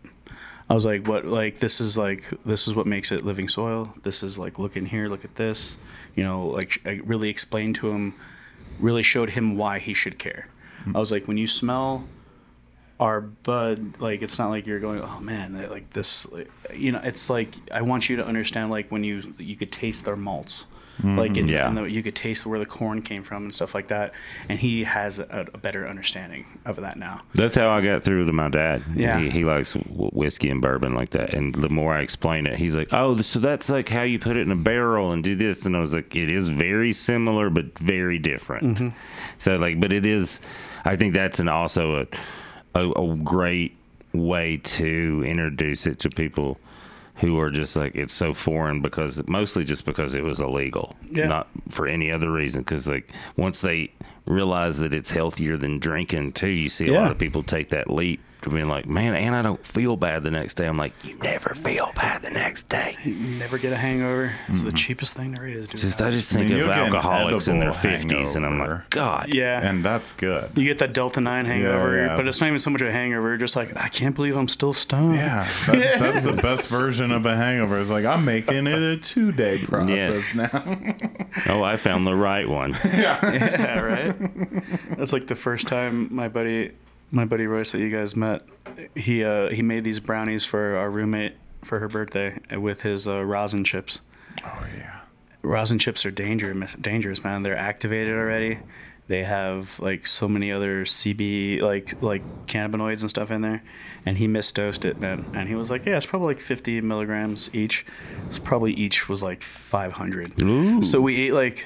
I 0.69 0.73
was 0.73 0.85
like, 0.85 1.05
what, 1.07 1.25
like, 1.25 1.59
this 1.59 1.81
is 1.81 1.97
like, 1.97 2.23
this 2.45 2.69
is 2.69 2.73
what 2.73 2.87
makes 2.87 3.11
it 3.11 3.25
living 3.25 3.49
soil. 3.49 3.93
This 4.03 4.23
is 4.23 4.39
like, 4.39 4.57
look 4.57 4.77
in 4.77 4.85
here, 4.85 5.09
look 5.09 5.25
at 5.25 5.35
this. 5.35 5.77
You 6.15 6.23
know, 6.23 6.47
like, 6.47 6.81
I 6.85 7.01
really 7.03 7.29
explained 7.29 7.75
to 7.75 7.91
him, 7.91 8.15
really 8.79 9.03
showed 9.03 9.31
him 9.31 9.57
why 9.57 9.79
he 9.79 9.93
should 9.93 10.17
care. 10.17 10.47
Mm-hmm. 10.81 10.95
I 10.95 10.99
was 10.99 11.11
like, 11.11 11.27
when 11.27 11.37
you 11.37 11.47
smell 11.47 12.07
our 12.99 13.21
bud, 13.21 13.95
like, 13.99 14.21
it's 14.21 14.37
not 14.39 14.49
like 14.49 14.67
you're 14.67 14.79
going, 14.79 15.01
oh 15.01 15.19
man, 15.19 15.67
like 15.69 15.89
this, 15.91 16.25
like, 16.31 16.49
you 16.73 16.91
know, 16.91 17.01
it's 17.03 17.29
like, 17.29 17.49
I 17.71 17.81
want 17.81 18.09
you 18.09 18.17
to 18.17 18.25
understand, 18.25 18.69
like, 18.69 18.91
when 18.91 19.03
you, 19.03 19.21
you 19.37 19.55
could 19.55 19.71
taste 19.71 20.05
their 20.05 20.15
malts. 20.15 20.65
Like 21.03 21.37
in, 21.37 21.47
Yeah. 21.47 21.67
in 21.69 21.73
the, 21.75 21.83
you 21.85 22.03
could 22.03 22.13
taste 22.15 22.45
where 22.45 22.59
the 22.59 22.67
corn 22.67 23.01
came 23.01 23.23
from 23.23 23.43
and 23.45 23.53
stuff 23.53 23.73
like 23.73 23.87
that, 23.87 24.13
and 24.47 24.59
he 24.59 24.83
has 24.83 25.17
a, 25.17 25.47
a 25.51 25.57
better 25.57 25.87
understanding 25.87 26.45
of 26.65 26.75
that 26.77 26.97
now. 26.97 27.21
That's 27.33 27.55
how 27.55 27.71
I 27.71 27.81
got 27.81 28.03
through 28.03 28.27
to 28.27 28.31
my 28.31 28.47
dad. 28.47 28.83
Yeah. 28.95 29.17
he, 29.19 29.31
he 29.31 29.43
likes 29.43 29.73
whiskey 29.73 30.51
and 30.51 30.61
bourbon 30.61 30.93
like 30.93 31.09
that. 31.09 31.33
And 31.33 31.53
the 31.55 31.67
more 31.67 31.95
I 31.95 32.01
explain 32.01 32.45
it, 32.45 32.57
he's 32.59 32.75
like, 32.75 32.89
"Oh, 32.91 33.17
so 33.21 33.39
that's 33.39 33.71
like 33.71 33.89
how 33.89 34.03
you 34.03 34.19
put 34.19 34.37
it 34.37 34.41
in 34.41 34.51
a 34.51 34.55
barrel 34.55 35.11
and 35.11 35.23
do 35.23 35.33
this." 35.35 35.65
And 35.65 35.75
I 35.75 35.79
was 35.79 35.95
like, 35.95 36.15
"It 36.15 36.29
is 36.29 36.47
very 36.47 36.91
similar, 36.91 37.49
but 37.49 37.77
very 37.79 38.19
different." 38.19 38.77
Mm-hmm. 38.77 38.89
So 39.39 39.57
like, 39.57 39.79
but 39.79 39.91
it 39.91 40.05
is. 40.05 40.41
I 40.85 40.95
think 40.95 41.15
that's 41.15 41.39
an 41.39 41.49
also 41.49 42.01
a, 42.01 42.07
a 42.75 42.89
a 42.91 43.15
great 43.17 43.75
way 44.13 44.57
to 44.57 45.23
introduce 45.25 45.85
it 45.87 45.99
to 45.99 46.09
people 46.09 46.57
who 47.15 47.39
are 47.39 47.49
just 47.51 47.75
like 47.75 47.95
it's 47.95 48.13
so 48.13 48.33
foreign 48.33 48.81
because 48.81 49.21
mostly 49.27 49.63
just 49.63 49.85
because 49.85 50.15
it 50.15 50.23
was 50.23 50.39
illegal 50.39 50.95
Yeah. 51.09 51.27
not 51.27 51.47
for 51.69 51.87
any 51.87 52.11
other 52.11 52.31
reason 52.31 52.61
because 52.61 52.87
like 52.87 53.09
once 53.37 53.61
they 53.61 53.91
realize 54.25 54.79
that 54.79 54.93
it's 54.93 55.11
healthier 55.11 55.57
than 55.57 55.79
drinking 55.79 56.33
too 56.33 56.47
you 56.49 56.69
see 56.69 56.87
a 56.87 56.91
Yeah. 56.93 57.01
lot 57.01 57.11
of 57.11 57.17
people 57.17 57.43
take 57.43 57.69
that 57.69 57.89
leap 57.89 58.19
to 58.43 58.49
being 58.49 58.67
like 58.67 58.85
man 58.85 59.15
and 59.15 59.35
i 59.35 59.41
don't 59.41 59.65
feel 59.65 59.95
bad 59.95 60.23
the 60.23 60.31
next 60.31 60.55
day 60.55 60.65
i'm 60.65 60.77
like 60.77 60.93
you 61.03 61.17
never 61.19 61.53
feel 61.55 61.91
bad 61.95 62.21
the 62.21 62.29
next 62.29 62.69
day 62.69 62.97
You 63.03 63.13
Never 63.43 63.57
get 63.57 63.73
a 63.73 63.77
hangover. 63.77 64.33
It's 64.47 64.61
the 64.61 64.69
mm-hmm. 64.69 64.77
cheapest 64.77 65.15
thing 65.17 65.33
there 65.33 65.47
is, 65.47 65.67
dude. 65.67 65.77
just 65.77 66.01
i 66.01 66.09
just 66.09 66.33
I 66.35 66.39
mean, 66.39 66.49
think 66.49 66.61
of 66.61 66.69
alcoholics 66.69 67.47
in 67.47 67.59
their 67.59 67.69
edible 67.69 68.17
50s 68.17 68.35
and 68.35 68.45
i'm 68.45 68.59
like 68.59 68.89
god 68.89 69.33
yeah. 69.33 69.61
and 69.61 69.83
that's 69.83 70.11
good. 70.13 70.51
You 70.55 70.65
get 70.65 70.79
that 70.79 70.93
Delta 70.93 71.21
9 71.21 71.45
hangover, 71.45 71.97
yeah. 71.97 72.15
but 72.15 72.27
it's 72.27 72.39
not 72.39 72.47
even 72.47 72.59
so 72.59 72.69
much 72.69 72.81
a 72.81 72.91
hangover. 72.91 73.29
You're 73.29 73.37
just 73.37 73.55
like, 73.55 73.75
I 73.75 73.89
can't 73.89 74.15
believe 74.15 74.35
I'm 74.35 74.47
still 74.47 74.73
stoned. 74.73 75.15
Yeah, 75.15 75.47
that's, 75.67 75.67
that's 75.99 76.23
the 76.23 76.33
best 76.33 76.71
version 76.71 77.11
of 77.11 77.25
a 77.25 77.35
hangover. 77.35 77.79
It's 77.79 77.89
like 77.89 78.05
I'm 78.05 78.25
making 78.25 78.67
it 78.67 78.79
a 78.79 78.97
two 78.97 79.31
day 79.31 79.59
process 79.59 80.35
Yes. 80.35 80.53
now. 80.53 80.95
oh 81.49 81.63
i 81.63 81.75
found 81.77 82.05
the 82.05 82.15
right 82.15 82.47
one 82.47 82.71
yeah, 82.85 83.79
right. 83.79 84.97
That's 84.97 85.13
like 85.13 85.27
the 85.27 85.35
first 85.35 85.67
time 85.67 86.13
my 86.13 86.27
buddy, 86.27 86.71
my 87.13 87.25
buddy 87.25 87.45
Royce 87.45 87.71
that 87.71 87.79
you 87.79 87.89
guys 87.89 88.15
met. 88.15 88.41
He 88.95 89.23
uh, 89.23 89.49
he 89.49 89.61
made 89.61 89.83
these 89.83 89.99
brownies 89.99 90.43
for 90.45 90.75
our 90.75 90.89
roommate 90.89 91.35
for 91.63 91.79
her 91.79 91.87
birthday 91.87 92.39
with 92.57 92.81
his 92.81 93.07
uh, 93.07 93.23
rosin 93.23 93.63
chips. 93.63 94.01
Oh 94.43 94.65
yeah. 94.75 94.99
rosin 95.43 95.77
chips 95.79 96.05
are 96.05 96.11
dangerous 96.11 96.73
dangerous 96.81 97.23
man 97.23 97.43
they're 97.43 97.55
activated 97.55 98.17
already 98.17 98.57
they 99.07 99.23
have 99.23 99.79
like 99.79 100.07
so 100.07 100.27
many 100.27 100.51
other 100.51 100.83
cb 100.85 101.61
like 101.61 102.01
like 102.01 102.23
cannabinoids 102.47 103.01
and 103.01 103.09
stuff 103.09 103.29
in 103.29 103.41
there 103.41 103.61
and 104.05 104.17
he 104.17 104.27
misdosed 104.27 104.85
it 104.85 104.99
man 104.99 105.23
and 105.35 105.47
he 105.47 105.55
was 105.55 105.69
like 105.69 105.85
yeah 105.85 105.95
it's 105.97 106.05
probably 106.05 106.33
like 106.33 106.41
50 106.41 106.81
milligrams 106.81 107.49
each 107.53 107.85
it's 108.27 108.39
probably 108.39 108.73
each 108.73 109.07
was 109.07 109.21
like 109.21 109.43
500 109.43 110.41
Ooh. 110.41 110.81
so 110.81 110.99
we 110.99 111.27
ate 111.27 111.33
like 111.33 111.65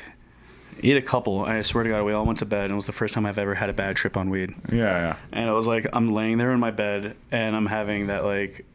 ate 0.84 0.97
a 0.97 1.01
couple. 1.01 1.41
I 1.41 1.61
swear 1.61 1.84
to 1.84 1.89
god 1.89 2.03
we 2.03 2.13
all 2.13 2.25
went 2.25 2.39
to 2.39 2.45
bed 2.45 2.65
and 2.65 2.73
it 2.73 2.75
was 2.75 2.86
the 2.86 2.91
first 2.91 3.13
time 3.13 3.25
i've 3.25 3.38
ever 3.38 3.55
had 3.55 3.69
a 3.69 3.73
bad 3.73 3.95
trip 3.95 4.17
on 4.17 4.30
weed. 4.30 4.53
Yeah, 4.71 4.78
yeah. 4.78 5.17
and 5.32 5.49
it 5.49 5.53
was 5.53 5.67
like 5.67 5.88
I'm 5.93 6.13
laying 6.13 6.38
there 6.38 6.51
in 6.51 6.59
my 6.59 6.71
bed 6.71 7.15
and 7.32 7.55
I'm 7.55 7.65
having 7.65 8.07
that 8.07 8.23
like 8.23 8.65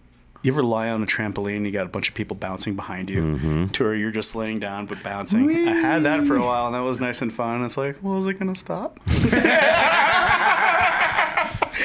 you 0.43 0.53
ever 0.53 0.63
lie 0.63 0.89
on 0.89 1.03
a 1.03 1.07
trampoline 1.07 1.65
you 1.65 1.71
got 1.71 1.87
a 1.87 1.91
bunch 1.91 2.09
of 2.09 2.15
people 2.15 2.37
bouncing 2.37 2.75
behind 2.75 3.11
you 3.11 3.23
mm-hmm. 3.23 3.67
to 3.69 3.85
where 3.85 3.95
you're 3.95 4.11
just 4.11 4.35
laying 4.35 4.59
down 4.59 4.87
but 4.87 5.03
bouncing? 5.03 5.51
I 5.51 5.73
had 5.73 6.03
that 6.03 6.27
for 6.27 6.37
a 6.37 6.45
while 6.45 6.67
and 6.67 6.75
that 6.75 6.81
was 6.83 7.01
nice 7.01 7.23
and 7.23 7.33
fun. 7.33 7.65
It's 7.65 7.77
like 7.77 7.97
well 8.03 8.21
is 8.21 8.27
it 8.27 8.39
gonna 8.39 8.57
stop 8.57 8.99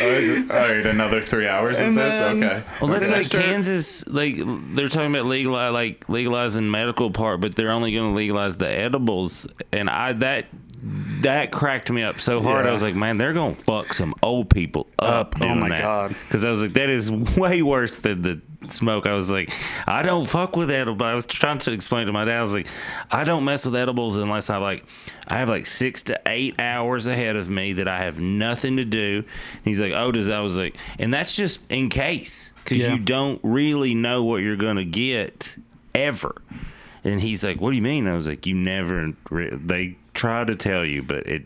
All 0.02 0.56
right, 0.58 0.86
another 0.86 1.22
three 1.22 1.48
hours 1.48 1.80
of 1.80 1.95
this. 1.95 2.14
then- 2.20 2.43
Okay. 2.43 2.64
Well, 2.82 2.89
that's 2.91 3.06
Then 3.06 3.14
I 3.14 3.18
like 3.18 3.26
start- 3.26 3.43
Kansas. 3.45 4.08
Like 4.08 4.36
they're 4.76 4.89
talking 4.89 5.12
about 5.12 5.26
legalize, 5.26 5.74
like 5.74 6.08
legalizing 6.10 6.70
medical 6.70 7.12
part, 7.12 7.41
but 7.41 7.56
they're 7.56 7.72
only 7.72 7.91
going 7.93 8.12
to 8.12 8.16
legalize 8.16 8.58
the 8.58 8.70
edibles. 8.70 9.48
And 9.72 9.89
I 9.89 10.14
that 10.14 10.45
that 11.21 11.51
cracked 11.51 11.91
me 11.91 12.03
up 12.03 12.19
so 12.21 12.41
hard. 12.41 12.65
I 12.67 12.71
was 12.71 12.81
like, 12.83 12.95
man, 12.95 13.17
they're 13.17 13.33
going 13.33 13.55
to 13.55 13.63
fuck 13.63 13.93
some 13.93 14.13
old 14.23 14.49
people 14.49 14.88
up. 14.99 15.35
Oh 15.41 15.55
my 15.55 15.69
that. 15.69 15.81
God. 15.81 16.09
Because 16.27 16.45
I 16.45 16.51
was 16.51 16.61
like, 16.61 16.73
that 16.73 16.89
is 16.89 17.11
way 17.38 17.61
worse 17.61 17.97
than 17.97 18.21
the 18.21 18.41
smoke. 18.69 19.05
I 19.05 19.13
was 19.13 19.31
like, 19.31 19.51
I 19.88 20.03
don't 20.03 20.25
fuck 20.25 20.55
with 20.55 20.69
edibles. 20.71 21.01
I 21.05 21.13
was 21.15 21.25
trying 21.25 21.57
to 21.59 21.71
explain 21.71 22.07
to 22.07 22.13
my 22.13 22.25
dad. 22.25 22.38
I 22.38 22.41
was 22.41 22.53
like, 22.53 22.67
I 23.11 23.23
don't 23.23 23.45
mess 23.45 23.65
with 23.65 23.75
edibles 23.75 24.17
unless 24.17 24.49
I 24.49 24.57
like, 24.57 24.85
I 25.27 25.39
have 25.39 25.49
like 25.49 25.65
six 25.65 26.03
to 26.03 26.19
eight 26.25 26.59
hours 26.59 27.07
ahead 27.07 27.35
of 27.35 27.49
me 27.49 27.73
that 27.73 27.88
I 27.88 27.99
have 27.99 28.19
nothing 28.19 28.77
to 28.77 28.85
do. 28.85 29.23
He's 29.63 29.79
like, 29.81 29.93
oh, 29.93 30.11
does 30.11 30.27
that? 30.27 30.38
I 30.38 30.41
was 30.41 30.57
like, 30.57 30.75
and 30.99 31.13
that's 31.13 31.35
just 31.35 31.59
in 31.69 31.89
case 31.89 32.53
because 32.63 32.79
Yeah. 32.79 32.93
you 32.93 32.99
don't 32.99 33.39
really 33.43 33.95
know 33.95 34.23
what 34.23 34.38
you're 34.41 34.55
gonna 34.57 34.85
get 34.85 35.57
ever. 35.95 36.35
And 37.08 37.22
he's 37.22 37.43
like, 37.43 37.60
what 37.62 37.72
do 37.72 37.76
you 37.78 37.82
mean? 37.82 38.08
I 38.08 38.14
was 38.16 38.28
like, 38.28 38.45
you 38.45 38.53
never. 38.53 39.14
Re- 39.30 39.49
they 39.55 39.97
try 40.14 40.43
to 40.43 40.55
tell 40.55 40.84
you, 40.86 41.01
but 41.03 41.26
it 41.26 41.45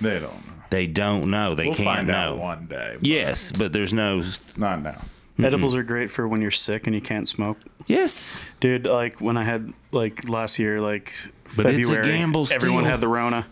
They 0.00 0.18
don't 0.18 0.32
know. 0.46 0.52
they 0.70 0.86
don't 0.86 1.30
know. 1.30 1.54
They 1.54 1.66
We'll 1.66 1.74
can't 1.74 1.86
find 1.96 2.06
know. 2.08 2.14
out 2.14 2.38
one 2.38 2.66
day. 2.66 2.94
but 2.98 3.06
Yes, 3.06 3.52
but 3.52 3.72
there's 3.72 3.92
no. 3.94 4.22
Not 4.56 4.82
now. 4.82 5.00
edibles 5.42 5.74
are 5.76 5.82
great 5.82 6.10
for 6.10 6.26
when 6.26 6.40
you're 6.42 6.50
sick 6.50 6.86
and 6.86 6.94
you 6.94 7.00
can't 7.02 7.28
smoke 7.28 7.58
Yes. 7.86 8.40
dude 8.60 8.88
like 8.88 9.20
when 9.20 9.36
I 9.36 9.44
had 9.44 9.72
like 9.92 10.28
last 10.28 10.58
year 10.58 10.80
like 10.80 11.12
But 11.56 11.66
it's 11.66 11.78
a 11.78 11.82
February 11.82 12.04
gamble 12.18 12.48
everyone 12.50 12.82
still. 12.84 12.90
had 12.90 13.00
the 13.02 13.08
Rona 13.08 13.46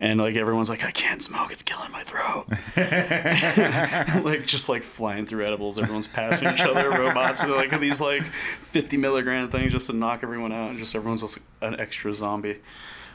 and 0.00 0.18
like 0.18 0.34
everyone's 0.34 0.70
like, 0.70 0.84
I 0.84 0.90
can't 0.90 1.22
smoke, 1.22 1.52
it's 1.52 1.62
killing 1.62 1.92
my 1.92 2.02
throat. 2.02 2.46
like 4.24 4.46
just 4.46 4.68
like 4.68 4.82
flying 4.82 5.26
through 5.26 5.44
edibles, 5.44 5.78
everyone's 5.78 6.06
passing 6.06 6.48
each 6.48 6.62
other, 6.62 6.88
robots, 6.90 7.42
and 7.42 7.52
like 7.52 7.78
these 7.78 8.00
like 8.00 8.22
50 8.22 8.96
milligram 8.96 9.50
things 9.50 9.72
just 9.72 9.88
to 9.88 9.92
knock 9.92 10.20
everyone 10.22 10.52
out, 10.52 10.70
and 10.70 10.78
just 10.78 10.96
everyone's 10.96 11.20
just 11.20 11.38
an 11.60 11.78
extra 11.78 12.14
zombie. 12.14 12.58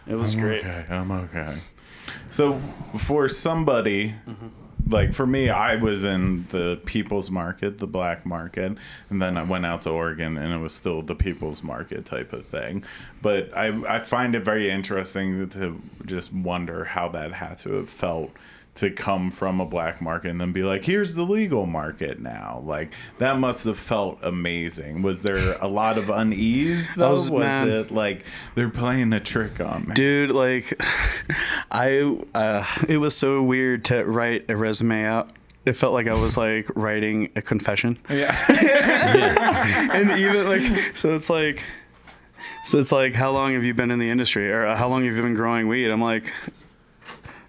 It 0.08 0.16
was 0.16 0.36
great. 0.36 0.60
Okay, 0.60 0.86
I'm 0.90 1.12
okay. 1.12 1.58
So 2.30 2.62
for 3.00 3.28
somebody 3.28 4.14
mm-hmm. 4.28 4.48
Like 4.88 5.14
for 5.14 5.26
me, 5.26 5.50
I 5.50 5.76
was 5.76 6.04
in 6.04 6.48
the 6.50 6.80
people's 6.86 7.32
market, 7.32 7.80
the 7.80 7.88
black 7.88 8.26
market, 8.26 8.78
and 9.10 9.22
then 9.22 9.38
I 9.38 9.44
went 9.44 9.66
out 9.66 9.84
to 9.84 9.90
Oregon 9.90 10.38
and 10.38 10.54
it 10.54 10.58
was 10.58 10.74
still 10.74 11.02
the 11.02 11.16
people's 11.16 11.64
market 11.64 12.06
type 12.06 12.34
of 12.34 12.46
thing. 12.46 12.84
But 13.22 13.56
I 13.56 13.96
I 13.96 14.00
find 14.00 14.36
it 14.36 14.42
very 14.42 14.70
interesting 14.70 15.50
to 15.50 15.82
just 16.06 16.34
wonder 16.34 16.86
how 16.86 17.10
that 17.10 17.34
had 17.34 17.58
to 17.60 17.74
have 17.74 17.90
felt 17.90 18.32
to 18.76 18.90
come 18.92 19.32
from 19.32 19.62
a 19.62 19.66
black 19.66 20.02
market 20.02 20.30
and 20.32 20.40
then 20.42 20.52
be 20.52 20.62
like, 20.64 20.84
here's 20.84 21.16
the 21.16 21.24
legal 21.24 21.66
market 21.66 22.20
now. 22.20 22.62
Like 22.66 22.94
that 23.20 23.40
must 23.40 23.64
have 23.66 23.80
felt 23.80 24.20
amazing. 24.22 25.02
Was 25.02 25.22
there 25.22 25.58
a 25.62 25.68
lot 25.68 25.98
of 25.98 26.10
unease 26.10 26.94
though? 26.96 27.12
was- 27.12 27.30
was 27.30 27.68
it 27.68 27.92
like 27.92 28.26
they're 28.56 28.70
playing 28.70 29.14
a 29.14 29.20
trick 29.20 29.60
on 29.62 29.88
me? 29.88 29.94
dude 29.96 30.32
like 30.32 30.80
i 31.72 32.18
uh 32.34 32.66
it 32.90 32.98
was 32.98 33.16
so 33.16 33.42
weird 33.42 33.86
to 33.86 34.04
write 34.04 34.46
a 34.50 34.56
resume 34.58 35.04
out 35.06 35.30
it 35.66 35.74
felt 35.74 35.94
like 35.94 36.08
i 36.08 36.14
was 36.14 36.36
like 36.38 36.68
writing 36.76 37.30
a 37.36 37.42
confession 37.42 37.98
Yeah. 38.10 38.36
and 39.94 40.12
even 40.20 40.48
like 40.48 40.62
so 40.96 41.16
it's 41.16 41.30
like 41.30 41.64
so 42.64 42.80
it's 42.80 42.92
like 42.92 43.14
how 43.14 43.32
long 43.32 43.54
have 43.54 43.64
you 43.64 43.74
been 43.74 43.92
in 43.92 44.00
the 44.00 44.10
industry 44.10 44.52
or 44.52 44.68
how 44.76 44.88
long 44.90 45.06
have 45.06 45.16
you 45.16 45.22
been 45.22 45.36
growing 45.36 45.68
weed 45.68 45.90
i'm 45.90 46.02
like 46.02 46.32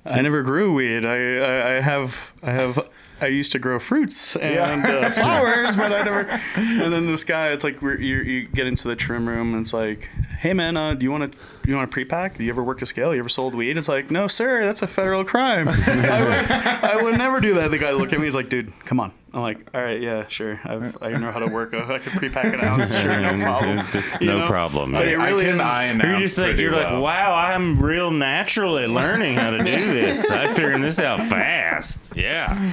i 0.07 0.20
never 0.20 0.42
grew 0.42 0.72
weed 0.72 1.04
i 1.04 1.16
i, 1.16 1.76
I 1.76 1.80
have 1.80 2.32
i 2.42 2.52
have 2.52 2.88
I 3.20 3.28
used 3.28 3.52
to 3.52 3.59
grow 3.59 3.78
fruits 3.78 4.36
and 4.36 4.84
uh, 4.84 5.11
flowers, 5.12 5.74
but 5.74 5.90
I 5.90 6.02
never. 6.02 6.28
And 6.57 6.92
then 6.92 7.07
this 7.07 7.24
guy, 7.24 7.48
it's 7.48 7.64
like 7.64 7.80
we're, 7.80 7.98
you, 7.98 8.20
you 8.20 8.46
get 8.46 8.66
into 8.66 8.88
the 8.88 8.96
trim 8.96 9.26
room, 9.26 9.54
and 9.54 9.62
it's 9.62 9.72
like, 9.72 10.11
"Hey 10.38 10.52
man, 10.52 10.76
uh, 10.76 10.92
do 10.94 11.04
you 11.04 11.11
want 11.11 11.32
to 11.32 11.38
you 11.66 11.74
want 11.74 11.90
to 11.90 11.94
pre-pack? 11.94 12.36
Do 12.36 12.44
you 12.44 12.50
ever 12.50 12.62
worked 12.62 12.82
a 12.82 12.86
scale? 12.86 13.14
You 13.14 13.20
ever 13.20 13.30
sold 13.30 13.54
weed?" 13.54 13.78
It's 13.78 13.88
like, 13.88 14.11
"No, 14.11 14.26
sir, 14.26 14.64
that's 14.64 14.82
a 14.82 14.86
federal 14.86 15.24
crime. 15.24 15.68
I, 15.70 15.72
would, 15.72 16.50
I 16.90 17.02
would 17.02 17.16
never 17.16 17.40
do 17.40 17.54
that." 17.54 17.70
The 17.70 17.78
guy 17.78 17.92
looked 17.92 18.12
at 18.12 18.18
me, 18.18 18.26
he's 18.26 18.34
like, 18.34 18.50
"Dude, 18.50 18.70
come 18.84 19.00
on." 19.00 19.12
I'm 19.37 19.43
like, 19.43 19.68
"All 19.74 19.82
right, 19.82 20.01
yeah, 20.01 20.26
sure. 20.28 20.59
I've, 20.64 20.97
I 21.03 21.11
know 21.11 21.30
how 21.30 21.41
to 21.41 21.47
work. 21.53 21.74
A, 21.74 21.84
I 21.93 21.99
can 21.99 22.12
pre-pack 22.18 22.47
an 22.47 22.61
ounce. 22.62 22.99
Sure, 22.99 23.20
no 23.20 23.37
problem." 23.37 23.78
It's 23.78 23.93
just 23.93 24.20
You 24.20 24.28
no 24.28 24.39
know? 24.39 24.47
problem. 24.47 24.93
But 24.93 25.07
it 25.07 25.18
really 25.18 25.45
I 25.45 25.51
can 25.51 25.61
is- 25.61 25.66
iron 25.66 26.01
You're 26.01 26.18
just 26.20 26.39
like 26.39 26.57
you're 26.57 26.72
well. 26.72 26.95
like, 26.95 27.03
wow, 27.03 27.34
I'm 27.34 27.78
real 27.80 28.11
naturally 28.11 28.87
learning 28.87 29.34
how 29.37 29.51
to 29.51 29.59
do 29.59 29.64
this. 29.93 30.30
I'm 30.30 30.51
figuring 30.55 30.80
this 30.80 30.99
out 30.99 31.20
fast. 31.20 32.16
Yeah. 32.16 32.72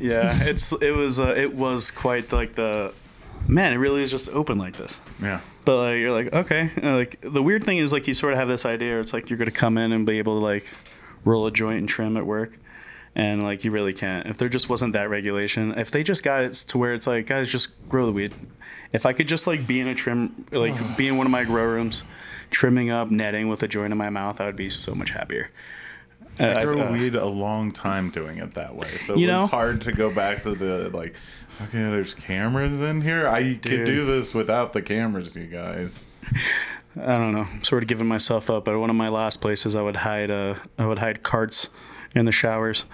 yeah, 0.00 0.42
it's 0.44 0.72
it 0.72 0.92
was 0.94 1.18
uh, 1.20 1.34
it 1.36 1.54
was 1.54 1.90
quite 1.90 2.32
like 2.32 2.54
the 2.54 2.92
man. 3.48 3.72
It 3.72 3.76
really 3.76 4.02
is 4.02 4.10
just 4.10 4.28
open 4.30 4.58
like 4.58 4.76
this. 4.76 5.00
Yeah. 5.20 5.40
But 5.64 5.76
like, 5.76 6.00
you're 6.00 6.12
like, 6.12 6.32
okay. 6.32 6.70
And, 6.76 6.96
like 6.96 7.16
the 7.20 7.42
weird 7.42 7.64
thing 7.64 7.78
is 7.78 7.92
like 7.92 8.06
you 8.08 8.14
sort 8.14 8.32
of 8.32 8.38
have 8.38 8.48
this 8.48 8.64
idea. 8.64 8.98
It's 9.00 9.12
like 9.12 9.28
you're 9.28 9.38
gonna 9.38 9.50
come 9.50 9.76
in 9.76 9.92
and 9.92 10.06
be 10.06 10.18
able 10.18 10.38
to 10.38 10.44
like 10.44 10.70
roll 11.24 11.46
a 11.46 11.50
joint 11.52 11.78
and 11.80 11.88
trim 11.88 12.16
at 12.16 12.24
work, 12.24 12.56
and 13.14 13.42
like 13.42 13.64
you 13.64 13.70
really 13.70 13.92
can't. 13.92 14.26
If 14.26 14.38
there 14.38 14.48
just 14.48 14.68
wasn't 14.68 14.92
that 14.92 15.10
regulation, 15.10 15.76
if 15.78 15.90
they 15.90 16.02
just 16.02 16.22
got 16.22 16.44
it 16.44 16.54
to 16.54 16.78
where 16.78 16.94
it's 16.94 17.06
like, 17.06 17.26
guys, 17.26 17.50
just 17.50 17.68
grow 17.88 18.06
the 18.06 18.12
weed. 18.12 18.34
If 18.92 19.06
I 19.06 19.12
could 19.12 19.28
just 19.28 19.46
like 19.46 19.66
be 19.66 19.80
in 19.80 19.88
a 19.88 19.94
trim, 19.94 20.46
like 20.52 20.74
be 20.96 21.08
in 21.08 21.16
one 21.16 21.26
of 21.26 21.30
my 21.30 21.44
grow 21.44 21.64
rooms, 21.64 22.04
trimming 22.50 22.90
up, 22.90 23.10
netting 23.10 23.48
with 23.48 23.62
a 23.62 23.68
joint 23.68 23.92
in 23.92 23.98
my 23.98 24.10
mouth, 24.10 24.40
I 24.40 24.46
would 24.46 24.56
be 24.56 24.68
so 24.68 24.94
much 24.94 25.10
happier. 25.10 25.50
Uh, 26.38 26.54
I 26.56 26.64
grew 26.64 26.80
uh, 26.80 26.90
weed 26.90 27.14
a 27.14 27.26
long 27.26 27.70
time 27.70 28.10
doing 28.10 28.38
it 28.38 28.54
that 28.54 28.74
way, 28.74 28.88
so 28.88 29.12
it 29.14 29.18
was 29.18 29.26
know? 29.26 29.46
hard 29.46 29.82
to 29.82 29.92
go 29.92 30.10
back 30.10 30.42
to 30.44 30.54
the 30.54 30.88
like. 30.90 31.14
Okay, 31.64 31.82
there's 31.82 32.14
cameras 32.14 32.80
in 32.80 33.02
here. 33.02 33.28
I 33.28 33.54
could 33.54 33.84
do 33.84 34.06
this 34.06 34.32
without 34.32 34.72
the 34.72 34.80
cameras, 34.80 35.36
you 35.36 35.46
guys. 35.46 36.02
I 36.96 37.12
don't 37.12 37.32
know. 37.32 37.46
I'm 37.52 37.62
sort 37.62 37.82
of 37.82 37.88
giving 37.88 38.06
myself 38.06 38.48
up. 38.48 38.64
But 38.64 38.78
one 38.78 38.88
of 38.88 38.96
my 38.96 39.08
last 39.08 39.42
places, 39.42 39.76
I 39.76 39.82
would 39.82 39.96
hide 39.96 40.30
uh, 40.30 40.54
I 40.78 40.86
would 40.86 40.98
hide 40.98 41.22
carts 41.22 41.68
in 42.14 42.24
the 42.24 42.32
showers, 42.32 42.84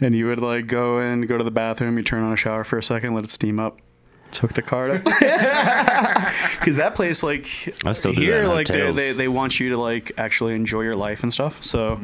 and 0.00 0.14
you 0.14 0.26
would 0.26 0.38
like 0.38 0.66
go 0.66 1.00
in, 1.00 1.22
go 1.22 1.38
to 1.38 1.44
the 1.44 1.50
bathroom, 1.50 1.96
you 1.96 2.04
turn 2.04 2.22
on 2.22 2.32
a 2.32 2.36
shower 2.36 2.64
for 2.64 2.78
a 2.78 2.82
second, 2.82 3.14
let 3.14 3.24
it 3.24 3.30
steam 3.30 3.58
up. 3.58 3.80
Took 4.32 4.52
the 4.52 4.62
cart 4.62 4.90
up 4.92 5.04
because 6.60 6.76
that 6.76 6.94
place, 6.94 7.24
like 7.24 7.48
I 7.84 7.90
still 7.90 8.12
do 8.12 8.20
that 8.20 8.22
here, 8.22 8.46
like 8.46 8.68
they, 8.68 8.92
they 8.92 9.10
they 9.10 9.26
want 9.26 9.58
you 9.58 9.70
to 9.70 9.76
like 9.76 10.12
actually 10.18 10.54
enjoy 10.54 10.82
your 10.82 10.94
life 10.94 11.24
and 11.24 11.32
stuff. 11.32 11.64
So 11.64 12.00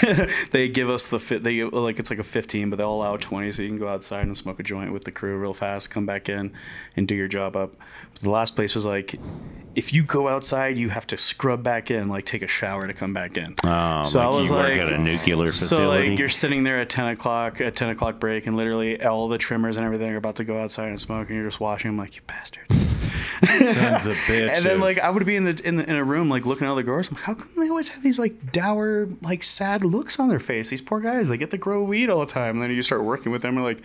they 0.52 0.70
give 0.70 0.88
us 0.88 1.08
the 1.08 1.20
fit. 1.20 1.42
They 1.44 1.64
like 1.64 1.98
it's 1.98 2.08
like 2.08 2.18
a 2.18 2.24
15, 2.24 2.70
but 2.70 2.76
they'll 2.76 2.90
allow 2.90 3.18
20, 3.18 3.52
so 3.52 3.60
you 3.60 3.68
can 3.68 3.78
go 3.78 3.88
outside 3.88 4.24
and 4.24 4.34
smoke 4.34 4.58
a 4.58 4.62
joint 4.62 4.90
with 4.90 5.04
the 5.04 5.12
crew 5.12 5.36
real 5.36 5.52
fast, 5.52 5.90
come 5.90 6.06
back 6.06 6.30
in, 6.30 6.50
and 6.96 7.06
do 7.06 7.14
your 7.14 7.28
job 7.28 7.56
up. 7.56 7.74
The 8.22 8.30
last 8.30 8.56
place 8.56 8.74
was 8.74 8.86
like, 8.86 9.20
if 9.76 9.92
you 9.92 10.02
go 10.02 10.28
outside, 10.28 10.76
you 10.78 10.88
have 10.88 11.06
to 11.08 11.16
scrub 11.18 11.62
back 11.62 11.90
in, 11.90 12.08
like 12.08 12.24
take 12.24 12.42
a 12.42 12.48
shower 12.48 12.86
to 12.86 12.94
come 12.94 13.12
back 13.12 13.36
in. 13.36 13.54
Um, 13.62 14.04
So 14.04 14.20
I 14.20 14.26
like 14.26 14.38
was 14.40 14.48
you 14.48 14.54
work 14.56 14.70
like- 14.70 14.80
at 14.80 14.92
a 14.92 14.98
nuclear 14.98 15.52
So 15.52 15.66
facility. 15.76 16.10
like 16.10 16.18
you're 16.18 16.28
sitting 16.30 16.64
there 16.64 16.80
at 16.80 16.88
10 16.88 17.06
o'clock, 17.08 17.60
at 17.60 17.76
10 17.76 17.90
o'clock 17.90 18.18
break, 18.18 18.46
and 18.46 18.56
literally 18.56 19.00
all 19.04 19.28
the 19.28 19.38
trimmers 19.38 19.76
and 19.76 19.84
everything 19.86 20.10
are 20.12 20.16
about 20.16 20.36
to 20.36 20.44
go 20.44 20.58
outside 20.58 20.88
and 20.88 21.00
smoke, 21.00 21.28
and 21.28 21.36
you're 21.36 21.46
just 21.46 21.60
watching 21.60 21.90
them 21.90 21.98
like 21.98 22.16
you 22.16 22.22
bastards. 22.26 22.74
Sons 22.74 24.06
of 24.06 24.16
bitches. 24.16 24.48
And 24.56 24.64
then 24.64 24.80
like 24.80 24.98
I 24.98 25.10
would 25.10 25.26
be 25.26 25.36
in 25.36 25.44
the 25.44 25.60
in, 25.62 25.76
the, 25.76 25.84
in 25.88 25.94
a 25.94 26.02
room 26.04 26.30
like 26.30 26.46
looking 26.46 26.66
at 26.66 26.70
other 26.70 26.82
growers. 26.82 27.08
I'm 27.10 27.16
like, 27.16 27.24
how 27.24 27.34
come 27.34 27.50
they 27.58 27.68
always 27.68 27.88
have 27.88 28.02
these 28.02 28.18
like 28.18 28.50
dour, 28.52 29.08
like 29.20 29.42
sad 29.42 29.84
looks 29.84 30.18
on 30.18 30.28
their 30.30 30.38
face? 30.40 30.70
These 30.70 30.80
poor 30.80 31.00
guys, 31.00 31.28
they 31.28 31.36
get 31.36 31.50
to 31.50 31.58
grow 31.58 31.82
weed 31.82 32.08
all 32.08 32.20
the 32.20 32.26
time. 32.26 32.56
And 32.56 32.62
then 32.62 32.70
you 32.70 32.80
start 32.80 33.04
working 33.04 33.30
with 33.32 33.42
them, 33.42 33.56
and 33.56 33.64
like, 33.64 33.82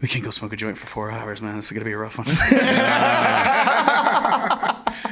we 0.00 0.06
can't 0.06 0.22
go 0.24 0.30
smoke 0.30 0.52
a 0.52 0.56
joint 0.56 0.78
for 0.78 0.86
four 0.86 1.10
hours, 1.10 1.42
man. 1.42 1.56
This 1.56 1.64
is 1.66 1.72
gonna 1.72 1.84
be 1.84 1.90
a 1.92 1.98
rough 1.98 2.16
one. 2.18 2.28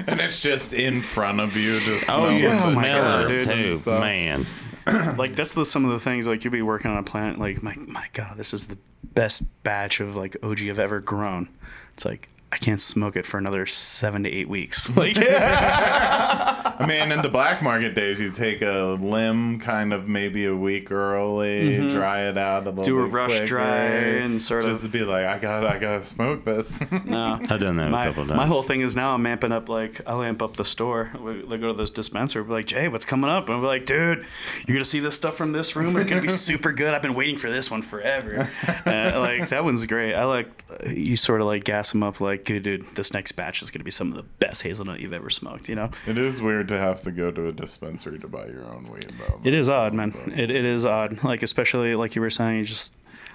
and 0.06 0.20
it's 0.20 0.40
just 0.40 0.72
in 0.72 1.02
front 1.02 1.40
of 1.40 1.56
you. 1.56 1.80
Just 1.80 2.08
oh, 2.10 2.28
you 2.28 2.48
Oh 2.48 2.72
my 2.74 2.84
smell 2.84 3.02
God, 3.02 3.30
it 3.30 3.46
dude. 3.46 3.84
too, 3.84 3.90
man. 3.90 4.46
like 5.16 5.34
that's 5.34 5.54
the 5.54 5.64
some 5.64 5.84
of 5.84 5.90
the 5.90 5.98
things 6.00 6.26
like 6.26 6.44
you'll 6.44 6.52
be 6.52 6.62
working 6.62 6.90
on 6.90 6.98
a 6.98 7.02
plant. 7.02 7.38
Like 7.38 7.62
my 7.62 7.74
my 7.76 8.06
god, 8.12 8.36
this 8.36 8.54
is 8.54 8.66
the 8.66 8.78
best 9.02 9.42
batch 9.62 10.00
of 10.00 10.16
like 10.16 10.36
OG 10.42 10.68
I've 10.68 10.78
ever 10.78 11.00
grown. 11.00 11.48
It's 11.94 12.04
like. 12.04 12.28
I 12.52 12.58
can't 12.58 12.80
smoke 12.80 13.16
it 13.16 13.26
for 13.26 13.38
another 13.38 13.66
seven 13.66 14.22
to 14.22 14.30
eight 14.30 14.48
weeks. 14.48 14.90
Like, 14.96 15.16
I 15.18 16.86
mean, 16.86 17.10
in 17.12 17.22
the 17.22 17.28
black 17.28 17.62
market 17.62 17.94
days, 17.94 18.20
you 18.20 18.30
take 18.30 18.60
a 18.62 18.96
limb, 19.00 19.60
kind 19.60 19.92
of 19.92 20.08
maybe 20.08 20.44
a 20.44 20.54
week 20.54 20.90
early, 20.90 21.88
dry 21.88 22.22
it 22.28 22.36
out 22.36 22.66
a 22.66 22.70
little. 22.70 22.84
Mm-hmm. 22.84 22.92
Do 22.92 23.00
a 23.00 23.04
bit 23.06 23.12
rush 23.12 23.30
quicker, 23.30 23.46
dry 23.46 23.84
and 23.86 24.42
sort 24.42 24.64
just 24.64 24.82
of- 24.84 24.90
to 24.92 24.98
be 24.98 25.04
like, 25.04 25.24
I 25.24 25.38
got, 25.38 25.60
to 25.60 25.68
I 25.68 25.78
gotta 25.78 26.04
smoke 26.04 26.44
this. 26.44 26.80
no. 27.04 27.40
I've 27.48 27.60
done 27.60 27.76
that 27.76 27.88
a 27.88 27.90
my, 27.90 28.06
couple 28.08 28.26
times. 28.26 28.36
my 28.36 28.46
whole 28.46 28.62
thing 28.62 28.82
is 28.82 28.94
now 28.94 29.14
I'm 29.14 29.24
amping 29.24 29.52
up 29.52 29.68
like 29.68 30.00
I'll 30.06 30.22
amp 30.22 30.42
up 30.42 30.56
the 30.56 30.64
store. 30.64 31.10
We, 31.18 31.42
we 31.44 31.56
go 31.58 31.68
to 31.68 31.74
this 31.74 31.90
dispenser, 31.90 32.44
be 32.44 32.52
like, 32.52 32.66
Jay, 32.66 32.88
what's 32.88 33.04
coming 33.06 33.30
up? 33.30 33.48
And 33.48 33.60
we're 33.60 33.68
like, 33.68 33.86
dude, 33.86 34.26
you're 34.66 34.76
gonna 34.76 34.84
see 34.84 35.00
this 35.00 35.14
stuff 35.14 35.36
from 35.36 35.52
this 35.52 35.76
room. 35.76 35.96
It's 35.96 36.08
gonna 36.08 36.20
be 36.22 36.28
super 36.28 36.72
good. 36.72 36.92
I've 36.92 37.02
been 37.02 37.14
waiting 37.14 37.38
for 37.38 37.50
this 37.50 37.70
one 37.70 37.82
forever. 37.82 38.48
Uh, 38.86 39.18
like 39.18 39.48
that 39.48 39.64
one's 39.64 39.86
great. 39.86 40.14
I 40.14 40.24
like 40.24 40.64
you 40.86 41.16
sort 41.16 41.40
of 41.40 41.46
like 41.46 41.64
gas 41.64 41.92
them 41.92 42.02
up, 42.02 42.20
like, 42.20 42.35
good 42.36 42.62
dude, 42.62 42.86
this 42.94 43.12
next 43.12 43.32
batch 43.32 43.62
is 43.62 43.70
gonna 43.70 43.84
be 43.84 43.90
some 43.90 44.10
of 44.10 44.16
the 44.16 44.22
best 44.24 44.62
hazelnut 44.62 45.00
you've 45.00 45.12
ever 45.12 45.30
smoked. 45.30 45.68
You 45.68 45.74
know, 45.76 45.90
it 46.06 46.18
is 46.18 46.40
weird 46.42 46.68
to 46.68 46.78
have 46.78 47.02
to 47.02 47.10
go 47.10 47.30
to 47.30 47.48
a 47.48 47.52
dispensary 47.52 48.18
to 48.18 48.28
buy 48.28 48.46
your 48.46 48.64
own 48.64 48.84
weed, 48.92 49.12
though. 49.18 49.40
it 49.44 49.54
is 49.54 49.68
odd, 49.68 49.94
man. 49.94 50.14
It, 50.36 50.50
it 50.50 50.64
is 50.64 50.84
odd. 50.84 51.22
Like 51.24 51.42
especially 51.42 51.94
like 51.96 52.14
you 52.14 52.20
were 52.22 52.30
saying, 52.30 52.58
you 52.58 52.64
just. 52.64 52.92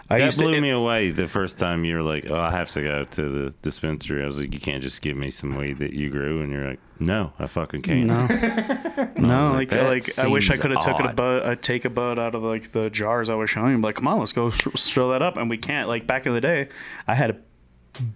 I 0.10 0.18
that 0.18 0.36
blew 0.38 0.52
to, 0.52 0.58
it- 0.58 0.62
me 0.62 0.72
away 0.72 1.12
the 1.12 1.28
first 1.30 1.58
time 1.58 1.86
you 1.86 1.95
were 1.95 2.02
like, 2.02 2.30
"Oh, 2.30 2.36
I 2.36 2.52
have 2.52 2.70
to 2.72 2.82
go 2.82 3.06
to 3.06 3.22
the 3.45 3.54
dispensary." 3.62 4.22
I 4.24 4.26
was 4.26 4.38
like, 4.39 4.54
"You 4.54 4.60
can't 4.60 4.84
just 4.84 5.02
give 5.02 5.16
me 5.16 5.32
some 5.32 5.56
weed 5.56 5.78
that 5.78 5.93
you 5.93 6.10
grew," 6.10 6.41
and 6.41 6.52
you're 6.52 6.68
like, 6.68 6.80
"No, 6.99 7.32
I 7.39 7.45
fucking 7.47 7.82
can't." 7.84 8.08
No, 8.08 8.28
no, 9.18 9.54
like, 9.54 9.72
like 9.72 9.84
like 10.08 10.20
I 10.20 10.28
wish 10.28 10.49
I 10.49 10.58
could 10.58 10.72
have 10.72 10.84
taken 10.84 11.06
a 11.06 11.14
bud, 11.14 11.43
uh, 11.43 11.56
take 11.56 11.86
a 11.86 11.89
bud 11.89 12.20
out 12.20 12.36
of 12.36 12.43
like 12.43 12.72
the 12.72 12.89
jars 12.89 13.30
I 13.30 13.36
was 13.36 13.49
showing 13.49 13.76
him. 13.76 13.82
Like, 13.82 13.95
come 13.95 14.08
on, 14.10 14.20
let's 14.20 14.34
go 14.34 14.49
th- 14.49 14.76
throw 14.91 15.12
that 15.12 15.22
up, 15.22 15.38
and 15.38 15.49
we 15.49 15.58
can't. 15.58 15.88
Like 15.88 16.08
back 16.08 16.26
in 16.26 16.34
the 16.34 16.41
day, 16.41 16.68
I 17.08 17.16
had 17.16 17.41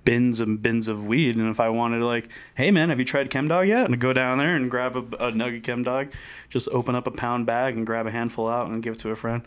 bins 0.04 0.40
and 0.40 0.62
bins 0.62 0.88
of 0.88 1.06
weed, 1.06 1.36
and 1.36 1.50
if 1.50 1.60
I 1.60 1.70
wanted 1.70 2.00
to, 2.00 2.06
like, 2.06 2.30
hey 2.56 2.72
man, 2.72 2.90
have 2.90 3.00
you 3.00 3.06
tried 3.06 3.30
Chem 3.30 3.48
Dog 3.48 3.68
yet? 3.68 3.86
And 3.90 4.00
go 4.00 4.14
down 4.14 4.38
there 4.38 4.56
and 4.56 4.70
grab 4.72 4.96
a, 4.96 5.26
a 5.28 5.32
nugget 5.32 5.64
Chem 5.64 5.84
Dog, 5.84 6.12
just 6.50 6.70
open 6.72 6.96
up 6.96 7.08
a 7.08 7.12
pound 7.12 7.46
bag 7.46 7.76
and 7.76 7.86
grab 7.86 8.08
a 8.08 8.12
handful 8.12 8.48
out 8.50 8.70
and 8.70 8.82
give 8.82 8.94
it 8.96 9.00
to 9.02 9.10
a 9.12 9.16
friend. 9.16 9.44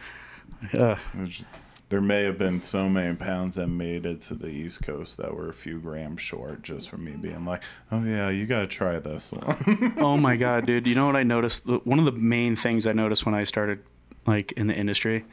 Uh, 0.72 0.96
There's- 1.14 1.42
There 1.90 2.02
may 2.02 2.24
have 2.24 2.36
been 2.36 2.60
so 2.60 2.86
many 2.86 3.16
pounds 3.16 3.54
that 3.54 3.68
made 3.68 4.04
it 4.04 4.20
to 4.22 4.34
the 4.34 4.48
East 4.48 4.82
Coast 4.82 5.16
that 5.16 5.34
were 5.34 5.48
a 5.48 5.54
few 5.54 5.78
grams 5.78 6.20
short 6.20 6.62
just 6.62 6.90
for 6.90 6.98
me 6.98 7.12
being 7.12 7.46
like, 7.46 7.62
oh, 7.90 8.04
yeah, 8.04 8.28
you 8.28 8.44
got 8.44 8.60
to 8.60 8.66
try 8.66 8.98
this 8.98 9.32
one. 9.32 9.94
oh 9.98 10.18
my 10.18 10.36
god, 10.36 10.66
dude! 10.66 10.86
You 10.86 10.94
know 10.94 11.06
what 11.06 11.16
I 11.16 11.22
noticed? 11.22 11.64
One 11.86 11.98
of 11.98 12.04
the 12.04 12.12
main 12.12 12.56
things 12.56 12.86
I 12.86 12.92
noticed 12.92 13.24
when 13.24 13.34
I 13.34 13.44
started, 13.44 13.78
like 14.26 14.52
in 14.52 14.66
the 14.66 14.74
industry, 14.74 15.24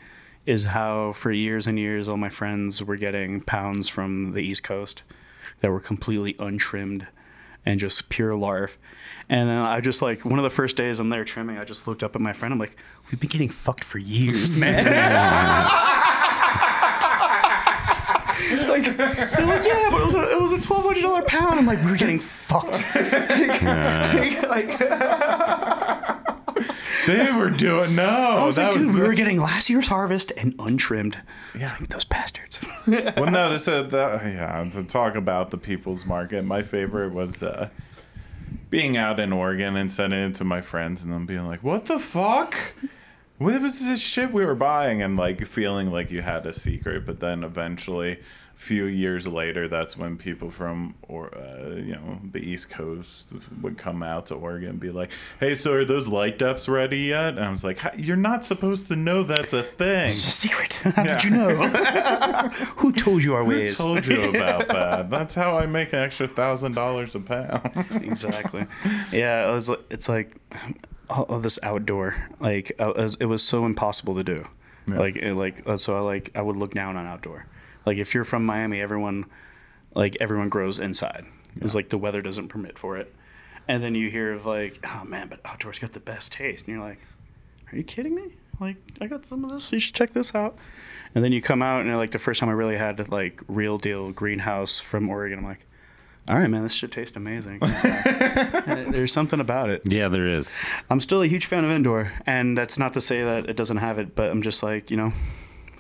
is 0.45 0.65
how 0.65 1.13
for 1.13 1.31
years 1.31 1.67
and 1.67 1.79
years 1.79 2.07
all 2.07 2.17
my 2.17 2.29
friends 2.29 2.83
were 2.83 2.97
getting 2.97 3.41
pounds 3.41 3.89
from 3.89 4.33
the 4.33 4.41
East 4.41 4.63
Coast 4.63 5.03
that 5.61 5.71
were 5.71 5.79
completely 5.79 6.35
untrimmed, 6.39 7.07
and 7.65 7.79
just 7.79 8.09
pure 8.09 8.35
larf. 8.35 8.77
And 9.29 9.49
I 9.49 9.79
just 9.81 10.01
like 10.01 10.23
one 10.23 10.37
of 10.37 10.43
the 10.43 10.49
first 10.49 10.77
days 10.77 10.99
I'm 10.99 11.09
there 11.09 11.25
trimming, 11.25 11.57
I 11.57 11.63
just 11.63 11.87
looked 11.87 12.03
up 12.03 12.15
at 12.15 12.21
my 12.21 12.33
friend. 12.33 12.53
I'm 12.53 12.59
like, 12.59 12.77
we've 13.11 13.19
been 13.19 13.29
getting 13.29 13.49
fucked 13.49 13.83
for 13.83 13.97
years, 13.97 14.55
man. 14.61 14.85
it's 18.37 18.69
like 18.69 18.83
they're 18.97 19.45
like, 19.45 19.65
yeah, 19.65 19.89
but 19.89 20.01
it 20.01 20.05
was 20.05 20.15
a, 20.15 20.31
it 20.31 20.41
was 20.41 20.51
a 20.51 20.61
twelve 20.61 20.83
hundred 20.83 21.01
dollar 21.01 21.23
pound. 21.23 21.59
I'm 21.59 21.65
like, 21.65 21.83
we're 21.83 21.97
getting 21.97 22.19
fucked. 22.19 22.79
like, 22.95 24.79
They 27.05 27.31
were 27.31 27.49
doing 27.49 27.95
no. 27.95 28.03
I 28.03 28.45
was 28.45 28.55
that 28.55 28.65
like, 28.65 28.73
dude, 28.73 28.81
was 28.87 28.91
we 28.91 28.99
the- 29.01 29.07
were 29.07 29.13
getting 29.13 29.39
last 29.39 29.69
year's 29.69 29.87
harvest 29.87 30.31
and 30.37 30.55
untrimmed. 30.59 31.17
Yeah, 31.57 31.71
like 31.79 31.89
those 31.89 32.03
bastards. 32.05 32.59
well, 32.87 33.31
no, 33.31 33.49
this 33.51 33.67
uh, 33.67 33.83
that, 33.83 34.23
yeah. 34.25 34.67
To 34.73 34.83
talk 34.83 35.15
about 35.15 35.51
the 35.51 35.57
People's 35.57 36.05
Market, 36.05 36.43
my 36.43 36.61
favorite 36.61 37.13
was 37.13 37.41
uh, 37.43 37.69
being 38.69 38.97
out 38.97 39.19
in 39.19 39.31
Oregon 39.33 39.75
and 39.75 39.91
sending 39.91 40.19
it 40.31 40.35
to 40.35 40.43
my 40.43 40.61
friends, 40.61 41.03
and 41.03 41.11
them 41.11 41.25
being 41.25 41.45
like, 41.47 41.63
"What 41.63 41.85
the 41.85 41.99
fuck? 41.99 42.55
What 43.37 43.61
was 43.61 43.79
this 43.81 43.99
shit 44.01 44.31
we 44.31 44.45
were 44.45 44.55
buying?" 44.55 45.01
And 45.01 45.17
like 45.17 45.45
feeling 45.45 45.91
like 45.91 46.11
you 46.11 46.21
had 46.21 46.45
a 46.45 46.53
secret, 46.53 47.05
but 47.05 47.19
then 47.19 47.43
eventually, 47.43 48.19
few 48.55 48.85
years 48.85 49.27
later, 49.27 49.67
that's 49.67 49.97
when 49.97 50.17
people 50.17 50.49
from 50.49 50.95
or 51.03 51.35
uh, 51.35 51.75
you 51.75 51.93
know 51.95 52.19
the 52.31 52.39
East 52.39 52.69
Coast 52.69 53.33
would 53.61 53.77
come 53.77 54.01
out 54.01 54.27
to 54.27 54.35
Oregon 54.35 54.69
and 54.69 54.79
be 54.79 54.91
like, 54.91 55.11
"Hey, 55.39 55.53
so 55.55 55.73
are 55.73 55.85
those 55.85 56.07
light 56.07 56.39
deps 56.39 56.67
ready 56.67 56.99
yet?" 56.99 57.35
And 57.35 57.43
I 57.45 57.51
was 57.51 57.63
like, 57.63 57.79
"How- 57.79 57.91
"You're 57.97 58.15
not 58.15 58.45
supposed 58.45 58.87
to 58.87 58.95
know 58.95 59.23
that's 59.23 59.53
a 59.53 59.61
thing." 59.63 60.05
It's 60.05 60.25
a 60.27 60.31
secret. 60.31 60.73
How 60.95 61.03
did 61.03 61.23
you 61.23 61.31
know? 61.31 61.49
Who 62.77 62.91
told 62.91 63.23
you 63.23 63.33
our 63.35 63.43
Who 63.43 63.49
ways? 63.49 63.77
told 63.77 64.05
you 64.05 64.23
about 64.29 64.67
that? 64.69 65.09
That's 65.09 65.35
how 65.35 65.57
I 65.57 65.65
make 65.65 65.93
an 65.93 65.99
extra 65.99 66.27
thousand 66.27 66.73
dollars 66.75 67.13
a 67.15 67.19
pound. 67.19 67.87
exactly. 68.01 68.65
Yeah, 69.11 69.49
it 69.51 69.53
was. 69.53 69.69
It's 69.89 70.07
like 70.09 70.35
all 71.09 71.25
of 71.25 71.43
this 71.43 71.59
outdoor. 71.61 72.15
Like 72.39 72.71
uh, 72.79 73.09
it 73.19 73.25
was- 73.25 73.43
so 73.43 73.65
impossible 73.65 74.15
to 74.15 74.23
do. 74.23 74.47
Like 74.87 75.17
like 75.23 75.67
uh, 75.67 75.77
so 75.77 75.97
I 75.97 75.99
like 76.01 76.31
I 76.35 76.41
would 76.41 76.55
look 76.57 76.73
down 76.73 76.95
on 76.95 77.05
outdoor. 77.07 77.47
Like 77.85 77.97
if 77.97 78.13
you're 78.13 78.23
from 78.23 78.45
Miami, 78.45 78.81
everyone 78.81 79.25
like 79.93 80.17
everyone 80.19 80.49
grows 80.49 80.79
inside. 80.79 81.25
It's 81.61 81.75
like 81.75 81.89
the 81.89 81.97
weather 81.97 82.21
doesn't 82.21 82.49
permit 82.49 82.77
for 82.77 82.97
it. 82.97 83.13
And 83.67 83.81
then 83.81 83.95
you 83.95 84.09
hear 84.09 84.33
of 84.33 84.45
like, 84.45 84.85
oh 84.85 85.03
man, 85.05 85.27
but 85.27 85.39
outdoors 85.45 85.79
got 85.79 85.93
the 85.93 85.99
best 85.99 86.31
taste, 86.31 86.67
and 86.67 86.75
you're 86.75 86.85
like, 86.85 86.99
are 87.71 87.77
you 87.77 87.83
kidding 87.83 88.15
me? 88.15 88.33
Like 88.59 88.77
I 89.01 89.07
got 89.07 89.25
some 89.25 89.43
of 89.43 89.51
this. 89.51 89.71
You 89.71 89.79
should 89.79 89.95
check 89.95 90.13
this 90.13 90.35
out. 90.35 90.57
And 91.13 91.23
then 91.23 91.31
you 91.31 91.41
come 91.41 91.61
out 91.61 91.85
and 91.85 91.95
like 91.97 92.11
the 92.11 92.19
first 92.19 92.39
time 92.39 92.49
I 92.49 92.53
really 92.53 92.77
had 92.77 93.09
like 93.09 93.41
real 93.47 93.77
deal 93.77 94.11
greenhouse 94.11 94.79
from 94.79 95.09
Oregon, 95.09 95.39
I'm 95.39 95.45
like, 95.45 95.65
all 96.27 96.35
right, 96.35 96.49
man, 96.49 96.63
this 96.63 96.73
should 96.73 96.91
taste 96.91 97.15
amazing. 97.15 97.59
There's 97.59 99.13
something 99.13 99.39
about 99.39 99.69
it. 99.69 99.83
Yeah, 99.85 100.09
there 100.09 100.27
is. 100.27 100.59
I'm 100.89 100.99
still 100.99 101.21
a 101.21 101.27
huge 101.27 101.45
fan 101.45 101.63
of 101.63 101.69
indoor, 101.69 102.13
and 102.25 102.57
that's 102.57 102.79
not 102.79 102.93
to 102.93 103.01
say 103.01 103.23
that 103.23 103.47
it 103.47 103.55
doesn't 103.55 103.77
have 103.77 103.99
it, 103.99 104.15
but 104.15 104.31
I'm 104.31 104.41
just 104.41 104.63
like, 104.63 104.89
you 104.89 104.97
know, 104.97 105.13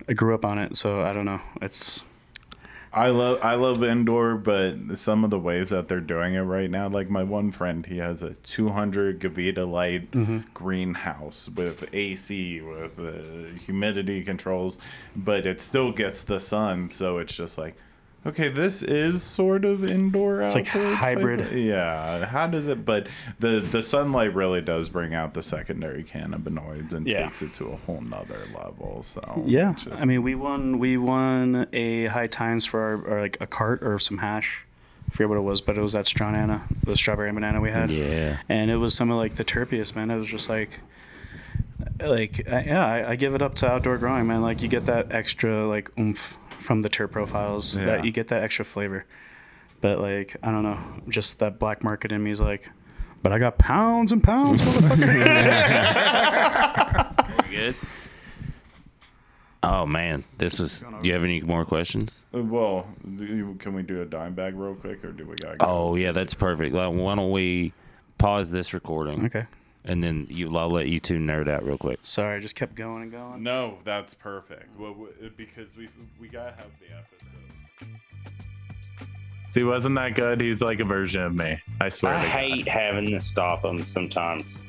I 0.07 0.13
grew 0.13 0.35
up 0.35 0.45
on 0.45 0.57
it, 0.59 0.77
so 0.77 1.01
I 1.01 1.13
don't 1.13 1.25
know. 1.25 1.41
It's 1.61 2.03
I 2.93 3.09
love 3.09 3.39
I 3.43 3.55
love 3.55 3.83
indoor, 3.83 4.35
but 4.35 4.97
some 4.97 5.23
of 5.23 5.29
the 5.29 5.39
ways 5.39 5.69
that 5.69 5.87
they're 5.87 5.99
doing 5.99 6.35
it 6.35 6.41
right 6.41 6.69
now, 6.69 6.87
like 6.87 7.09
my 7.09 7.23
one 7.23 7.51
friend, 7.51 7.85
he 7.85 7.97
has 7.97 8.21
a 8.21 8.35
200 8.35 9.19
Gavita 9.19 9.69
light 9.69 10.11
greenhouse 10.53 11.49
with 11.49 11.93
AC 11.93 12.61
with 12.61 12.97
uh, 12.99 13.57
humidity 13.59 14.23
controls, 14.23 14.77
but 15.15 15.45
it 15.45 15.59
still 15.59 15.91
gets 15.91 16.23
the 16.23 16.39
sun, 16.39 16.89
so 16.89 17.17
it's 17.17 17.35
just 17.35 17.57
like. 17.57 17.75
Okay, 18.25 18.49
this 18.49 18.81
is 18.81 19.21
sort 19.21 19.65
of 19.65 19.83
indoor. 19.83 20.41
It's 20.41 20.55
like 20.55 20.67
outdoor 20.67 20.83
type 20.91 20.97
hybrid. 20.97 21.41
of- 21.41 21.53
yeah. 21.55 22.25
How 22.25 22.47
does 22.47 22.65
it? 22.65 22.83
But 22.83 23.05
the 23.39 23.59
the 23.59 23.83
sunlight 23.83 24.33
really 24.33 24.61
does 24.61 24.89
bring 24.89 25.13
out 25.13 25.35
the 25.35 25.43
secondary 25.43 26.03
cannabinoids 26.03 26.93
and 26.93 27.05
Yeah. 27.05 27.25
takes 27.25 27.43
it 27.43 27.53
to 27.55 27.65
a 27.67 27.75
whole 27.75 28.01
nother 28.01 28.39
level. 28.55 29.03
So 29.03 29.43
yeah. 29.45 29.73
just- 29.77 30.01
I 30.01 30.05
mean, 30.05 30.23
we 30.23 30.33
won 30.33 30.79
we 30.79 30.97
won 30.97 31.67
a 31.71 32.07
high 32.07 32.27
times 32.27 32.65
for 32.65 32.79
our, 32.81 32.93
or 33.17 33.21
like 33.21 33.37
a 33.39 33.45
cart 33.47 33.83
or 33.83 33.99
some 33.99 34.17
hash. 34.17 34.63
I 35.07 35.11
forget 35.11 35.29
what 35.29 35.37
it 35.37 35.41
was, 35.41 35.61
but 35.61 35.77
it 35.77 35.81
was 35.81 35.93
that 35.93 36.07
straw 36.07 36.31
banana, 36.31 36.63
the 36.83 36.97
strawberry 36.97 37.29
and 37.29 37.35
banana 37.35 37.61
we 37.61 37.69
had. 37.69 37.91
Yeah. 37.91 38.37
and 38.49 38.71
it 38.71 38.77
was 38.77 38.95
some 38.95 39.11
of 39.11 39.17
like 39.17 39.35
the 39.35 39.45
terpiest 39.45 39.95
man 39.95 40.09
it 40.09 40.17
was 40.17 40.27
just 40.27 40.49
like 40.49 40.79
like 42.03 42.41
I, 42.51 42.63
yeah 42.63 42.85
I, 42.85 43.11
I 43.11 43.15
give 43.15 43.35
it 43.35 43.41
up 43.41 43.55
to 43.55 43.69
outdoor 43.69 43.97
growing 43.97 44.27
man 44.27 44.41
like 44.41 44.61
you 44.61 44.67
get 44.67 44.85
that 44.87 45.11
extra 45.11 45.67
like 45.67 45.91
oomph 45.99 46.35
from 46.65 46.81
the 46.81 46.89
terp 46.89 47.11
profiles 47.11 47.77
Yeah. 47.77 47.85
that 47.85 48.05
you 48.05 48.11
get 48.11 48.27
that 48.29 48.43
extra 48.43 48.65
flavor 48.65 49.05
but 49.81 49.99
like 49.99 50.35
i 50.43 50.49
don't 50.51 50.63
know 50.63 50.79
just 51.09 51.39
that 51.39 51.59
black 51.59 51.83
market 51.83 52.11
in 52.11 52.23
me 52.23 52.31
is 52.31 52.41
like 52.41 52.69
but 53.21 53.31
i 53.31 53.39
got 53.39 53.57
pounds 53.57 54.11
and 54.11 54.23
pounds 54.23 54.61
motherfucker 54.65 55.09
Good. 57.49 57.75
Oh 59.63 59.85
man, 59.85 60.23
this 60.37 60.59
was. 60.59 60.83
Do 61.01 61.07
you 61.07 61.13
have 61.13 61.23
any 61.23 61.41
more 61.41 61.65
questions? 61.65 62.21
Uh, 62.35 62.43
Well, 62.43 62.87
you, 63.17 63.55
can 63.59 63.73
we 63.73 63.81
do 63.81 64.01
a 64.01 64.05
dime 64.05 64.35
bag 64.35 64.55
real 64.55 64.75
quick, 64.75 65.03
or 65.03 65.11
do 65.11 65.25
we 65.25 65.35
got? 65.37 65.55
Oh 65.59 65.95
yeah, 65.95 66.11
that's 66.11 66.33
perfect. 66.35 66.75
Like, 66.75 66.93
why 66.93 67.15
don't 67.15 67.31
we 67.31 67.73
pause 68.19 68.51
this 68.51 68.73
recording 68.73 69.25
okay 69.25 69.45
and 69.85 70.03
then 70.03 70.27
you? 70.29 70.55
I'll 70.57 70.69
let 70.69 70.87
you 70.87 70.99
two 70.99 71.17
nerd 71.17 71.47
out 71.47 71.63
real 71.65 71.77
quick. 71.77 71.99
sorry 72.03 72.37
i 72.37 72.39
just 72.39 72.55
kept 72.55 72.75
going 72.75 73.03
and 73.03 73.11
going 73.11 73.41
No, 73.43 73.77
that's 73.83 74.13
perfect. 74.13 74.77
Well, 74.79 74.93
w- 74.93 75.31
because 75.37 75.75
we 75.77 75.87
we 76.19 76.27
gotta 76.27 76.51
have 76.51 76.71
the 76.79 76.95
episode. 76.95 77.99
See, 79.47 79.63
wasn't 79.63 79.95
that 79.95 80.15
good? 80.15 80.41
He's 80.41 80.61
like 80.61 80.79
a 80.79 80.85
version 80.85 81.21
of 81.21 81.35
me. 81.35 81.59
I 81.79 81.89
swear. 81.89 82.15
I 82.15 82.21
to 82.21 82.27
God. 82.27 82.37
hate 82.39 82.67
having 82.67 83.09
to 83.11 83.19
stop 83.19 83.61
them 83.61 83.85
sometimes. 83.85 84.65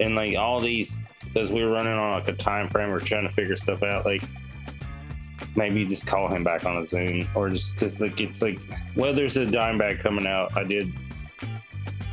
And 0.00 0.14
like 0.16 0.36
all 0.36 0.60
these, 0.60 1.06
because 1.24 1.50
we 1.50 1.64
were 1.64 1.70
running 1.70 1.92
on 1.94 2.12
like 2.12 2.28
a 2.28 2.32
time 2.34 2.68
frame, 2.68 2.90
we're 2.90 3.00
trying 3.00 3.22
to 3.26 3.32
figure 3.32 3.56
stuff 3.56 3.82
out. 3.82 4.04
Like 4.04 4.22
maybe 5.54 5.84
just 5.86 6.06
call 6.06 6.28
him 6.28 6.44
back 6.44 6.66
on 6.66 6.76
a 6.76 6.84
Zoom, 6.84 7.26
or 7.34 7.48
just 7.48 7.74
because 7.74 8.00
like 8.00 8.20
it's 8.20 8.42
like, 8.42 8.58
well, 8.96 9.14
there's 9.14 9.36
a 9.38 9.46
dime 9.46 9.78
bag 9.78 10.00
coming 10.00 10.26
out. 10.26 10.54
I 10.56 10.64
did. 10.64 10.92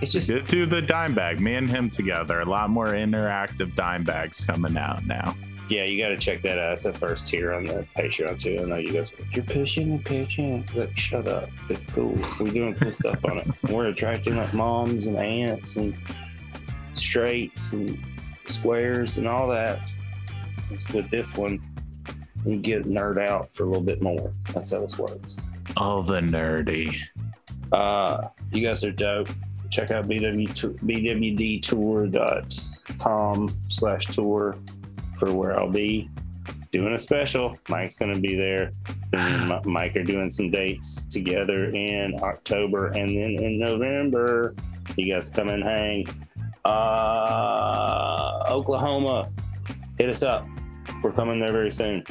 It's 0.02 0.12
just 0.12 0.28
Get 0.30 0.48
to 0.50 0.66
the 0.66 0.82
dime 0.82 1.14
bag. 1.14 1.40
Me 1.40 1.56
and 1.56 1.70
him 1.70 1.90
together. 1.90 2.42
A 2.42 2.46
lot 2.46 2.70
more 2.70 2.88
interactive 2.88 3.74
dime 3.76 4.04
bags 4.04 4.44
coming 4.44 4.78
out 4.78 5.06
now. 5.06 5.36
yeah, 5.70 5.86
you 5.86 5.98
got 5.98 6.10
to 6.10 6.18
check 6.18 6.42
that 6.42 6.60
out. 6.60 6.74
It's 6.74 6.84
the 6.84 6.92
first 6.94 7.28
tier 7.28 7.54
on 7.54 7.66
the 7.66 7.86
Patreon 7.96 8.38
too. 8.38 8.60
I 8.62 8.66
know 8.66 8.76
you 8.78 8.92
guys. 8.92 9.14
You're 9.32 9.46
pushing 9.46 9.92
and 9.92 10.06
pitching. 10.06 10.66
Like, 10.76 10.96
shut 10.98 11.28
up. 11.28 11.50
It's 11.70 11.86
cool. 11.86 12.18
We're 12.40 12.52
doing 12.52 12.76
cool 12.76 12.92
stuff 12.92 13.24
on 13.26 13.38
it. 13.40 13.48
We're 13.72 13.88
attracting 13.88 14.36
like 14.36 14.54
moms 14.54 15.08
and 15.08 15.18
aunts 15.18 15.78
and 15.78 15.96
straights 16.94 17.74
and 17.74 17.98
squares 18.48 19.18
and 19.18 19.28
all 19.28 19.48
that. 19.50 19.92
With 20.94 21.10
this 21.10 21.36
one, 21.38 21.62
you 22.46 22.58
get 22.58 22.84
nerd 22.84 23.18
out 23.26 23.54
for 23.54 23.64
a 23.64 23.66
little 23.68 23.84
bit 23.84 24.02
more. 24.02 24.34
That's 24.54 24.72
how 24.72 24.82
this 24.82 24.98
works. 24.98 25.38
All 25.78 26.02
the 26.04 26.20
nerdy. 26.20 26.96
Uh, 27.72 28.28
you 28.52 28.66
guys 28.68 28.84
are 28.84 28.92
dope. 28.92 29.30
Check 29.74 29.90
out 29.90 30.08
BW 30.08 30.54
tour, 30.54 30.70
bwdtour.com 32.22 33.50
slash 33.70 34.06
tour 34.06 34.56
for 35.18 35.34
where 35.34 35.60
I'll 35.60 35.72
be 35.72 36.12
doing 36.72 36.94
a 36.94 37.00
special. 37.00 37.58
Mike's 37.70 37.98
going 37.98 38.14
to 38.14 38.22
be 38.22 38.36
there. 38.36 38.72
And 39.14 39.66
Mike 39.72 39.96
are 39.96 40.04
doing 40.04 40.30
some 40.30 40.52
dates 40.52 41.06
together 41.06 41.72
in 41.72 42.20
October 42.22 42.88
and 42.90 43.10
then 43.10 43.44
in 43.44 43.58
November. 43.58 44.54
You 44.96 45.12
guys 45.12 45.30
come 45.30 45.50
and 45.50 45.64
hang. 45.64 46.06
Uh, 46.66 48.44
Oklahoma, 48.50 49.32
hit 49.98 50.10
us 50.10 50.22
up. 50.22 50.48
We're 51.02 51.14
coming 51.14 51.40
there 51.40 51.52
very 51.52 51.72
soon. 51.72 52.04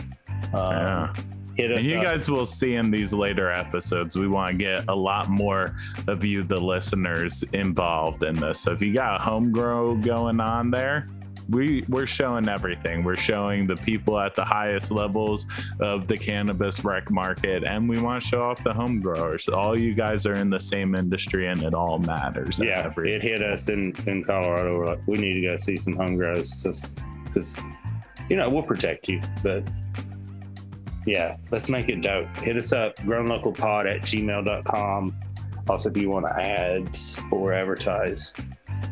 Uh, 0.53 1.13
Yeah. 1.13 1.15
Hit 1.57 1.70
us 1.72 1.78
And 1.78 1.86
you 1.86 1.98
up. 1.98 2.05
guys 2.05 2.30
will 2.30 2.46
see 2.46 2.74
in 2.76 2.90
these 2.90 3.12
later 3.12 3.50
episodes, 3.50 4.16
we 4.16 4.26
want 4.28 4.53
to 4.53 4.57
get 4.57 4.88
a 4.88 4.94
lot 4.94 5.28
more 5.28 5.76
of 6.09 6.24
you, 6.24 6.42
the 6.42 6.61
listeners, 6.61 7.42
involved 7.53 8.22
in 8.22 8.34
this. 8.36 8.61
So 8.61 8.72
if 8.72 8.80
you 8.80 8.92
got 8.94 9.20
a 9.20 9.22
home 9.22 9.53
grow 9.53 9.94
going 9.96 10.40
on 10.40 10.70
there, 10.70 11.07
we 11.50 11.84
we're 11.88 12.07
showing 12.07 12.48
everything. 12.48 13.03
We're 13.03 13.16
showing 13.16 13.66
the 13.66 13.74
people 13.74 14.16
at 14.18 14.36
the 14.36 14.44
highest 14.44 14.92
levels 14.92 15.44
of 15.80 16.07
the 16.07 16.16
cannabis 16.16 16.84
rec 16.84 17.11
market, 17.11 17.64
and 17.64 17.88
we 17.88 18.00
want 18.00 18.22
to 18.22 18.28
show 18.28 18.42
off 18.42 18.62
the 18.62 18.72
home 18.72 19.00
growers. 19.00 19.48
All 19.48 19.76
you 19.76 19.92
guys 19.92 20.24
are 20.24 20.34
in 20.34 20.50
the 20.50 20.61
same 20.61 20.94
industry, 20.94 21.48
and 21.48 21.61
it 21.64 21.74
all 21.74 21.98
matters. 21.98 22.61
yeah, 22.61 22.84
Every- 22.86 23.12
it 23.14 23.22
hit 23.22 23.42
us 23.42 23.68
in 23.68 23.92
in 24.07 24.22
Colorado. 24.22 24.78
We're 24.78 24.86
like, 24.86 25.00
we 25.07 25.18
need 25.18 25.34
to 25.34 25.40
go 25.42 25.57
see 25.57 25.76
some 25.76 25.94
home 25.96 26.16
grows 26.16 26.62
because 27.24 27.64
you 28.30 28.36
know 28.36 28.48
we'll 28.48 28.62
protect 28.62 29.09
you, 29.09 29.20
but 29.42 29.68
yeah, 31.07 31.36
let's 31.50 31.68
make 31.68 31.88
it 31.88 32.00
dope. 32.03 32.28
Hit 32.38 32.57
us 32.57 32.72
up, 32.72 32.96
grownlocalpod 32.98 33.94
at 33.94 34.03
gmail.com. 34.03 35.16
Also, 35.68 35.90
if 35.90 35.96
you 35.96 36.11
want 36.11 36.26
to 36.26 36.32
ads 36.32 37.20
or 37.30 37.53
advertise, 37.53 38.32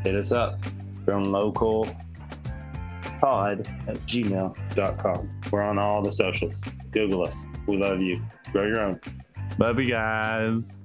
hit 0.02 0.14
us 0.14 0.32
up, 0.32 0.60
grownlocalpod 1.04 1.96
at 3.22 3.96
gmail.com. 4.06 5.40
We're 5.50 5.62
on 5.62 5.78
all 5.78 6.02
the 6.02 6.12
socials. 6.12 6.62
Google 6.90 7.26
us. 7.26 7.46
We 7.66 7.76
love 7.76 8.00
you. 8.00 8.22
Grow 8.52 8.66
your 8.66 8.80
own. 8.80 9.00
Love 9.58 9.78
you 9.78 9.90
guys. 9.90 10.82